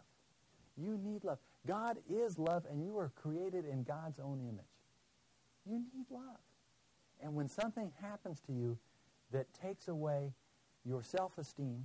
You 0.82 0.98
need 0.98 1.24
love. 1.24 1.40
God 1.68 1.98
is 2.10 2.40
love, 2.40 2.66
and 2.70 2.84
you 2.84 2.98
are 2.98 3.12
created 3.16 3.66
in 3.66 3.84
God's 3.84 4.20
own 4.20 4.40
image. 4.42 4.66
You 5.66 5.84
need 5.94 6.06
love. 6.10 6.40
And 7.22 7.36
when 7.36 7.48
something 7.48 7.92
happens 8.02 8.40
to 8.48 8.54
you 8.54 8.78
that 9.32 9.46
takes 9.54 9.88
away 9.88 10.34
your 10.86 11.04
self-esteem, 11.04 11.84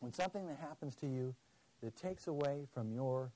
when 0.00 0.12
something 0.12 0.46
that 0.46 0.58
happens 0.58 0.94
to 0.96 1.06
you 1.06 1.34
that 1.82 1.96
takes 1.96 2.26
away 2.26 2.66
from 2.74 2.92
your 2.92 3.32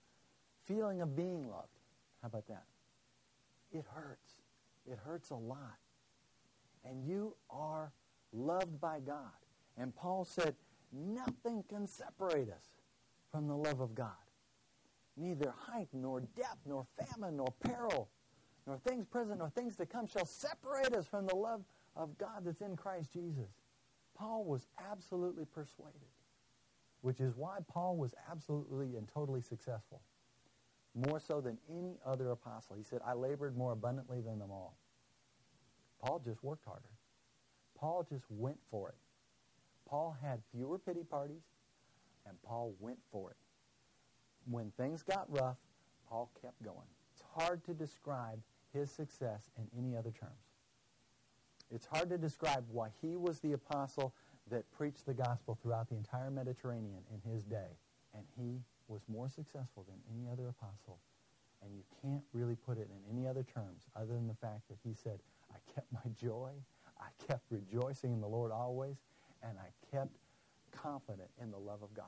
feeling 0.66 1.00
of 1.00 1.16
being 1.16 1.48
loved. 1.48 1.78
How 2.20 2.28
about 2.28 2.46
that? 2.48 2.64
it 3.72 3.84
hurts. 3.94 4.34
It 4.90 4.98
hurts 5.04 5.30
a 5.30 5.36
lot. 5.36 5.78
And 6.84 7.04
you 7.04 7.34
are 7.50 7.92
loved 8.32 8.80
by 8.80 9.00
God. 9.00 9.30
And 9.76 9.94
Paul 9.94 10.24
said, 10.24 10.54
nothing 10.92 11.64
can 11.68 11.86
separate 11.86 12.50
us 12.50 12.70
from 13.30 13.46
the 13.46 13.54
love 13.54 13.80
of 13.80 13.94
God. 13.94 14.10
Neither 15.20 15.52
height, 15.66 15.88
nor 15.92 16.20
depth, 16.20 16.66
nor 16.66 16.86
famine, 16.98 17.36
nor 17.36 17.52
peril, 17.60 18.08
nor 18.66 18.78
things 18.78 19.04
present, 19.04 19.40
nor 19.40 19.50
things 19.50 19.76
to 19.76 19.84
come 19.84 20.06
shall 20.06 20.24
separate 20.24 20.94
us 20.94 21.06
from 21.06 21.26
the 21.26 21.36
love 21.36 21.62
of 21.94 22.16
God 22.16 22.44
that's 22.44 22.62
in 22.62 22.74
Christ 22.74 23.12
Jesus. 23.12 23.50
Paul 24.16 24.44
was 24.44 24.66
absolutely 24.90 25.44
persuaded, 25.44 26.08
which 27.02 27.20
is 27.20 27.36
why 27.36 27.58
Paul 27.68 27.96
was 27.96 28.14
absolutely 28.30 28.96
and 28.96 29.06
totally 29.12 29.42
successful, 29.42 30.00
more 30.94 31.20
so 31.20 31.42
than 31.42 31.58
any 31.70 31.98
other 32.06 32.30
apostle. 32.30 32.74
He 32.76 32.82
said, 32.82 33.00
I 33.04 33.12
labored 33.12 33.58
more 33.58 33.72
abundantly 33.72 34.22
than 34.22 34.38
them 34.38 34.50
all. 34.50 34.78
Paul 36.02 36.22
just 36.24 36.42
worked 36.42 36.64
harder. 36.64 36.88
Paul 37.78 38.06
just 38.08 38.24
went 38.30 38.58
for 38.70 38.88
it. 38.88 38.96
Paul 39.86 40.16
had 40.22 40.40
fewer 40.50 40.78
pity 40.78 41.04
parties, 41.04 41.42
and 42.26 42.40
Paul 42.42 42.74
went 42.78 42.98
for 43.12 43.30
it. 43.30 43.36
When 44.48 44.70
things 44.76 45.02
got 45.02 45.26
rough, 45.28 45.58
Paul 46.08 46.30
kept 46.40 46.62
going. 46.62 46.88
It's 47.12 47.22
hard 47.34 47.64
to 47.64 47.74
describe 47.74 48.40
his 48.72 48.90
success 48.90 49.50
in 49.58 49.66
any 49.78 49.96
other 49.96 50.10
terms. 50.10 50.32
It's 51.72 51.86
hard 51.86 52.10
to 52.10 52.18
describe 52.18 52.64
why 52.70 52.88
he 53.00 53.16
was 53.16 53.38
the 53.40 53.52
apostle 53.52 54.12
that 54.50 54.70
preached 54.72 55.06
the 55.06 55.14
gospel 55.14 55.56
throughout 55.62 55.88
the 55.88 55.96
entire 55.96 56.30
Mediterranean 56.30 57.02
in 57.14 57.30
his 57.30 57.44
day, 57.44 57.78
and 58.14 58.24
he 58.36 58.60
was 58.88 59.02
more 59.08 59.28
successful 59.28 59.84
than 59.88 59.96
any 60.12 60.28
other 60.30 60.48
apostle. 60.48 60.98
And 61.62 61.72
you 61.74 61.82
can't 62.02 62.24
really 62.32 62.56
put 62.56 62.78
it 62.78 62.88
in 62.90 63.16
any 63.16 63.28
other 63.28 63.44
terms 63.44 63.86
other 63.94 64.14
than 64.14 64.26
the 64.26 64.34
fact 64.34 64.66
that 64.68 64.78
he 64.82 64.94
said, 64.94 65.20
I 65.52 65.58
kept 65.72 65.86
my 65.92 66.10
joy, 66.20 66.50
I 66.98 67.08
kept 67.26 67.44
rejoicing 67.50 68.12
in 68.12 68.20
the 68.20 68.26
Lord 68.26 68.50
always, 68.50 68.96
and 69.42 69.56
I 69.58 69.70
kept 69.94 70.16
confident 70.72 71.28
in 71.40 71.50
the 71.50 71.58
love 71.58 71.82
of 71.82 71.94
God. 71.94 72.06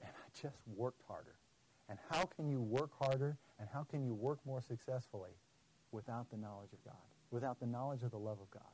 And 0.00 0.10
I 0.10 0.40
just 0.40 0.56
worked 0.74 1.02
harder. 1.06 1.34
And 1.92 2.00
how 2.08 2.24
can 2.24 2.48
you 2.48 2.62
work 2.62 2.90
harder 2.98 3.36
and 3.60 3.68
how 3.70 3.82
can 3.82 4.02
you 4.02 4.14
work 4.14 4.38
more 4.46 4.62
successfully 4.62 5.32
without 5.90 6.30
the 6.30 6.38
knowledge 6.38 6.72
of 6.72 6.82
God, 6.82 7.04
without 7.30 7.60
the 7.60 7.66
knowledge 7.66 8.02
of 8.02 8.10
the 8.10 8.18
love 8.18 8.38
of 8.40 8.50
God, 8.50 8.72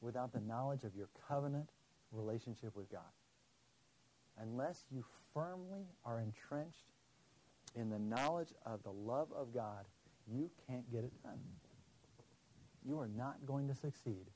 without 0.00 0.32
the 0.32 0.40
knowledge 0.40 0.82
of 0.82 0.94
your 0.96 1.10
covenant 1.28 1.68
relationship 2.12 2.74
with 2.74 2.90
God? 2.90 3.12
Unless 4.40 4.86
you 4.90 5.04
firmly 5.34 5.84
are 6.02 6.18
entrenched 6.18 6.88
in 7.74 7.90
the 7.90 7.98
knowledge 7.98 8.54
of 8.64 8.82
the 8.84 8.92
love 8.92 9.28
of 9.36 9.52
God, 9.52 9.84
you 10.26 10.50
can't 10.66 10.90
get 10.90 11.04
it 11.04 11.12
done. 11.22 11.38
You 12.88 12.98
are 12.98 13.08
not 13.18 13.44
going 13.44 13.68
to 13.68 13.74
succeed 13.74 14.30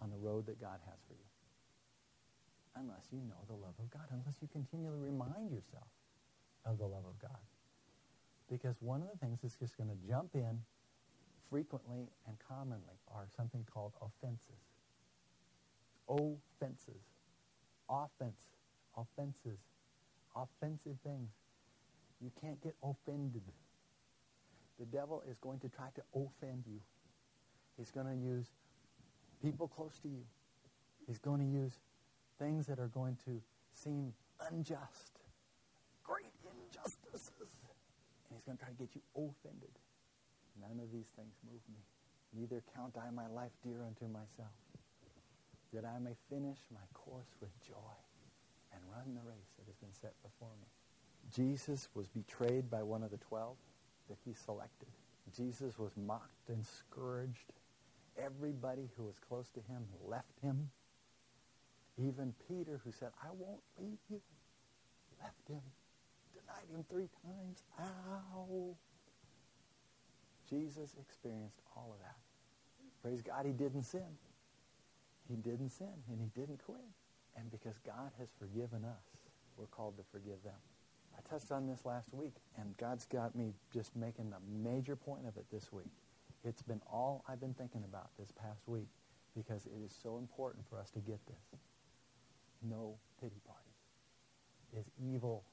on 0.00 0.08
the 0.08 0.16
road 0.16 0.46
that 0.46 0.58
God 0.58 0.78
has 0.86 0.98
for 1.06 1.12
you 1.12 2.80
unless 2.80 3.04
you 3.12 3.18
know 3.28 3.44
the 3.48 3.54
love 3.54 3.74
of 3.78 3.90
God, 3.90 4.08
unless 4.12 4.36
you 4.40 4.48
continually 4.50 4.98
remind 4.98 5.50
yourself 5.50 5.88
of 6.64 6.78
the 6.78 6.86
love 6.86 7.04
of 7.04 7.18
God. 7.20 7.36
Because 8.50 8.76
one 8.80 9.02
of 9.02 9.08
the 9.12 9.18
things 9.18 9.40
that's 9.42 9.56
just 9.56 9.76
going 9.76 9.90
to 9.90 9.96
jump 10.08 10.30
in 10.34 10.60
frequently 11.50 12.08
and 12.26 12.36
commonly 12.48 12.98
are 13.14 13.26
something 13.36 13.64
called 13.72 13.92
offenses. 14.00 14.62
Offenses. 16.08 17.02
Offense. 17.88 18.40
Offenses. 18.96 19.58
Offensive 20.34 20.96
things. 21.04 21.30
You 22.20 22.30
can't 22.40 22.60
get 22.62 22.74
offended. 22.82 23.42
The 24.78 24.86
devil 24.86 25.22
is 25.28 25.38
going 25.38 25.58
to 25.60 25.68
try 25.68 25.86
to 25.94 26.02
offend 26.14 26.64
you. 26.66 26.80
He's 27.76 27.90
going 27.90 28.06
to 28.06 28.14
use 28.14 28.46
people 29.42 29.68
close 29.68 29.98
to 30.02 30.08
you. 30.08 30.24
He's 31.06 31.18
going 31.18 31.40
to 31.40 31.46
use 31.46 31.78
things 32.38 32.66
that 32.66 32.78
are 32.78 32.88
going 32.88 33.16
to 33.24 33.40
seem 33.72 34.12
unjust, 34.50 35.20
great 36.04 36.26
injustices. 36.44 37.30
And 38.28 38.34
he's 38.34 38.35
going 38.46 38.56
to 38.56 38.64
try 38.64 38.72
to 38.72 38.78
get 38.78 38.94
you 38.94 39.02
offended. 39.12 39.74
None 40.62 40.78
of 40.80 40.88
these 40.94 41.10
things 41.18 41.34
move 41.44 41.60
me. 41.68 41.82
Neither 42.32 42.62
count 42.74 42.96
I 42.96 43.10
my 43.10 43.26
life 43.26 43.52
dear 43.62 43.82
unto 43.84 44.06
myself, 44.06 44.54
that 45.74 45.84
I 45.84 45.98
may 45.98 46.14
finish 46.30 46.58
my 46.72 46.86
course 46.94 47.34
with 47.40 47.50
joy 47.66 47.96
and 48.72 48.80
run 48.94 49.14
the 49.14 49.28
race 49.28 49.52
that 49.58 49.66
has 49.66 49.76
been 49.76 49.92
set 49.92 50.14
before 50.22 50.54
me. 50.60 50.68
Jesus 51.34 51.88
was 51.94 52.08
betrayed 52.08 52.70
by 52.70 52.82
one 52.82 53.02
of 53.02 53.10
the 53.10 53.18
twelve 53.18 53.56
that 54.08 54.18
he 54.24 54.32
selected. 54.32 54.88
Jesus 55.36 55.78
was 55.78 55.92
mocked 55.96 56.48
and 56.48 56.64
scourged. 56.64 57.52
Everybody 58.16 58.88
who 58.96 59.04
was 59.04 59.18
close 59.18 59.50
to 59.50 59.60
him 59.60 59.84
left 60.06 60.38
him. 60.40 60.70
Even 61.98 62.34
Peter, 62.48 62.80
who 62.84 62.92
said, 62.92 63.10
I 63.22 63.28
won't 63.38 63.62
leave 63.80 63.98
you, 64.08 64.20
left 65.22 65.48
him, 65.48 65.62
denied 66.46 66.68
him 66.70 66.84
three 66.88 67.08
times. 67.22 67.62
Ow. 67.80 68.76
Jesus 70.48 70.94
experienced 71.00 71.60
all 71.74 71.90
of 71.92 71.98
that. 72.00 72.16
Praise 73.02 73.22
God, 73.22 73.46
he 73.46 73.52
didn't 73.52 73.82
sin. 73.82 74.18
He 75.28 75.36
didn't 75.36 75.70
sin, 75.70 75.92
and 76.10 76.20
he 76.20 76.40
didn't 76.40 76.62
quit. 76.64 76.78
And 77.36 77.50
because 77.50 77.78
God 77.84 78.10
has 78.18 78.28
forgiven 78.38 78.84
us, 78.84 79.04
we're 79.56 79.66
called 79.66 79.96
to 79.98 80.04
forgive 80.12 80.42
them. 80.44 80.54
I 81.16 81.28
touched 81.28 81.50
on 81.50 81.66
this 81.66 81.84
last 81.84 82.12
week, 82.12 82.34
and 82.58 82.76
God's 82.76 83.06
got 83.06 83.34
me 83.34 83.52
just 83.72 83.96
making 83.96 84.32
a 84.32 84.68
major 84.68 84.94
point 84.96 85.26
of 85.26 85.36
it 85.36 85.46
this 85.50 85.72
week. 85.72 85.90
It's 86.44 86.62
been 86.62 86.80
all 86.90 87.24
I've 87.28 87.40
been 87.40 87.54
thinking 87.54 87.82
about 87.84 88.10
this 88.18 88.30
past 88.30 88.68
week 88.68 88.88
because 89.36 89.66
it 89.66 89.84
is 89.84 89.92
so 90.02 90.18
important 90.18 90.64
for 90.68 90.78
us 90.78 90.90
to 90.90 91.00
get 91.00 91.18
this. 91.26 91.60
No 92.62 92.96
pity 93.20 93.40
parties. 93.46 93.62
Is 94.78 94.90
evil. 95.12 95.44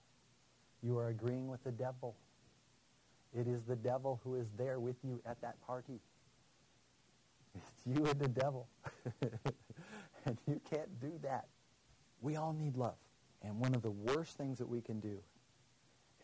You 0.83 0.97
are 0.97 1.07
agreeing 1.07 1.47
with 1.47 1.63
the 1.63 1.71
devil. 1.71 2.15
It 3.33 3.47
is 3.47 3.63
the 3.63 3.75
devil 3.75 4.19
who 4.23 4.35
is 4.35 4.47
there 4.57 4.79
with 4.79 4.97
you 5.03 5.21
at 5.25 5.41
that 5.41 5.55
party. 5.65 5.99
It's 7.55 7.71
you 7.85 8.05
and 8.05 8.19
the 8.19 8.27
devil. 8.27 8.67
and 10.25 10.37
you 10.45 10.59
can't 10.69 10.99
do 10.99 11.11
that. 11.23 11.47
We 12.21 12.35
all 12.35 12.53
need 12.53 12.75
love. 12.75 12.97
And 13.41 13.59
one 13.59 13.73
of 13.73 13.81
the 13.81 13.91
worst 13.91 14.37
things 14.37 14.57
that 14.57 14.67
we 14.67 14.81
can 14.81 14.99
do 14.99 15.17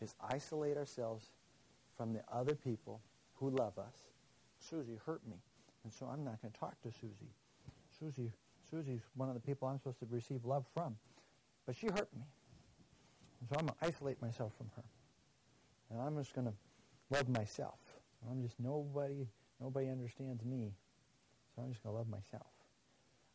is 0.00 0.14
isolate 0.30 0.76
ourselves 0.76 1.30
from 1.96 2.12
the 2.12 2.22
other 2.32 2.54
people 2.54 3.00
who 3.34 3.50
love 3.50 3.78
us. 3.78 3.94
Susie 4.58 4.98
hurt 5.04 5.20
me, 5.26 5.36
and 5.84 5.92
so 5.92 6.06
I'm 6.06 6.24
not 6.24 6.40
going 6.40 6.52
to 6.52 6.58
talk 6.58 6.80
to 6.82 6.90
Susie. 6.90 7.32
Susie, 7.98 8.32
Susie's 8.70 9.00
one 9.14 9.28
of 9.28 9.34
the 9.34 9.40
people 9.40 9.68
I'm 9.68 9.78
supposed 9.78 10.00
to 10.00 10.06
receive 10.10 10.44
love 10.44 10.64
from, 10.74 10.96
but 11.66 11.76
she 11.76 11.86
hurt 11.86 12.08
me. 12.14 12.22
And 13.40 13.48
so 13.48 13.56
I'm 13.58 13.66
going 13.66 13.78
to 13.80 13.86
isolate 13.86 14.20
myself 14.20 14.52
from 14.56 14.70
her. 14.76 14.84
And 15.90 16.00
I'm 16.00 16.16
just 16.16 16.34
going 16.34 16.46
to 16.46 16.54
love 17.10 17.28
myself. 17.28 17.78
I'm 18.30 18.42
just 18.42 18.60
nobody, 18.60 19.26
nobody 19.60 19.88
understands 19.88 20.44
me. 20.44 20.72
So 21.54 21.62
I'm 21.62 21.70
just 21.70 21.82
going 21.82 21.94
to 21.94 21.98
love 21.98 22.08
myself. 22.08 22.46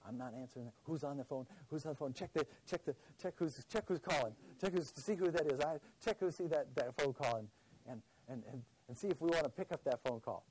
I'm 0.07 0.17
not 0.17 0.33
answering 0.39 0.65
that. 0.65 0.73
Who's 0.83 1.03
on 1.03 1.17
the 1.17 1.23
phone? 1.23 1.45
Who's 1.69 1.85
on 1.85 1.93
the 1.93 1.97
phone? 1.97 2.13
Check 2.13 2.31
the 2.33 2.45
check 2.69 2.85
the 2.85 2.95
check 3.21 3.33
who's 3.37 3.63
check 3.71 3.85
who's 3.87 3.99
calling. 3.99 4.33
Check 4.61 4.73
who's 4.73 4.91
to 4.91 5.01
see 5.01 5.15
who 5.15 5.31
that 5.31 5.51
is. 5.51 5.59
I 5.59 5.77
check 6.03 6.19
who 6.19 6.29
see 6.31 6.45
that, 6.47 6.67
that 6.75 6.95
phone 6.99 7.13
call 7.13 7.37
and, 7.37 7.47
and, 7.87 8.01
and, 8.27 8.61
and, 8.87 8.97
see 8.97 9.07
if 9.07 9.19
we 9.19 9.29
want 9.29 9.43
to 9.43 9.49
pick 9.49 9.71
up 9.71 9.83
that 9.85 9.99
phone 10.03 10.19
call. 10.19 10.45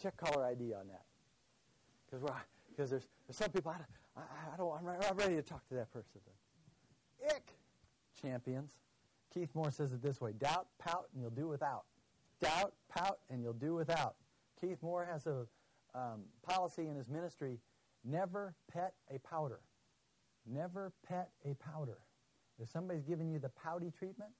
Check 0.00 0.16
caller 0.16 0.46
ID 0.46 0.72
on 0.72 0.88
that. 0.88 1.04
Because 2.06 2.22
we're 2.22 2.34
because 2.70 2.90
there's 2.90 3.06
there's 3.26 3.36
some 3.36 3.50
people 3.50 3.70
I, 3.70 4.20
I, 4.20 4.54
I 4.54 4.56
don't 4.56 4.72
I'm, 4.72 4.88
I'm 4.88 5.16
ready 5.16 5.36
to 5.36 5.42
talk 5.42 5.66
to 5.68 5.74
that 5.74 5.92
person. 5.92 6.20
Champions. 8.20 8.72
Keith 9.32 9.50
Moore 9.54 9.70
says 9.70 9.92
it 9.92 10.02
this 10.02 10.20
way: 10.20 10.32
doubt, 10.32 10.66
pout, 10.78 11.06
and 11.12 11.22
you'll 11.22 11.30
do 11.30 11.48
without. 11.48 11.84
Doubt, 12.40 12.74
pout, 12.88 13.18
and 13.28 13.42
you'll 13.42 13.52
do 13.52 13.74
without. 13.74 14.16
Keith 14.60 14.82
Moore 14.82 15.06
has 15.10 15.26
a 15.26 15.46
um, 15.94 16.22
policy 16.42 16.86
in 16.86 16.96
his 16.96 17.08
ministry 17.08 17.58
Never 18.04 18.54
pet 18.72 18.94
a 19.10 19.18
pouter. 19.18 19.60
Never 20.46 20.92
pet 21.06 21.30
a 21.44 21.54
pouter. 21.54 21.98
If 22.58 22.70
somebody's 22.70 23.04
giving 23.04 23.30
you 23.30 23.38
the 23.38 23.50
pouty 23.50 23.92
treatment, 23.96 24.30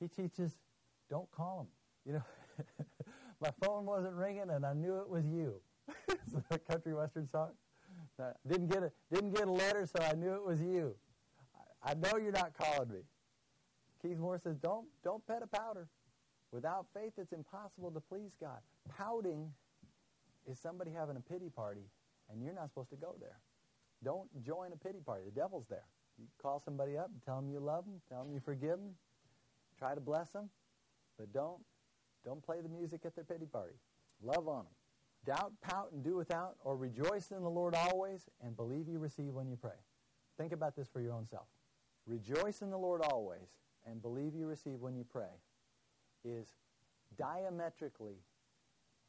he 0.00 0.08
teaches, 0.08 0.52
don't 1.10 1.30
call 1.30 1.58
them. 1.58 1.66
You 2.04 2.12
know, 2.14 2.64
my 3.40 3.50
phone 3.62 3.86
wasn't 3.86 4.14
ringing 4.14 4.50
and 4.50 4.64
I 4.64 4.72
knew 4.72 4.98
it 4.98 5.08
was 5.08 5.24
you. 5.26 5.60
it's 6.08 6.34
a 6.50 6.58
country 6.58 6.94
western 6.94 7.28
song. 7.28 7.50
I 8.20 8.32
didn't 8.46 8.66
get 8.66 8.82
a 8.82 8.90
didn't 9.12 9.32
get 9.32 9.46
a 9.46 9.52
letter, 9.52 9.86
so 9.86 10.02
I 10.02 10.14
knew 10.14 10.34
it 10.34 10.44
was 10.44 10.60
you. 10.60 10.96
I, 11.82 11.94
know 11.94 12.18
you're 12.18 12.32
not 12.32 12.52
calling 12.58 12.90
me. 12.90 13.00
Keith 14.02 14.18
Moore 14.18 14.38
says, 14.38 14.56
don't 14.58 14.86
don't 15.04 15.26
pet 15.26 15.42
a 15.42 15.46
pouter. 15.46 15.88
Without 16.52 16.86
faith, 16.94 17.12
it's 17.18 17.32
impossible 17.32 17.90
to 17.90 18.00
please 18.00 18.32
God. 18.40 18.60
Pouting 18.96 19.52
is 20.50 20.58
somebody 20.58 20.90
having 20.92 21.16
a 21.16 21.20
pity 21.20 21.50
party 21.50 21.84
and 22.30 22.42
you're 22.42 22.54
not 22.54 22.68
supposed 22.68 22.90
to 22.90 22.96
go 22.96 23.14
there. 23.20 23.38
Don't 24.04 24.28
join 24.42 24.72
a 24.72 24.76
pity 24.76 25.00
party. 25.04 25.24
The 25.26 25.40
devil's 25.40 25.66
there. 25.68 25.86
You 26.18 26.26
call 26.40 26.60
somebody 26.64 26.96
up 26.96 27.10
and 27.12 27.22
tell 27.24 27.40
them 27.40 27.50
you 27.50 27.60
love 27.60 27.84
them, 27.84 28.00
tell 28.08 28.24
them 28.24 28.32
you 28.32 28.40
forgive 28.40 28.78
them, 28.78 28.94
try 29.78 29.94
to 29.94 30.00
bless 30.00 30.30
them, 30.30 30.50
but 31.18 31.32
don't 31.32 31.60
don't 32.24 32.42
play 32.42 32.60
the 32.60 32.68
music 32.68 33.02
at 33.04 33.14
their 33.14 33.24
pity 33.24 33.46
party. 33.46 33.74
Love 34.22 34.48
on 34.48 34.64
them. 34.64 34.74
doubt, 35.36 35.52
pout, 35.62 35.92
and 35.92 36.02
do 36.02 36.16
without, 36.16 36.56
or 36.64 36.76
rejoice 36.76 37.30
in 37.30 37.42
the 37.42 37.48
Lord 37.50 37.74
always, 37.74 38.28
and 38.42 38.56
believe 38.56 38.88
you 38.88 38.98
receive 38.98 39.34
when 39.34 39.48
you 39.48 39.56
pray. 39.56 39.78
Think 40.36 40.52
about 40.52 40.74
this 40.76 40.88
for 40.88 41.00
your 41.00 41.12
own 41.12 41.26
self. 41.26 41.46
Rejoice 42.08 42.62
in 42.62 42.70
the 42.70 42.78
Lord 42.78 43.02
always, 43.02 43.48
and 43.86 44.00
believe 44.00 44.34
you 44.34 44.46
receive 44.46 44.80
when 44.80 44.96
you 44.96 45.04
pray, 45.04 45.28
is 46.24 46.48
diametrically, 47.18 48.16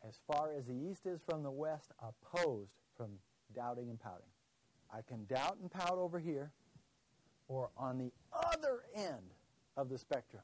as 0.05 0.19
far 0.27 0.51
as 0.51 0.65
the 0.65 0.75
east 0.75 1.05
is 1.05 1.21
from 1.21 1.41
the 1.41 1.51
west, 1.51 1.91
opposed 2.03 2.73
from 2.97 3.12
doubting 3.55 3.89
and 3.89 3.99
pouting. 3.99 4.27
I 4.93 5.01
can 5.01 5.25
doubt 5.25 5.57
and 5.62 5.71
pout 5.71 5.97
over 5.97 6.19
here, 6.19 6.51
or 7.47 7.69
on 7.77 7.97
the 7.97 8.12
other 8.33 8.83
end 8.93 9.33
of 9.77 9.88
the 9.89 9.97
spectrum. 9.97 10.43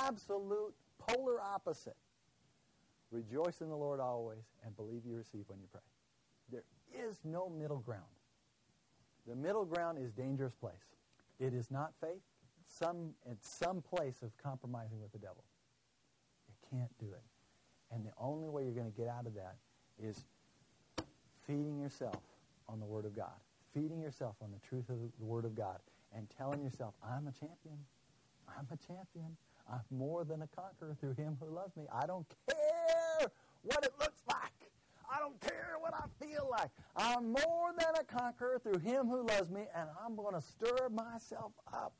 Absolute 0.00 0.74
polar 0.98 1.40
opposite. 1.40 1.96
Rejoice 3.10 3.60
in 3.60 3.68
the 3.68 3.76
Lord 3.76 4.00
always 4.00 4.44
and 4.64 4.76
believe 4.76 5.02
you 5.04 5.14
receive 5.14 5.44
when 5.48 5.60
you 5.60 5.66
pray. 5.70 5.80
There 6.50 6.64
is 7.08 7.18
no 7.24 7.48
middle 7.48 7.80
ground. 7.80 8.02
The 9.26 9.34
middle 9.34 9.64
ground 9.64 9.98
is 9.98 10.12
dangerous 10.12 10.54
place. 10.54 10.74
It 11.44 11.52
is 11.52 11.70
not 11.70 11.92
faith. 12.00 12.22
Some 12.66 13.10
it's 13.30 13.48
some 13.48 13.82
place 13.82 14.22
of 14.22 14.30
compromising 14.42 15.00
with 15.00 15.12
the 15.12 15.18
devil. 15.18 15.44
You 16.48 16.54
can't 16.70 16.98
do 16.98 17.12
it. 17.12 17.22
And 17.92 18.04
the 18.04 18.12
only 18.18 18.48
way 18.48 18.64
you're 18.64 18.72
going 18.72 18.90
to 18.90 18.96
get 18.96 19.08
out 19.08 19.26
of 19.26 19.34
that 19.34 19.56
is 20.02 20.24
feeding 21.46 21.78
yourself 21.78 22.22
on 22.68 22.80
the 22.80 22.86
Word 22.86 23.04
of 23.04 23.14
God, 23.14 23.36
feeding 23.74 24.00
yourself 24.00 24.36
on 24.42 24.50
the 24.50 24.66
truth 24.66 24.88
of 24.88 24.96
the 25.18 25.24
Word 25.24 25.44
of 25.44 25.54
God, 25.54 25.78
and 26.16 26.26
telling 26.38 26.62
yourself, 26.62 26.94
I'm 27.04 27.26
a 27.26 27.32
champion. 27.32 27.78
I'm 28.48 28.66
a 28.72 28.78
champion. 28.86 29.36
I'm 29.70 29.80
more 29.90 30.24
than 30.24 30.42
a 30.42 30.46
conqueror 30.46 30.96
through 30.98 31.14
him 31.14 31.36
who 31.40 31.54
loves 31.54 31.76
me. 31.76 31.84
I 31.92 32.06
don't 32.06 32.26
care 32.48 33.28
what 33.62 33.84
it 33.84 33.92
looks 34.00 34.22
like. 34.28 34.63
I 35.12 35.18
don't 35.18 35.40
care 35.40 35.76
what 35.80 35.94
I 35.94 36.24
feel 36.24 36.48
like. 36.50 36.70
I'm 36.96 37.32
more 37.32 37.72
than 37.78 37.94
a 38.00 38.04
conqueror 38.04 38.58
through 38.62 38.80
him 38.80 39.06
who 39.06 39.26
loves 39.26 39.50
me, 39.50 39.62
and 39.74 39.88
I'm 40.04 40.16
going 40.16 40.34
to 40.34 40.40
stir 40.40 40.88
myself 40.90 41.52
up. 41.72 41.94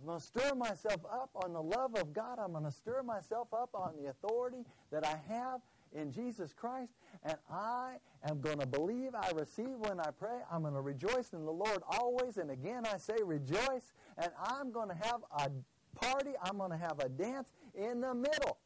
I'm 0.00 0.06
going 0.06 0.18
to 0.18 0.26
stir 0.26 0.54
myself 0.54 1.00
up 1.12 1.30
on 1.34 1.52
the 1.52 1.62
love 1.62 1.94
of 1.94 2.12
God. 2.12 2.38
I'm 2.42 2.52
going 2.52 2.64
to 2.64 2.72
stir 2.72 3.02
myself 3.02 3.48
up 3.52 3.70
on 3.74 3.92
the 4.02 4.10
authority 4.10 4.64
that 4.90 5.06
I 5.06 5.16
have 5.32 5.60
in 5.94 6.10
Jesus 6.10 6.52
Christ, 6.52 6.94
and 7.22 7.36
I 7.50 7.96
am 8.28 8.40
going 8.40 8.58
to 8.58 8.66
believe 8.66 9.14
I 9.14 9.30
receive 9.30 9.76
when 9.78 10.00
I 10.00 10.10
pray. 10.10 10.38
I'm 10.50 10.62
going 10.62 10.74
to 10.74 10.80
rejoice 10.80 11.32
in 11.32 11.44
the 11.44 11.52
Lord 11.52 11.82
always, 11.86 12.38
and 12.38 12.50
again 12.50 12.84
I 12.86 12.96
say 12.96 13.14
rejoice, 13.22 13.92
and 14.18 14.32
I'm 14.42 14.72
going 14.72 14.88
to 14.88 14.94
have 14.94 15.20
a 15.38 15.50
party. 15.94 16.30
I'm 16.42 16.58
going 16.58 16.70
to 16.70 16.76
have 16.76 16.98
a 17.00 17.08
dance 17.08 17.52
in 17.74 18.00
the 18.00 18.14
middle 18.14 18.58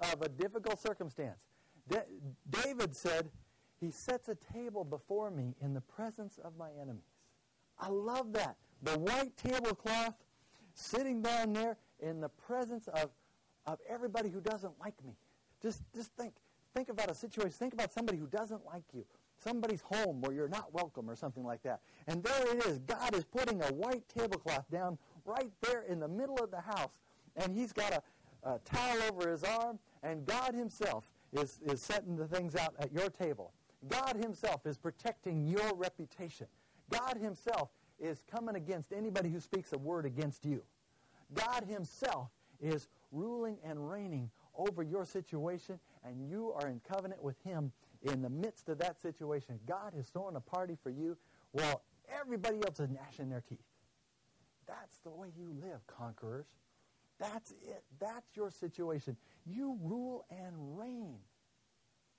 of 0.00 0.22
a 0.22 0.28
difficult 0.28 0.80
circumstance. 0.80 1.38
David 2.48 2.94
said, 2.94 3.30
He 3.80 3.90
sets 3.90 4.28
a 4.28 4.34
table 4.34 4.84
before 4.84 5.30
me 5.30 5.54
in 5.60 5.74
the 5.74 5.80
presence 5.80 6.38
of 6.42 6.56
my 6.56 6.70
enemies. 6.80 7.02
I 7.78 7.88
love 7.88 8.32
that. 8.34 8.56
The 8.82 8.98
white 8.98 9.36
tablecloth 9.36 10.14
sitting 10.74 11.22
down 11.22 11.52
there 11.52 11.76
in 12.00 12.20
the 12.20 12.28
presence 12.28 12.88
of, 12.88 13.10
of 13.66 13.78
everybody 13.88 14.28
who 14.28 14.40
doesn't 14.40 14.72
like 14.80 14.94
me. 15.04 15.14
Just, 15.62 15.82
just 15.94 16.12
think, 16.16 16.32
think 16.74 16.88
about 16.88 17.10
a 17.10 17.14
situation. 17.14 17.52
Think 17.52 17.74
about 17.74 17.92
somebody 17.92 18.18
who 18.18 18.26
doesn't 18.26 18.64
like 18.64 18.84
you. 18.94 19.04
Somebody's 19.42 19.82
home 19.82 20.20
where 20.20 20.32
you're 20.32 20.48
not 20.48 20.72
welcome 20.72 21.08
or 21.08 21.16
something 21.16 21.44
like 21.44 21.62
that. 21.62 21.80
And 22.06 22.22
there 22.22 22.56
it 22.56 22.66
is. 22.66 22.78
God 22.80 23.14
is 23.14 23.24
putting 23.24 23.62
a 23.62 23.72
white 23.72 24.04
tablecloth 24.08 24.70
down 24.70 24.98
right 25.24 25.50
there 25.62 25.82
in 25.82 25.98
the 25.98 26.08
middle 26.08 26.36
of 26.42 26.50
the 26.50 26.60
house. 26.60 27.00
And 27.36 27.54
he's 27.56 27.72
got 27.72 27.92
a, 27.92 28.02
a 28.48 28.58
towel 28.64 28.98
over 29.10 29.30
his 29.30 29.42
arm. 29.44 29.78
And 30.02 30.26
God 30.26 30.54
himself 30.54 31.09
is, 31.32 31.60
is 31.64 31.80
setting 31.80 32.16
the 32.16 32.26
things 32.26 32.56
out 32.56 32.74
at 32.78 32.92
your 32.92 33.08
table. 33.08 33.52
God 33.88 34.16
himself 34.16 34.66
is 34.66 34.76
protecting 34.76 35.46
your 35.46 35.74
reputation. 35.74 36.46
God 36.90 37.16
himself 37.16 37.70
is 37.98 38.22
coming 38.30 38.56
against 38.56 38.92
anybody 38.92 39.30
who 39.30 39.40
speaks 39.40 39.72
a 39.72 39.78
word 39.78 40.06
against 40.06 40.44
you. 40.44 40.62
God 41.34 41.64
himself 41.68 42.28
is 42.60 42.88
ruling 43.12 43.56
and 43.64 43.90
reigning 43.90 44.30
over 44.56 44.82
your 44.82 45.04
situation, 45.04 45.78
and 46.04 46.28
you 46.28 46.52
are 46.52 46.68
in 46.68 46.80
covenant 46.80 47.22
with 47.22 47.36
him 47.42 47.72
in 48.02 48.22
the 48.22 48.30
midst 48.30 48.68
of 48.68 48.78
that 48.78 49.00
situation. 49.00 49.58
God 49.66 49.92
is 49.96 50.08
throwing 50.08 50.36
a 50.36 50.40
party 50.40 50.76
for 50.82 50.90
you 50.90 51.16
while 51.52 51.82
everybody 52.20 52.56
else 52.56 52.80
is 52.80 52.90
gnashing 52.90 53.30
their 53.30 53.42
teeth. 53.48 53.58
That's 54.66 54.98
the 54.98 55.10
way 55.10 55.28
you 55.36 55.52
live, 55.60 55.86
conquerors. 55.86 56.46
That's 57.20 57.50
it. 57.50 57.84
That's 58.00 58.34
your 58.34 58.50
situation. 58.50 59.16
You 59.46 59.78
rule 59.82 60.24
and 60.30 60.78
reign 60.78 61.18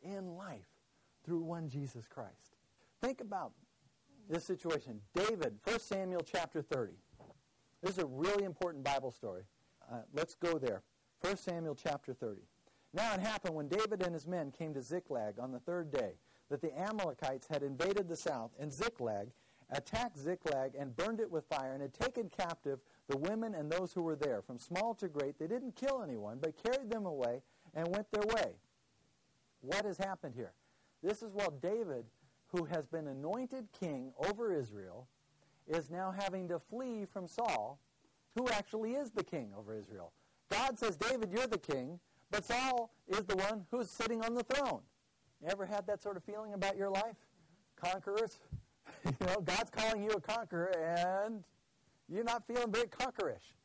in 0.03 0.37
life 0.37 0.67
through 1.25 1.41
one 1.41 1.67
Jesus 1.67 2.05
Christ. 2.07 2.55
Think 3.01 3.19
about 3.19 3.51
this 4.29 4.45
situation. 4.45 5.01
David, 5.13 5.55
1 5.63 5.79
Samuel 5.79 6.21
chapter 6.21 6.61
30. 6.61 6.93
This 7.81 7.93
is 7.93 8.03
a 8.03 8.05
really 8.05 8.43
important 8.43 8.83
Bible 8.83 9.11
story. 9.11 9.43
Uh, 9.91 10.01
let's 10.13 10.35
go 10.35 10.59
there. 10.59 10.83
1 11.21 11.35
Samuel 11.37 11.75
chapter 11.75 12.13
30. 12.13 12.41
Now 12.93 13.13
it 13.13 13.21
happened 13.21 13.55
when 13.55 13.67
David 13.67 14.03
and 14.03 14.13
his 14.13 14.27
men 14.27 14.51
came 14.51 14.73
to 14.73 14.81
Ziklag 14.81 15.39
on 15.39 15.51
the 15.51 15.59
third 15.59 15.91
day 15.91 16.13
that 16.49 16.61
the 16.61 16.77
Amalekites 16.77 17.47
had 17.49 17.63
invaded 17.63 18.07
the 18.07 18.15
south, 18.15 18.51
and 18.59 18.71
Ziklag 18.71 19.29
attacked 19.71 20.17
Ziklag 20.17 20.73
and 20.77 20.95
burned 20.95 21.21
it 21.21 21.31
with 21.31 21.45
fire, 21.45 21.71
and 21.71 21.81
had 21.81 21.93
taken 21.93 22.29
captive 22.29 22.79
the 23.11 23.17
women 23.17 23.53
and 23.55 23.69
those 23.69 23.91
who 23.91 24.01
were 24.01 24.15
there, 24.15 24.41
from 24.41 24.57
small 24.57 24.95
to 24.95 25.09
great. 25.09 25.37
They 25.37 25.47
didn't 25.47 25.75
kill 25.75 26.01
anyone, 26.01 26.39
but 26.41 26.53
carried 26.63 26.89
them 26.89 27.05
away 27.05 27.41
and 27.73 27.87
went 27.89 28.09
their 28.11 28.23
way. 28.35 28.53
What 29.59 29.85
has 29.85 29.97
happened 29.97 30.33
here? 30.35 30.53
This 31.03 31.21
is 31.21 31.33
while 31.33 31.51
David, 31.61 32.05
who 32.47 32.63
has 32.65 32.87
been 32.87 33.07
anointed 33.07 33.67
king 33.77 34.13
over 34.27 34.53
Israel, 34.53 35.07
is 35.67 35.89
now 35.89 36.13
having 36.17 36.47
to 36.47 36.59
flee 36.59 37.05
from 37.11 37.27
Saul, 37.27 37.79
who 38.35 38.47
actually 38.49 38.93
is 38.93 39.11
the 39.11 39.23
king 39.23 39.51
over 39.57 39.75
Israel. 39.75 40.13
God 40.49 40.79
says, 40.79 40.95
David, 40.95 41.31
you're 41.31 41.47
the 41.47 41.57
king. 41.57 41.99
But 42.31 42.45
Saul 42.45 42.93
is 43.09 43.25
the 43.25 43.35
one 43.35 43.65
who's 43.71 43.89
sitting 43.89 44.23
on 44.23 44.33
the 44.33 44.43
throne. 44.43 44.79
You 45.41 45.49
ever 45.49 45.65
had 45.65 45.85
that 45.87 46.01
sort 46.01 46.15
of 46.15 46.23
feeling 46.23 46.53
about 46.53 46.77
your 46.77 46.89
life? 46.89 47.17
Conquerors? 47.75 48.39
you 49.05 49.27
know, 49.27 49.41
God's 49.41 49.69
calling 49.69 50.03
you 50.03 50.11
a 50.11 50.21
conqueror, 50.21 50.71
and 50.77 51.43
you're 52.11 52.23
not 52.23 52.45
feeling 52.45 52.71
very 52.71 52.87
conquerish. 52.87 53.55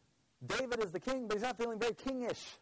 David 0.47 0.83
is 0.85 0.93
the 0.93 1.01
king, 1.01 1.27
but 1.27 1.37
he's 1.37 1.43
not 1.43 1.59
feeling 1.59 1.79
very 1.79 1.95
kingish. 1.95 2.59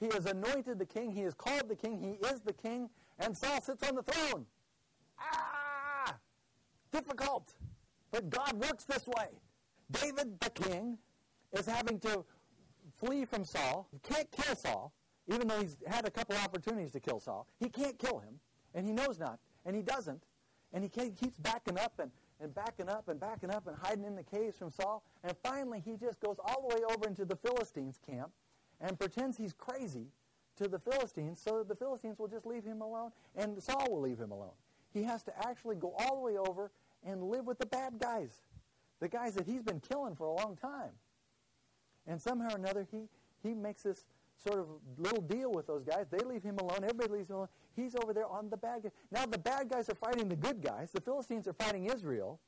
He 0.00 0.06
has 0.12 0.26
anointed 0.26 0.78
the 0.78 0.86
king. 0.86 1.12
He 1.12 1.22
is 1.22 1.34
called 1.34 1.68
the 1.68 1.76
king. 1.76 2.00
He 2.00 2.26
is 2.26 2.40
the 2.40 2.52
king. 2.52 2.90
And 3.18 3.36
Saul 3.36 3.60
sits 3.60 3.88
on 3.88 3.94
the 3.94 4.02
throne. 4.02 4.46
Ah! 5.18 6.16
Difficult. 6.90 7.52
But 8.10 8.28
God 8.28 8.54
works 8.54 8.84
this 8.84 9.06
way. 9.06 9.28
David, 9.92 10.40
the 10.40 10.50
king, 10.50 10.98
is 11.52 11.66
having 11.66 12.00
to 12.00 12.24
flee 12.98 13.24
from 13.24 13.44
Saul. 13.44 13.86
He 13.92 13.98
can't 14.00 14.30
kill 14.30 14.56
Saul, 14.56 14.92
even 15.32 15.46
though 15.46 15.60
he's 15.60 15.76
had 15.86 16.06
a 16.06 16.10
couple 16.10 16.36
opportunities 16.36 16.92
to 16.92 17.00
kill 17.00 17.20
Saul. 17.20 17.46
He 17.60 17.68
can't 17.68 17.98
kill 17.98 18.18
him, 18.18 18.40
and 18.74 18.86
he 18.86 18.92
knows 18.92 19.18
not, 19.18 19.38
and 19.64 19.76
he 19.76 19.82
doesn't. 19.82 20.24
And 20.72 20.82
he 20.82 20.88
keeps 20.88 21.38
backing 21.38 21.78
up 21.78 22.00
and, 22.00 22.10
and 22.40 22.54
backing 22.54 22.88
up 22.88 23.08
and 23.08 23.20
backing 23.20 23.50
up 23.50 23.66
and 23.66 23.76
hiding 23.82 24.04
in 24.04 24.16
the 24.16 24.22
caves 24.22 24.56
from 24.56 24.70
Saul. 24.70 25.02
And 25.24 25.36
finally, 25.42 25.82
he 25.84 25.96
just 25.96 26.20
goes 26.20 26.36
all 26.44 26.68
the 26.68 26.76
way 26.76 26.82
over 26.90 27.06
into 27.06 27.24
the 27.24 27.36
Philistines' 27.36 27.98
camp 28.04 28.30
and 28.80 28.98
pretends 28.98 29.36
he's 29.36 29.52
crazy 29.52 30.06
to 30.56 30.68
the 30.68 30.78
Philistines 30.78 31.40
so 31.42 31.58
that 31.58 31.68
the 31.68 31.74
Philistines 31.74 32.18
will 32.18 32.28
just 32.28 32.46
leave 32.46 32.64
him 32.64 32.82
alone 32.82 33.10
and 33.36 33.62
Saul 33.62 33.86
will 33.90 34.00
leave 34.00 34.18
him 34.18 34.32
alone. 34.32 34.52
He 34.92 35.02
has 35.04 35.22
to 35.24 35.32
actually 35.46 35.76
go 35.76 35.94
all 35.98 36.16
the 36.16 36.22
way 36.22 36.36
over 36.36 36.70
and 37.04 37.22
live 37.22 37.46
with 37.46 37.58
the 37.58 37.66
bad 37.66 37.98
guys, 37.98 38.42
the 39.00 39.08
guys 39.08 39.34
that 39.34 39.46
he's 39.46 39.62
been 39.62 39.80
killing 39.80 40.14
for 40.14 40.26
a 40.26 40.32
long 40.32 40.56
time. 40.56 40.90
And 42.06 42.20
somehow 42.20 42.52
or 42.52 42.56
another, 42.56 42.86
he, 42.90 43.08
he 43.42 43.54
makes 43.54 43.82
this 43.82 44.04
sort 44.36 44.58
of 44.58 44.66
little 44.98 45.22
deal 45.22 45.52
with 45.52 45.66
those 45.66 45.84
guys. 45.84 46.06
They 46.10 46.24
leave 46.24 46.42
him 46.42 46.58
alone. 46.58 46.78
Everybody 46.82 47.12
leaves 47.12 47.30
him 47.30 47.36
alone. 47.36 47.48
He's 47.74 47.94
over 47.96 48.12
there 48.12 48.26
on 48.26 48.50
the 48.50 48.56
bad 48.56 48.82
guys. 48.82 48.92
Now 49.10 49.26
the 49.26 49.38
bad 49.38 49.68
guys 49.68 49.88
are 49.88 49.94
fighting 49.94 50.28
the 50.28 50.36
good 50.36 50.62
guys. 50.62 50.90
The 50.92 51.00
Philistines 51.00 51.48
are 51.48 51.52
fighting 51.52 51.86
Israel. 51.86 52.40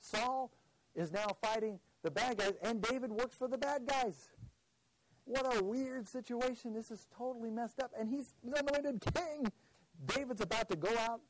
Saul 0.00 0.50
is 0.94 1.12
now 1.12 1.26
fighting 1.42 1.78
the 2.02 2.10
bad 2.10 2.38
guys, 2.38 2.54
and 2.62 2.82
David 2.82 3.10
works 3.10 3.36
for 3.36 3.48
the 3.48 3.58
bad 3.58 3.86
guys. 3.86 4.30
What 5.24 5.56
a 5.56 5.64
weird 5.64 6.06
situation. 6.06 6.74
This 6.74 6.90
is 6.90 7.06
totally 7.16 7.50
messed 7.50 7.80
up. 7.80 7.92
And 7.98 8.08
he's 8.08 8.34
anointed 8.44 9.02
king. 9.14 9.50
David's 10.06 10.42
about 10.42 10.68
to 10.70 10.76
go 10.76 10.90
out 10.98 11.20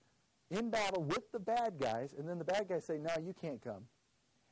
in 0.51 0.71
battle 0.71 1.03
with 1.03 1.31
the 1.33 1.39
bad 1.39 1.75
guys, 1.79 2.15
and 2.19 2.29
then 2.29 2.39
the 2.39 2.45
bad 2.45 2.69
guys 2.69 2.85
say, 2.85 2.99
No, 2.99 3.11
you 3.25 3.35
can't 3.41 3.63
come. 3.63 3.85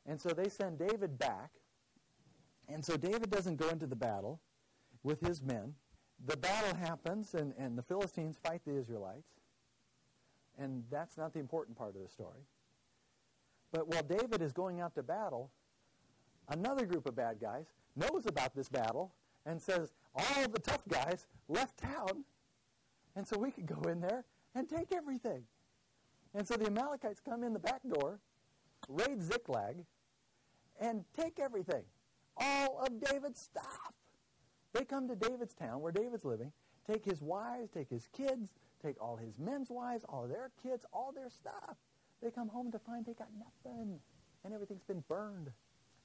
And 0.06 0.20
so 0.20 0.30
they 0.30 0.48
send 0.48 0.78
David 0.78 1.18
back 1.18 1.50
and 2.68 2.84
so 2.84 2.96
David 2.96 3.30
doesn't 3.30 3.56
go 3.56 3.68
into 3.68 3.86
the 3.86 3.96
battle 3.96 4.40
with 5.02 5.20
his 5.20 5.42
men. 5.42 5.74
The 6.26 6.36
battle 6.36 6.74
happens, 6.76 7.34
and, 7.34 7.52
and 7.58 7.76
the 7.76 7.82
Philistines 7.82 8.36
fight 8.44 8.60
the 8.64 8.76
Israelites. 8.76 9.28
And 10.58 10.84
that's 10.90 11.16
not 11.16 11.32
the 11.32 11.40
important 11.40 11.76
part 11.76 11.96
of 11.96 12.02
the 12.02 12.08
story. 12.08 12.46
But 13.72 13.88
while 13.88 14.02
David 14.02 14.42
is 14.42 14.52
going 14.52 14.80
out 14.80 14.94
to 14.94 15.02
battle, 15.02 15.50
another 16.48 16.86
group 16.86 17.06
of 17.06 17.16
bad 17.16 17.40
guys 17.40 17.66
knows 17.96 18.26
about 18.26 18.54
this 18.54 18.68
battle 18.68 19.12
and 19.46 19.60
says, 19.60 19.92
all 20.14 20.48
the 20.48 20.60
tough 20.60 20.86
guys 20.88 21.26
left 21.48 21.78
town 21.78 22.24
And 23.16 23.26
so 23.26 23.38
we 23.38 23.50
could 23.50 23.66
go 23.66 23.80
in 23.90 24.00
there 24.00 24.24
and 24.54 24.68
take 24.68 24.92
everything. 24.92 25.42
And 26.34 26.46
so 26.46 26.54
the 26.54 26.66
Amalekites 26.66 27.20
come 27.20 27.42
in 27.42 27.52
the 27.52 27.58
back 27.58 27.82
door, 27.94 28.20
raid 28.88 29.22
Ziklag, 29.22 29.84
and 30.80 31.04
take 31.18 31.38
everything. 31.38 31.84
All 32.36 32.80
of 32.80 33.00
David's 33.00 33.40
stuff. 33.40 33.92
They 34.72 34.84
come 34.84 35.08
to 35.08 35.16
David's 35.16 35.54
town 35.54 35.80
where 35.80 35.92
David's 35.92 36.24
living, 36.24 36.52
take 36.86 37.04
his 37.04 37.20
wives, 37.20 37.70
take 37.70 37.90
his 37.90 38.08
kids, 38.12 38.48
take 38.82 38.96
all 39.00 39.16
his 39.16 39.38
men's 39.38 39.70
wives, 39.70 40.04
all 40.08 40.26
their 40.26 40.50
kids, 40.62 40.84
all 40.92 41.12
their 41.14 41.30
stuff. 41.30 41.76
They 42.22 42.30
come 42.30 42.48
home 42.48 42.72
to 42.72 42.78
find 42.78 43.04
they 43.04 43.14
got 43.14 43.28
nothing. 43.38 43.98
And 44.44 44.54
everything's 44.54 44.84
been 44.84 45.04
burned. 45.08 45.50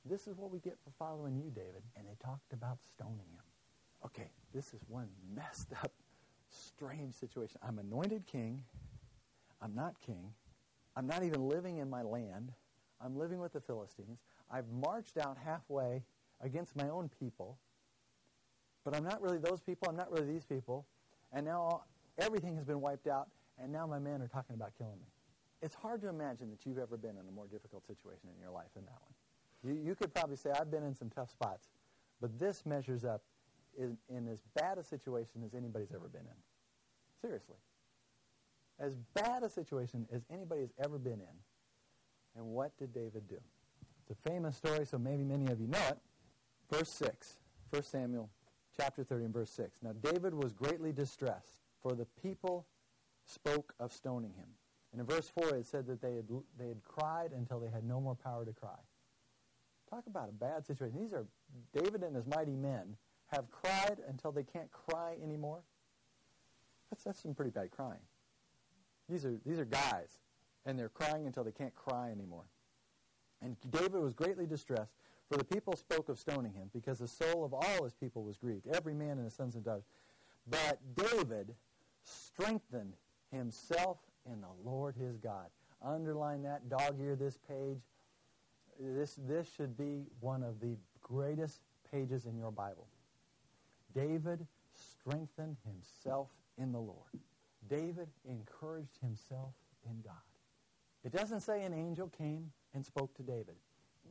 This 0.05 0.27
is 0.27 0.37
what 0.37 0.51
we 0.51 0.59
get 0.59 0.77
for 0.83 0.91
following 0.97 1.37
you, 1.37 1.51
David. 1.53 1.83
And 1.95 2.07
they 2.07 2.15
talked 2.23 2.53
about 2.53 2.77
stoning 2.81 3.27
him. 3.31 3.43
Okay, 4.05 4.29
this 4.53 4.73
is 4.73 4.81
one 4.87 5.07
messed 5.35 5.73
up, 5.83 5.91
strange 6.49 7.13
situation. 7.13 7.59
I'm 7.67 7.79
anointed 7.79 8.25
king. 8.27 8.63
I'm 9.61 9.73
not 9.73 9.99
king. 10.05 10.33
I'm 10.95 11.07
not 11.07 11.23
even 11.23 11.47
living 11.47 11.77
in 11.77 11.89
my 11.89 12.03
land. 12.03 12.51
I'm 13.01 13.17
living 13.17 13.39
with 13.39 13.53
the 13.53 13.61
Philistines. 13.61 14.19
I've 14.51 14.69
marched 14.69 15.17
out 15.17 15.37
halfway 15.43 16.03
against 16.41 16.75
my 16.75 16.89
own 16.89 17.09
people. 17.19 17.57
But 18.87 18.95
I'm 18.95 19.03
not 19.03 19.21
really 19.21 19.37
those 19.37 19.59
people. 19.59 19.89
I'm 19.89 19.97
not 19.97 20.09
really 20.13 20.31
these 20.31 20.45
people. 20.45 20.85
And 21.33 21.45
now 21.45 21.81
everything 22.17 22.55
has 22.55 22.63
been 22.63 22.79
wiped 22.79 23.07
out, 23.07 23.27
and 23.61 23.69
now 23.69 23.85
my 23.85 23.99
men 23.99 24.21
are 24.21 24.29
talking 24.29 24.55
about 24.55 24.71
killing 24.77 24.97
me. 24.97 25.07
It's 25.61 25.75
hard 25.75 25.99
to 26.03 26.07
imagine 26.07 26.49
that 26.51 26.65
you've 26.65 26.77
ever 26.77 26.95
been 26.95 27.17
in 27.17 27.27
a 27.27 27.31
more 27.33 27.47
difficult 27.47 27.85
situation 27.85 28.29
in 28.33 28.41
your 28.41 28.51
life 28.51 28.69
than 28.75 28.85
that 28.85 28.95
one. 29.01 29.75
You, 29.75 29.83
you 29.89 29.93
could 29.93 30.13
probably 30.13 30.37
say, 30.37 30.51
I've 30.57 30.71
been 30.71 30.85
in 30.85 30.95
some 30.95 31.09
tough 31.09 31.29
spots, 31.29 31.67
but 32.21 32.39
this 32.39 32.65
measures 32.65 33.03
up 33.03 33.23
in, 33.77 33.97
in 34.07 34.25
as 34.29 34.39
bad 34.55 34.77
a 34.77 34.83
situation 34.85 35.43
as 35.45 35.53
anybody's 35.53 35.91
ever 35.93 36.07
been 36.07 36.21
in. 36.21 37.21
Seriously. 37.21 37.57
As 38.79 38.93
bad 39.13 39.43
a 39.43 39.49
situation 39.49 40.07
as 40.13 40.21
anybody's 40.31 40.71
ever 40.81 40.97
been 40.97 41.19
in. 41.19 42.37
And 42.37 42.45
what 42.45 42.71
did 42.77 42.93
David 42.93 43.27
do? 43.27 43.39
It's 44.09 44.17
a 44.17 44.29
famous 44.29 44.55
story, 44.55 44.85
so 44.85 44.97
maybe 44.97 45.25
many 45.25 45.51
of 45.51 45.59
you 45.59 45.67
know 45.67 45.87
it. 45.89 45.97
Verse 46.71 46.89
6, 46.89 47.35
1 47.71 47.83
Samuel 47.83 48.29
chapter 48.79 49.03
30 49.03 49.25
and 49.25 49.33
verse 49.33 49.49
6. 49.51 49.79
Now 49.83 49.93
David 50.01 50.33
was 50.33 50.53
greatly 50.53 50.91
distressed, 50.91 51.61
for 51.81 51.93
the 51.93 52.05
people 52.21 52.65
spoke 53.25 53.73
of 53.79 53.91
stoning 53.91 54.33
him. 54.33 54.47
And 54.91 55.01
in 55.01 55.07
verse 55.07 55.29
4 55.29 55.55
it 55.55 55.65
said 55.65 55.87
that 55.87 56.01
they 56.01 56.15
had, 56.15 56.25
they 56.57 56.67
had 56.67 56.83
cried 56.83 57.31
until 57.35 57.59
they 57.59 57.69
had 57.69 57.83
no 57.83 57.99
more 57.99 58.15
power 58.15 58.45
to 58.45 58.53
cry. 58.53 58.79
Talk 59.89 60.03
about 60.07 60.29
a 60.29 60.33
bad 60.33 60.65
situation. 60.65 60.99
These 60.99 61.13
are 61.13 61.25
David 61.73 62.03
and 62.03 62.15
his 62.15 62.25
mighty 62.25 62.55
men 62.55 62.95
have 63.27 63.49
cried 63.51 63.97
until 64.07 64.31
they 64.31 64.43
can't 64.43 64.71
cry 64.71 65.15
anymore. 65.23 65.59
That's, 66.89 67.03
that's 67.03 67.21
some 67.21 67.33
pretty 67.33 67.51
bad 67.51 67.71
crying. 67.71 67.99
These 69.09 69.25
are, 69.25 69.37
these 69.45 69.59
are 69.59 69.65
guys, 69.65 70.19
and 70.65 70.77
they're 70.77 70.89
crying 70.89 71.25
until 71.25 71.43
they 71.43 71.51
can't 71.51 71.75
cry 71.75 72.11
anymore. 72.11 72.45
And 73.41 73.55
David 73.69 74.01
was 74.01 74.13
greatly 74.13 74.45
distressed, 74.45 74.93
for 75.29 75.37
the 75.37 75.43
people 75.43 75.75
spoke 75.75 76.09
of 76.09 76.17
stoning 76.17 76.53
him, 76.53 76.69
because 76.73 76.99
the 76.99 77.07
soul 77.07 77.43
of 77.43 77.53
all 77.53 77.83
his 77.83 77.93
people 77.93 78.23
was 78.23 78.37
grieved, 78.37 78.67
every 78.73 78.93
man 78.93 79.11
and 79.11 79.25
his 79.25 79.33
sons 79.33 79.55
and 79.55 79.63
daughters. 79.63 79.85
But 80.49 80.79
David 80.95 81.53
strengthened 82.03 82.93
himself 83.31 83.97
in 84.25 84.41
the 84.41 84.69
Lord 84.69 84.95
his 84.95 85.17
God. 85.17 85.47
Underline 85.81 86.43
that, 86.43 86.69
dog 86.69 86.99
ear 87.01 87.15
this 87.15 87.37
page. 87.47 87.81
This, 88.79 89.19
this 89.27 89.47
should 89.55 89.77
be 89.77 90.05
one 90.19 90.43
of 90.43 90.59
the 90.59 90.77
greatest 91.01 91.61
pages 91.91 92.25
in 92.25 92.37
your 92.37 92.51
Bible. 92.51 92.87
David 93.93 94.45
strengthened 94.73 95.57
himself 95.65 96.29
in 96.57 96.71
the 96.71 96.79
Lord. 96.79 97.09
David 97.69 98.07
encouraged 98.29 98.97
himself 99.01 99.53
in 99.85 100.01
God. 100.01 100.13
It 101.03 101.11
doesn't 101.11 101.41
say 101.41 101.63
an 101.63 101.73
angel 101.73 102.07
came 102.17 102.51
and 102.73 102.85
spoke 102.85 103.15
to 103.15 103.23
David. 103.23 103.55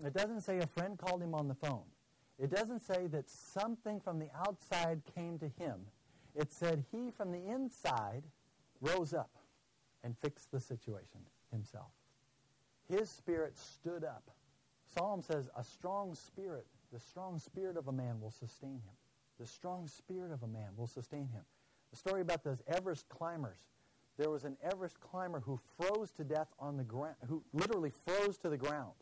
It 0.05 0.15
doesn't 0.15 0.43
say 0.43 0.59
a 0.59 0.67
friend 0.67 0.99
called 0.99 1.23
him 1.23 1.35
on 1.35 1.49
the 1.49 1.55
phone. 1.55 1.85
It 2.39 2.51
doesn't 2.51 2.83
say 2.83 3.07
that 3.09 3.31
something 3.31 4.01
from 4.01 4.19
the 4.19 4.29
outside 4.47 5.03
came 5.15 5.39
to 5.39 5.49
him. 5.49 5.81
It 6.35 6.53
said 6.53 6.85
he 6.93 7.11
from 7.11 7.33
the 7.33 7.47
inside 7.47 8.23
rose 8.81 9.15
up 9.15 9.31
and 10.05 10.17
fixed 10.19 10.53
the 10.53 10.61
situation 10.61 11.21
himself. 11.51 11.91
His 12.89 13.09
spirit 13.09 13.57
stood 13.57 14.05
up. 14.05 14.31
Psalm 14.95 15.23
says, 15.23 15.49
a 15.57 15.65
strong 15.65 16.15
spirit, 16.15 16.67
the 16.93 17.01
strong 17.01 17.39
spirit 17.39 17.77
of 17.77 17.89
a 17.89 17.93
man 17.93 18.21
will 18.21 18.31
sustain 18.31 18.75
him. 18.75 18.95
The 19.41 19.47
strong 19.47 19.89
spirit 19.89 20.31
of 20.31 20.43
a 20.43 20.47
man 20.47 20.69
will 20.77 20.87
sustain 20.87 21.29
him. 21.29 21.43
The 21.91 21.97
story 21.97 22.21
about 22.21 22.45
those 22.45 22.63
Everest 22.69 23.09
climbers. 23.09 23.59
There 24.19 24.31
was 24.31 24.45
an 24.45 24.57
Everest 24.63 25.01
climber 25.01 25.41
who 25.41 25.59
froze 25.77 26.11
to 26.13 26.25
death 26.25 26.49
on 26.59 26.77
the 26.77 26.85
ground, 26.85 27.17
who 27.29 27.43
literally 27.53 27.93
froze 28.07 28.39
to 28.39 28.49
the 28.49 28.57
ground. 28.57 28.93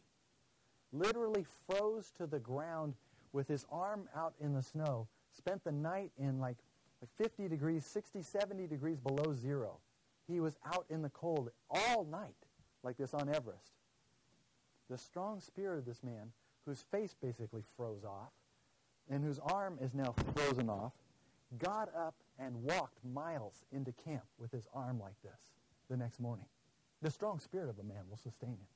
Literally 0.95 1.45
froze 1.67 2.13
to 2.19 2.27
the 2.27 2.39
ground 2.39 2.95
with 3.33 3.49
his 3.49 3.67
arm 3.71 4.09
out 4.17 4.33
in 4.41 4.55
the 4.55 4.63
snow. 4.63 5.09
Spent 5.37 5.65
the 5.65 5.73
night 5.73 6.13
in 6.17 6.39
like, 6.39 6.57
like 7.03 7.11
50 7.19 7.49
degrees, 7.49 7.85
60, 7.85 8.23
70 8.23 8.69
degrees 8.69 9.01
below 9.01 9.35
zero. 9.35 9.79
He 10.29 10.39
was 10.41 10.57
out 10.65 10.87
in 10.89 11.03
the 11.03 11.11
cold 11.11 11.51
all 11.69 12.05
night 12.05 12.37
like 12.85 12.97
this 12.97 13.13
on 13.13 13.29
Everest. 13.29 13.73
The 14.89 14.97
strong 14.97 15.41
spirit 15.41 15.79
of 15.79 15.85
this 15.85 16.03
man, 16.05 16.31
whose 16.65 16.85
face 16.93 17.15
basically 17.21 17.63
froze 17.77 18.05
off, 18.05 18.31
and 19.11 19.25
whose 19.25 19.41
arm 19.41 19.79
is 19.81 19.95
now 19.95 20.15
frozen 20.35 20.71
off, 20.71 20.93
got 21.59 21.89
up 21.95 22.15
and 22.39 22.55
walked 22.63 22.99
miles 23.13 23.65
into 23.73 23.93
camp 23.93 24.25
with 24.39 24.53
his 24.53 24.67
arm 24.73 25.01
like 25.01 25.21
this 25.23 25.53
the 25.91 25.97
next 25.97 26.21
morning. 26.21 26.47
The 27.03 27.11
strong 27.11 27.41
spirit 27.41 27.69
of 27.69 27.79
a 27.79 27.83
man 27.83 28.05
will 28.09 28.17
sustain 28.17 28.51
him. 28.51 28.74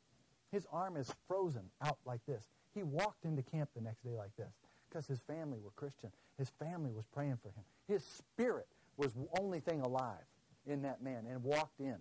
His 0.53 0.67
arm 0.73 0.97
is 0.97 1.13
frozen 1.27 1.65
out 1.83 1.99
like 2.05 2.25
this. 2.27 2.49
He 2.75 2.83
walked 2.83 3.25
into 3.25 3.43
camp 3.43 3.71
the 3.75 3.83
next 3.83 4.05
day 4.05 4.15
like 4.17 4.35
this 4.37 4.53
because 4.89 5.07
his 5.07 5.21
family 5.21 5.59
were 5.63 5.71
Christian. 5.77 6.11
His 6.39 6.51
family 6.51 6.93
was 6.93 7.05
praying 7.07 7.39
for 7.43 7.49
him. 7.49 7.65
His 7.87 8.05
spirit 8.05 8.67
was 8.97 9.13
the 9.13 9.29
only 9.41 9.61
thing 9.61 9.81
alive 9.81 10.25
in 10.67 10.83
that 10.83 11.03
man 11.03 11.27
and 11.31 11.43
walked 11.43 11.81
in. 11.81 11.97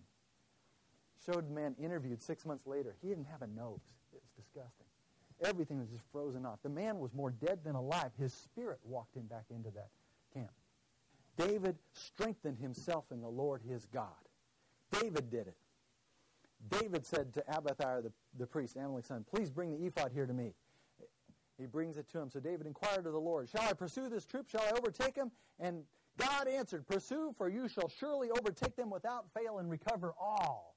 Showed 1.25 1.49
the 1.49 1.53
man 1.53 1.75
interviewed 1.81 2.21
six 2.21 2.45
months 2.45 2.67
later. 2.67 2.95
He 3.01 3.09
didn't 3.09 3.25
have 3.25 3.41
a 3.41 3.47
nose. 3.47 3.81
It 4.13 4.21
was 4.21 4.45
disgusting. 4.45 4.85
Everything 5.43 5.79
was 5.79 5.89
just 5.89 6.03
frozen 6.11 6.45
off. 6.45 6.59
The 6.63 6.69
man 6.69 6.99
was 6.99 7.13
more 7.13 7.31
dead 7.31 7.59
than 7.63 7.75
alive. 7.75 8.11
His 8.19 8.33
spirit 8.33 8.79
walked 8.83 9.15
in 9.15 9.23
back 9.23 9.45
into 9.49 9.69
that 9.71 9.89
camp. 10.33 10.51
David 11.37 11.75
strengthened 11.93 12.57
himself 12.57 13.05
in 13.11 13.21
the 13.21 13.27
Lord 13.27 13.61
his 13.67 13.85
God. 13.85 14.07
David 14.91 15.29
did 15.29 15.47
it. 15.47 15.57
David 16.69 17.05
said 17.05 17.33
to 17.35 17.43
Abiathar, 17.47 18.01
the, 18.01 18.11
the 18.37 18.47
priest, 18.47 18.77
Ahimelech's 18.77 19.07
son, 19.07 19.25
please 19.29 19.49
bring 19.49 19.71
the 19.71 19.85
ephod 19.85 20.11
here 20.11 20.25
to 20.25 20.33
me. 20.33 20.53
He 21.57 21.65
brings 21.65 21.97
it 21.97 22.09
to 22.09 22.19
him. 22.19 22.29
So 22.29 22.39
David 22.39 22.67
inquired 22.67 23.05
of 23.05 23.13
the 23.13 23.19
Lord, 23.19 23.49
Shall 23.49 23.63
I 23.63 23.73
pursue 23.73 24.09
this 24.09 24.25
troop? 24.25 24.47
Shall 24.49 24.61
I 24.61 24.77
overtake 24.77 25.15
him? 25.15 25.31
And 25.59 25.83
God 26.17 26.47
answered, 26.47 26.85
Pursue, 26.87 27.33
for 27.37 27.49
you 27.49 27.67
shall 27.67 27.89
surely 27.89 28.29
overtake 28.31 28.75
them 28.75 28.89
without 28.89 29.25
fail 29.33 29.59
and 29.59 29.69
recover 29.69 30.13
all. 30.19 30.75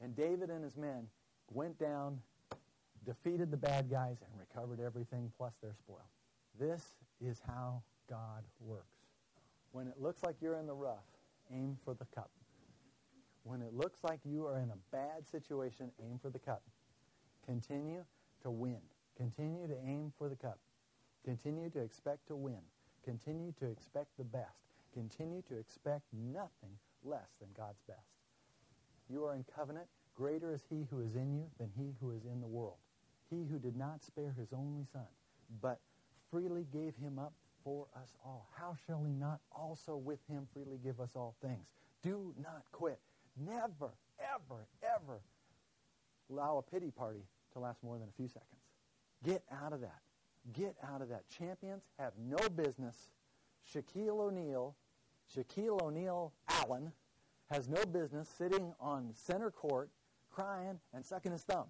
And 0.00 0.14
David 0.14 0.50
and 0.50 0.62
his 0.62 0.76
men 0.76 1.06
went 1.52 1.78
down 1.78 2.20
defeated 3.08 3.50
the 3.50 3.56
bad 3.56 3.90
guys, 3.90 4.18
and 4.20 4.30
recovered 4.38 4.80
everything 4.84 5.32
plus 5.38 5.54
their 5.62 5.72
spoil. 5.72 6.06
This 6.60 6.92
is 7.20 7.40
how 7.46 7.82
God 8.08 8.44
works. 8.60 8.84
When 9.72 9.88
it 9.88 9.94
looks 9.98 10.22
like 10.22 10.36
you're 10.42 10.58
in 10.58 10.66
the 10.66 10.74
rough, 10.74 11.04
aim 11.50 11.78
for 11.84 11.94
the 11.94 12.04
cup. 12.14 12.30
When 13.48 13.62
it 13.62 13.72
looks 13.72 14.04
like 14.04 14.20
you 14.26 14.44
are 14.44 14.58
in 14.58 14.68
a 14.68 14.76
bad 14.92 15.26
situation, 15.26 15.90
aim 16.02 16.18
for 16.20 16.28
the 16.28 16.38
cup. 16.38 16.60
Continue 17.46 18.04
to 18.42 18.50
win. 18.50 18.82
Continue 19.16 19.66
to 19.66 19.76
aim 19.86 20.12
for 20.18 20.28
the 20.28 20.36
cup. 20.36 20.58
Continue 21.24 21.70
to 21.70 21.78
expect 21.80 22.28
to 22.28 22.36
win. 22.36 22.60
Continue 23.06 23.54
to 23.58 23.64
expect 23.64 24.08
the 24.18 24.24
best. 24.24 24.68
Continue 24.92 25.40
to 25.48 25.56
expect 25.56 26.02
nothing 26.12 26.76
less 27.02 27.30
than 27.40 27.48
God's 27.56 27.80
best. 27.88 28.04
You 29.08 29.24
are 29.24 29.34
in 29.34 29.46
covenant. 29.56 29.86
Greater 30.14 30.52
is 30.52 30.64
he 30.68 30.86
who 30.90 31.00
is 31.00 31.14
in 31.14 31.32
you 31.32 31.46
than 31.58 31.70
he 31.74 31.94
who 32.02 32.10
is 32.10 32.26
in 32.26 32.42
the 32.42 32.46
world. 32.46 32.76
He 33.30 33.46
who 33.50 33.58
did 33.58 33.78
not 33.78 34.04
spare 34.04 34.34
his 34.38 34.52
only 34.52 34.84
son, 34.92 35.08
but 35.62 35.80
freely 36.30 36.66
gave 36.70 36.92
him 36.96 37.18
up 37.18 37.32
for 37.64 37.86
us 37.96 38.14
all. 38.22 38.46
How 38.54 38.76
shall 38.86 39.04
he 39.04 39.14
not 39.14 39.40
also 39.50 39.96
with 39.96 40.18
him 40.28 40.46
freely 40.52 40.78
give 40.84 41.00
us 41.00 41.12
all 41.16 41.34
things? 41.40 41.64
Do 42.02 42.34
not 42.42 42.64
quit. 42.72 43.00
Never, 43.46 43.92
ever, 44.18 44.66
ever 44.82 45.20
allow 46.30 46.58
a 46.58 46.62
pity 46.62 46.90
party 46.90 47.24
to 47.52 47.58
last 47.58 47.82
more 47.82 47.98
than 47.98 48.08
a 48.08 48.12
few 48.16 48.28
seconds. 48.28 48.62
Get 49.24 49.42
out 49.62 49.72
of 49.72 49.80
that. 49.80 50.00
Get 50.52 50.76
out 50.92 51.02
of 51.02 51.08
that. 51.08 51.24
Champions 51.28 51.82
have 51.98 52.12
no 52.18 52.48
business. 52.48 53.08
Shaquille 53.72 54.20
O'Neal, 54.20 54.74
Shaquille 55.34 55.80
O'Neal 55.82 56.32
Allen, 56.48 56.92
has 57.50 57.68
no 57.68 57.84
business 57.84 58.28
sitting 58.28 58.72
on 58.80 59.10
center 59.14 59.50
court 59.50 59.90
crying 60.30 60.78
and 60.94 61.04
sucking 61.04 61.32
his 61.32 61.42
thumb. 61.42 61.66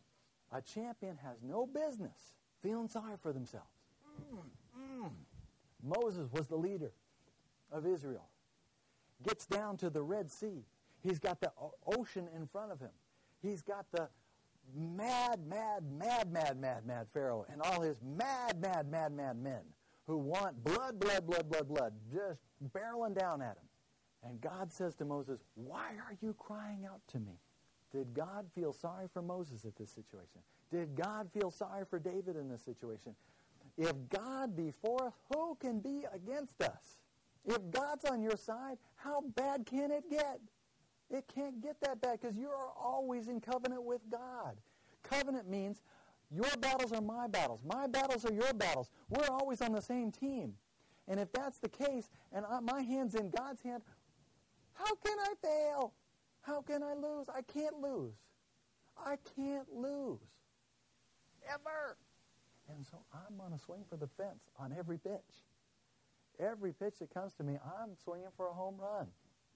A 0.53 0.61
champion 0.61 1.17
has 1.23 1.37
no 1.43 1.67
business 1.67 2.35
feeling 2.63 2.89
sorry 2.89 3.17
for 3.21 3.33
themselves. 3.33 3.67
Mm, 4.33 5.05
mm. 5.05 5.11
Moses 5.83 6.31
was 6.33 6.47
the 6.47 6.57
leader 6.57 6.93
of 7.71 7.87
Israel. 7.87 8.29
gets 9.27 9.47
down 9.47 9.77
to 9.79 9.91
the 9.91 10.03
Red 10.03 10.31
Sea. 10.31 10.65
He's 11.03 11.19
got 11.19 11.41
the 11.41 11.53
ocean 11.87 12.29
in 12.35 12.47
front 12.47 12.73
of 12.73 12.81
him. 12.81 12.91
He's 13.43 13.63
got 13.63 13.87
the 13.93 14.09
mad, 14.75 15.41
mad, 15.47 15.85
mad, 15.99 16.33
mad, 16.33 16.61
mad, 16.61 16.87
mad 16.87 17.07
Pharaoh 17.13 17.47
and 17.51 17.63
all 17.63 17.81
his 17.81 17.97
mad, 18.03 18.61
mad, 18.61 18.91
mad, 18.91 19.13
mad 19.13 19.37
men 19.37 19.63
who 20.07 20.17
want 20.17 20.63
blood, 20.65 20.99
blood, 20.99 21.27
blood, 21.27 21.49
blood, 21.51 21.69
blood, 21.69 21.93
just 22.13 22.41
barreling 22.75 23.19
down 23.19 23.41
at 23.43 23.57
him. 23.57 23.69
And 24.25 24.41
God 24.41 24.73
says 24.73 24.95
to 24.97 25.05
Moses, 25.05 25.41
Why 25.55 25.91
are 26.07 26.17
you 26.21 26.35
crying 26.39 26.87
out 26.91 27.01
to 27.09 27.21
me? 27.21 27.39
Did 27.93 28.13
God 28.13 28.47
feel 28.55 28.73
sorry 28.73 29.07
for 29.13 29.23
Moses 29.23 29.65
at 29.65 29.77
this 29.77 29.91
situation? 29.91 30.41
Did 30.71 30.95
God 30.95 31.31
feel 31.33 31.51
sorry 31.51 31.85
for 31.89 31.99
David 31.99 32.37
in 32.37 32.49
this 32.49 32.63
situation? 32.63 33.15
If 33.77 33.93
God 34.11 34.57
be 34.57 34.73
for 34.83 35.07
us, 35.07 35.15
who 35.33 35.57
can 35.61 35.79
be 35.81 36.05
against 36.13 36.61
us? 36.63 37.01
If 37.45 37.71
God's 37.71 38.05
on 38.05 38.21
your 38.21 38.37
side, 38.37 38.77
how 38.97 39.23
bad 39.37 39.65
can 39.65 39.91
it 39.91 40.11
get? 40.11 40.41
It 41.11 41.25
can't 41.35 41.61
get 41.63 41.81
that 41.81 42.01
bad 42.01 42.21
because 42.21 42.37
you 42.37 42.49
are 42.49 42.71
always 42.79 43.29
in 43.29 43.41
covenant 43.41 43.83
with 43.83 44.03
God. 44.11 44.57
Covenant 45.03 45.49
means 45.49 45.83
your 46.31 46.51
battles 46.61 46.93
are 46.93 47.01
my 47.01 47.27
battles. 47.27 47.61
My 47.65 47.87
battles 47.87 48.25
are 48.25 48.33
your 48.33 48.53
battles. 48.53 48.91
We're 49.09 49.29
always 49.31 49.63
on 49.63 49.73
the 49.73 49.81
same 49.81 50.13
team. 50.13 50.55
And 51.07 51.19
if 51.19 51.33
that's 51.33 51.59
the 51.59 51.71
case, 51.71 52.11
and 52.33 52.45
I, 52.45 52.61
my 52.61 52.83
hand's 52.83 53.15
in 53.15 53.31
God's 53.31 53.63
hand, 53.63 53.83
how 54.75 54.95
can 54.97 55.17
I 55.19 55.33
fail? 55.41 55.95
How 56.43 56.61
can 56.61 56.83
I 56.83 56.93
lose? 56.93 57.29
I 57.35 57.41
can't 57.43 57.81
lose. 57.81 58.15
I 59.05 59.17
can't 59.35 59.75
lose. 59.75 60.21
Ever. 61.49 61.97
And 62.69 62.85
so 62.85 62.99
I'm 63.15 63.39
going 63.39 63.53
to 63.53 63.59
swing 63.59 63.85
for 63.89 63.97
the 63.97 64.09
fence 64.19 64.51
on 64.59 64.75
every 64.79 64.99
pitch. 64.99 65.47
Every 66.39 66.73
pitch 66.73 66.99
that 67.01 67.13
comes 67.13 67.33
to 67.35 67.43
me, 67.43 67.59
I'm 67.65 67.97
swinging 68.05 68.29
for 68.37 68.49
a 68.49 68.53
home 68.53 68.77
run. 68.79 69.07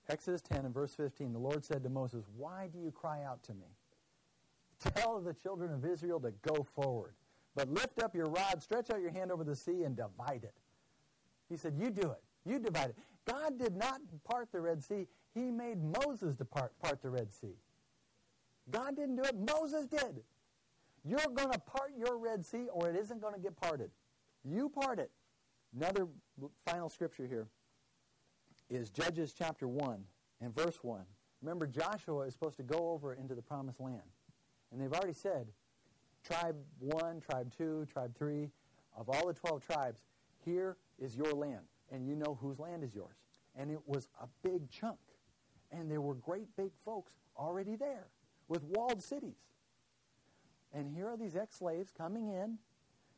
Exodus 0.08 0.42
10 0.42 0.64
and 0.64 0.74
verse 0.74 0.94
15, 0.94 1.32
the 1.32 1.38
Lord 1.38 1.64
said 1.64 1.82
to 1.84 1.88
Moses, 1.88 2.24
Why 2.36 2.68
do 2.72 2.78
you 2.78 2.90
cry 2.90 3.22
out 3.24 3.42
to 3.44 3.54
me? 3.54 3.66
Tell 4.96 5.20
the 5.20 5.34
children 5.34 5.72
of 5.72 5.84
Israel 5.84 6.20
to 6.20 6.32
go 6.42 6.66
forward. 6.74 7.14
But 7.54 7.68
lift 7.68 8.02
up 8.02 8.14
your 8.14 8.26
rod, 8.26 8.62
stretch 8.62 8.90
out 8.90 9.00
your 9.00 9.12
hand 9.12 9.30
over 9.30 9.44
the 9.44 9.54
sea, 9.54 9.84
and 9.84 9.96
divide 9.96 10.42
it. 10.42 10.54
He 11.48 11.56
said, 11.56 11.74
You 11.78 11.90
do 11.90 12.10
it. 12.10 12.22
You 12.44 12.58
divide 12.58 12.90
it. 12.90 12.96
God 13.26 13.58
did 13.58 13.76
not 13.76 14.00
part 14.24 14.50
the 14.50 14.60
Red 14.60 14.82
Sea. 14.82 15.06
He 15.34 15.50
made 15.50 15.78
Moses 15.82 16.36
to 16.36 16.44
part, 16.44 16.72
part 16.80 17.00
the 17.02 17.10
Red 17.10 17.32
Sea. 17.32 17.54
God 18.70 18.96
didn't 18.96 19.16
do 19.16 19.22
it. 19.22 19.36
Moses 19.36 19.86
did. 19.86 20.22
You're 21.04 21.18
going 21.34 21.52
to 21.52 21.58
part 21.58 21.92
your 21.96 22.18
Red 22.18 22.44
Sea 22.44 22.66
or 22.72 22.88
it 22.88 22.96
isn't 22.96 23.20
going 23.20 23.34
to 23.34 23.40
get 23.40 23.56
parted. 23.56 23.90
You 24.44 24.68
part 24.68 24.98
it. 24.98 25.10
Another 25.76 26.08
final 26.66 26.88
scripture 26.88 27.26
here 27.26 27.46
is 28.74 28.90
Judges 28.90 29.34
chapter 29.36 29.68
1 29.68 30.02
and 30.40 30.54
verse 30.54 30.78
1. 30.82 31.02
Remember, 31.42 31.66
Joshua 31.66 32.20
is 32.20 32.32
supposed 32.32 32.56
to 32.56 32.62
go 32.62 32.90
over 32.90 33.14
into 33.14 33.34
the 33.34 33.42
promised 33.42 33.80
land. 33.80 34.00
And 34.70 34.80
they've 34.80 34.92
already 34.92 35.12
said, 35.12 35.48
tribe 36.24 36.56
1, 36.78 37.20
tribe 37.20 37.52
2, 37.56 37.86
tribe 37.92 38.16
3, 38.16 38.48
of 38.96 39.08
all 39.10 39.26
the 39.26 39.34
12 39.34 39.66
tribes, 39.66 40.02
here 40.44 40.76
is 40.98 41.16
your 41.16 41.32
land. 41.32 41.60
And 41.90 42.06
you 42.06 42.16
know 42.16 42.38
whose 42.40 42.58
land 42.58 42.82
is 42.82 42.94
yours. 42.94 43.16
And 43.56 43.70
it 43.70 43.80
was 43.86 44.08
a 44.20 44.26
big 44.42 44.70
chunk. 44.70 44.98
And 45.70 45.90
there 45.90 46.00
were 46.00 46.14
great 46.14 46.48
big 46.56 46.70
folks 46.84 47.12
already 47.36 47.76
there 47.76 48.06
with 48.48 48.62
walled 48.64 49.02
cities. 49.02 49.36
And 50.72 50.88
here 50.88 51.08
are 51.08 51.16
these 51.16 51.36
ex 51.36 51.56
slaves 51.56 51.92
coming 51.96 52.28
in 52.28 52.58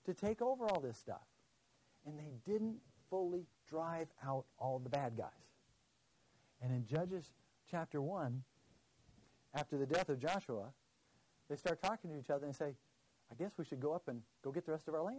to 0.06 0.14
take 0.14 0.42
over 0.42 0.66
all 0.66 0.80
this 0.80 0.98
stuff. 0.98 1.26
And 2.06 2.18
they 2.18 2.32
didn't 2.50 2.78
fully 3.08 3.46
drive 3.68 4.08
out 4.26 4.44
all 4.58 4.80
the 4.80 4.90
bad 4.90 5.16
guys. 5.16 5.43
And 6.64 6.72
in 6.72 6.86
Judges 6.86 7.30
chapter 7.70 8.00
1, 8.00 8.42
after 9.54 9.76
the 9.76 9.84
death 9.84 10.08
of 10.08 10.18
Joshua, 10.18 10.72
they 11.50 11.56
start 11.56 11.82
talking 11.82 12.10
to 12.10 12.18
each 12.18 12.30
other 12.30 12.46
and 12.46 12.56
say, 12.56 12.74
I 13.30 13.34
guess 13.38 13.52
we 13.58 13.66
should 13.66 13.80
go 13.80 13.92
up 13.92 14.08
and 14.08 14.22
go 14.42 14.50
get 14.50 14.64
the 14.64 14.72
rest 14.72 14.88
of 14.88 14.94
our 14.94 15.02
land. 15.02 15.18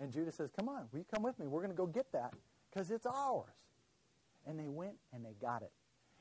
And 0.00 0.12
Judah 0.12 0.32
says, 0.32 0.50
Come 0.56 0.68
on, 0.68 0.88
will 0.90 0.98
you 0.98 1.04
come 1.14 1.22
with 1.22 1.38
me? 1.38 1.46
We're 1.46 1.60
going 1.60 1.70
to 1.70 1.76
go 1.76 1.86
get 1.86 2.10
that 2.12 2.34
because 2.70 2.90
it's 2.90 3.06
ours. 3.06 3.54
And 4.44 4.58
they 4.58 4.66
went 4.66 4.94
and 5.12 5.24
they 5.24 5.34
got 5.40 5.62
it. 5.62 5.72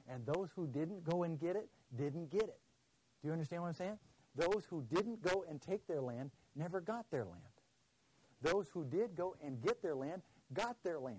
And 0.08 0.24
those 0.28 0.50
who 0.56 0.68
didn't 0.68 1.04
go 1.04 1.24
and 1.24 1.39
get 1.39 1.56
it 1.56 1.68
didn't 1.98 2.30
get 2.30 2.43
it. 2.43 2.60
Do 3.22 3.28
you 3.28 3.32
understand 3.32 3.64
what 3.64 3.70
I'm 3.70 3.74
saying? 3.74 3.98
Those 4.36 4.66
who 4.70 4.84
didn't 4.93 5.22
go 5.24 5.43
and 5.50 5.60
take 5.60 5.88
their 5.88 6.02
land 6.02 6.30
never 6.56 6.82
got 6.82 7.10
their 7.10 7.26
land. 7.26 7.41
Those 8.43 8.70
who 8.70 8.86
did 8.86 9.16
go 9.16 9.36
and 9.43 9.60
get 9.60 9.82
their 9.82 9.95
land 9.95 10.22
got 10.54 10.78
their 10.84 11.00
land. 11.00 11.18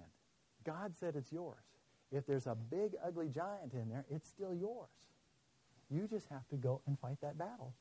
God 0.65 0.93
said 0.97 1.17
it's 1.17 1.33
yours. 1.33 1.68
If 2.11 2.27
there's 2.27 2.47
a 2.47 2.55
big, 2.55 2.93
ugly 3.05 3.29
giant 3.29 3.75
in 3.75 3.89
there, 3.89 4.05
it's 4.11 4.29
still 4.29 4.55
yours. 4.55 4.89
You 5.91 6.07
just 6.09 6.29
have 6.29 6.47
to 6.49 6.57
go 6.57 6.81
and 6.87 6.99
fight 6.99 7.19
that 7.23 7.39
battle 7.39 7.75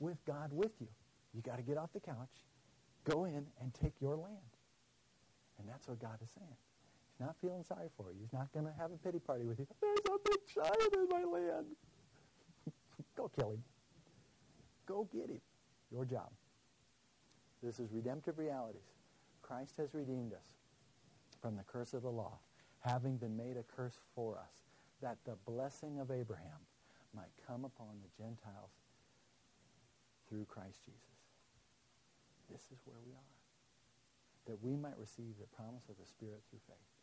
with 0.00 0.16
God 0.26 0.50
with 0.52 0.72
you. 0.80 0.88
You 1.34 1.42
got 1.42 1.56
to 1.56 1.62
get 1.62 1.76
off 1.76 1.92
the 1.92 2.00
couch, 2.00 2.44
go 3.04 3.24
in 3.24 3.46
and 3.60 3.74
take 3.74 3.92
your 4.00 4.16
land. 4.16 4.36
And 5.58 5.68
that's 5.68 5.88
what 5.88 6.00
God 6.00 6.18
is 6.22 6.30
saying. 6.34 6.56
He's 7.12 7.26
not 7.26 7.36
feeling 7.40 7.62
sorry 7.62 7.88
for 7.96 8.10
you. 8.10 8.18
He's 8.20 8.32
not 8.32 8.52
going 8.52 8.66
to 8.66 8.72
have 8.78 8.90
a 8.90 8.96
pity 8.96 9.18
party 9.18 9.44
with 9.44 9.58
you. 9.58 9.66
There's 9.80 9.98
a 10.06 10.18
big 10.28 10.40
giant 10.54 10.94
in 10.94 11.08
my 11.08 11.24
land. 11.24 11.66
go 13.16 13.30
kill 13.38 13.52
him. 13.52 13.62
Go 14.86 15.08
get 15.12 15.30
him. 15.30 15.40
Your 15.92 16.04
job. 16.04 16.30
This 17.62 17.78
is 17.78 17.92
redemptive 17.92 18.38
realities. 18.38 18.82
Christ 19.42 19.74
has 19.78 19.94
redeemed 19.94 20.32
us 20.32 20.46
from 21.40 21.56
the 21.56 21.62
curse 21.62 21.94
of 21.94 22.02
the 22.02 22.10
law, 22.10 22.38
having 22.84 23.16
been 23.16 23.36
made 23.36 23.56
a 23.56 23.64
curse 23.76 23.98
for 24.14 24.36
us, 24.36 24.52
that 25.00 25.16
the 25.24 25.36
blessing 25.46 25.98
of 26.00 26.10
Abraham 26.10 26.60
might 27.14 27.32
come 27.46 27.64
upon 27.64 27.88
the 28.02 28.22
Gentiles 28.22 28.70
through 30.28 30.44
Christ 30.44 30.84
Jesus. 30.84 31.00
This 32.50 32.62
is 32.72 32.78
where 32.84 33.00
we 33.04 33.12
are. 33.12 33.32
That 34.46 34.62
we 34.62 34.76
might 34.76 34.98
receive 34.98 35.34
the 35.40 35.46
promise 35.56 35.88
of 35.88 35.96
the 35.98 36.06
Spirit 36.06 36.42
through 36.50 36.60
faith. 36.68 36.93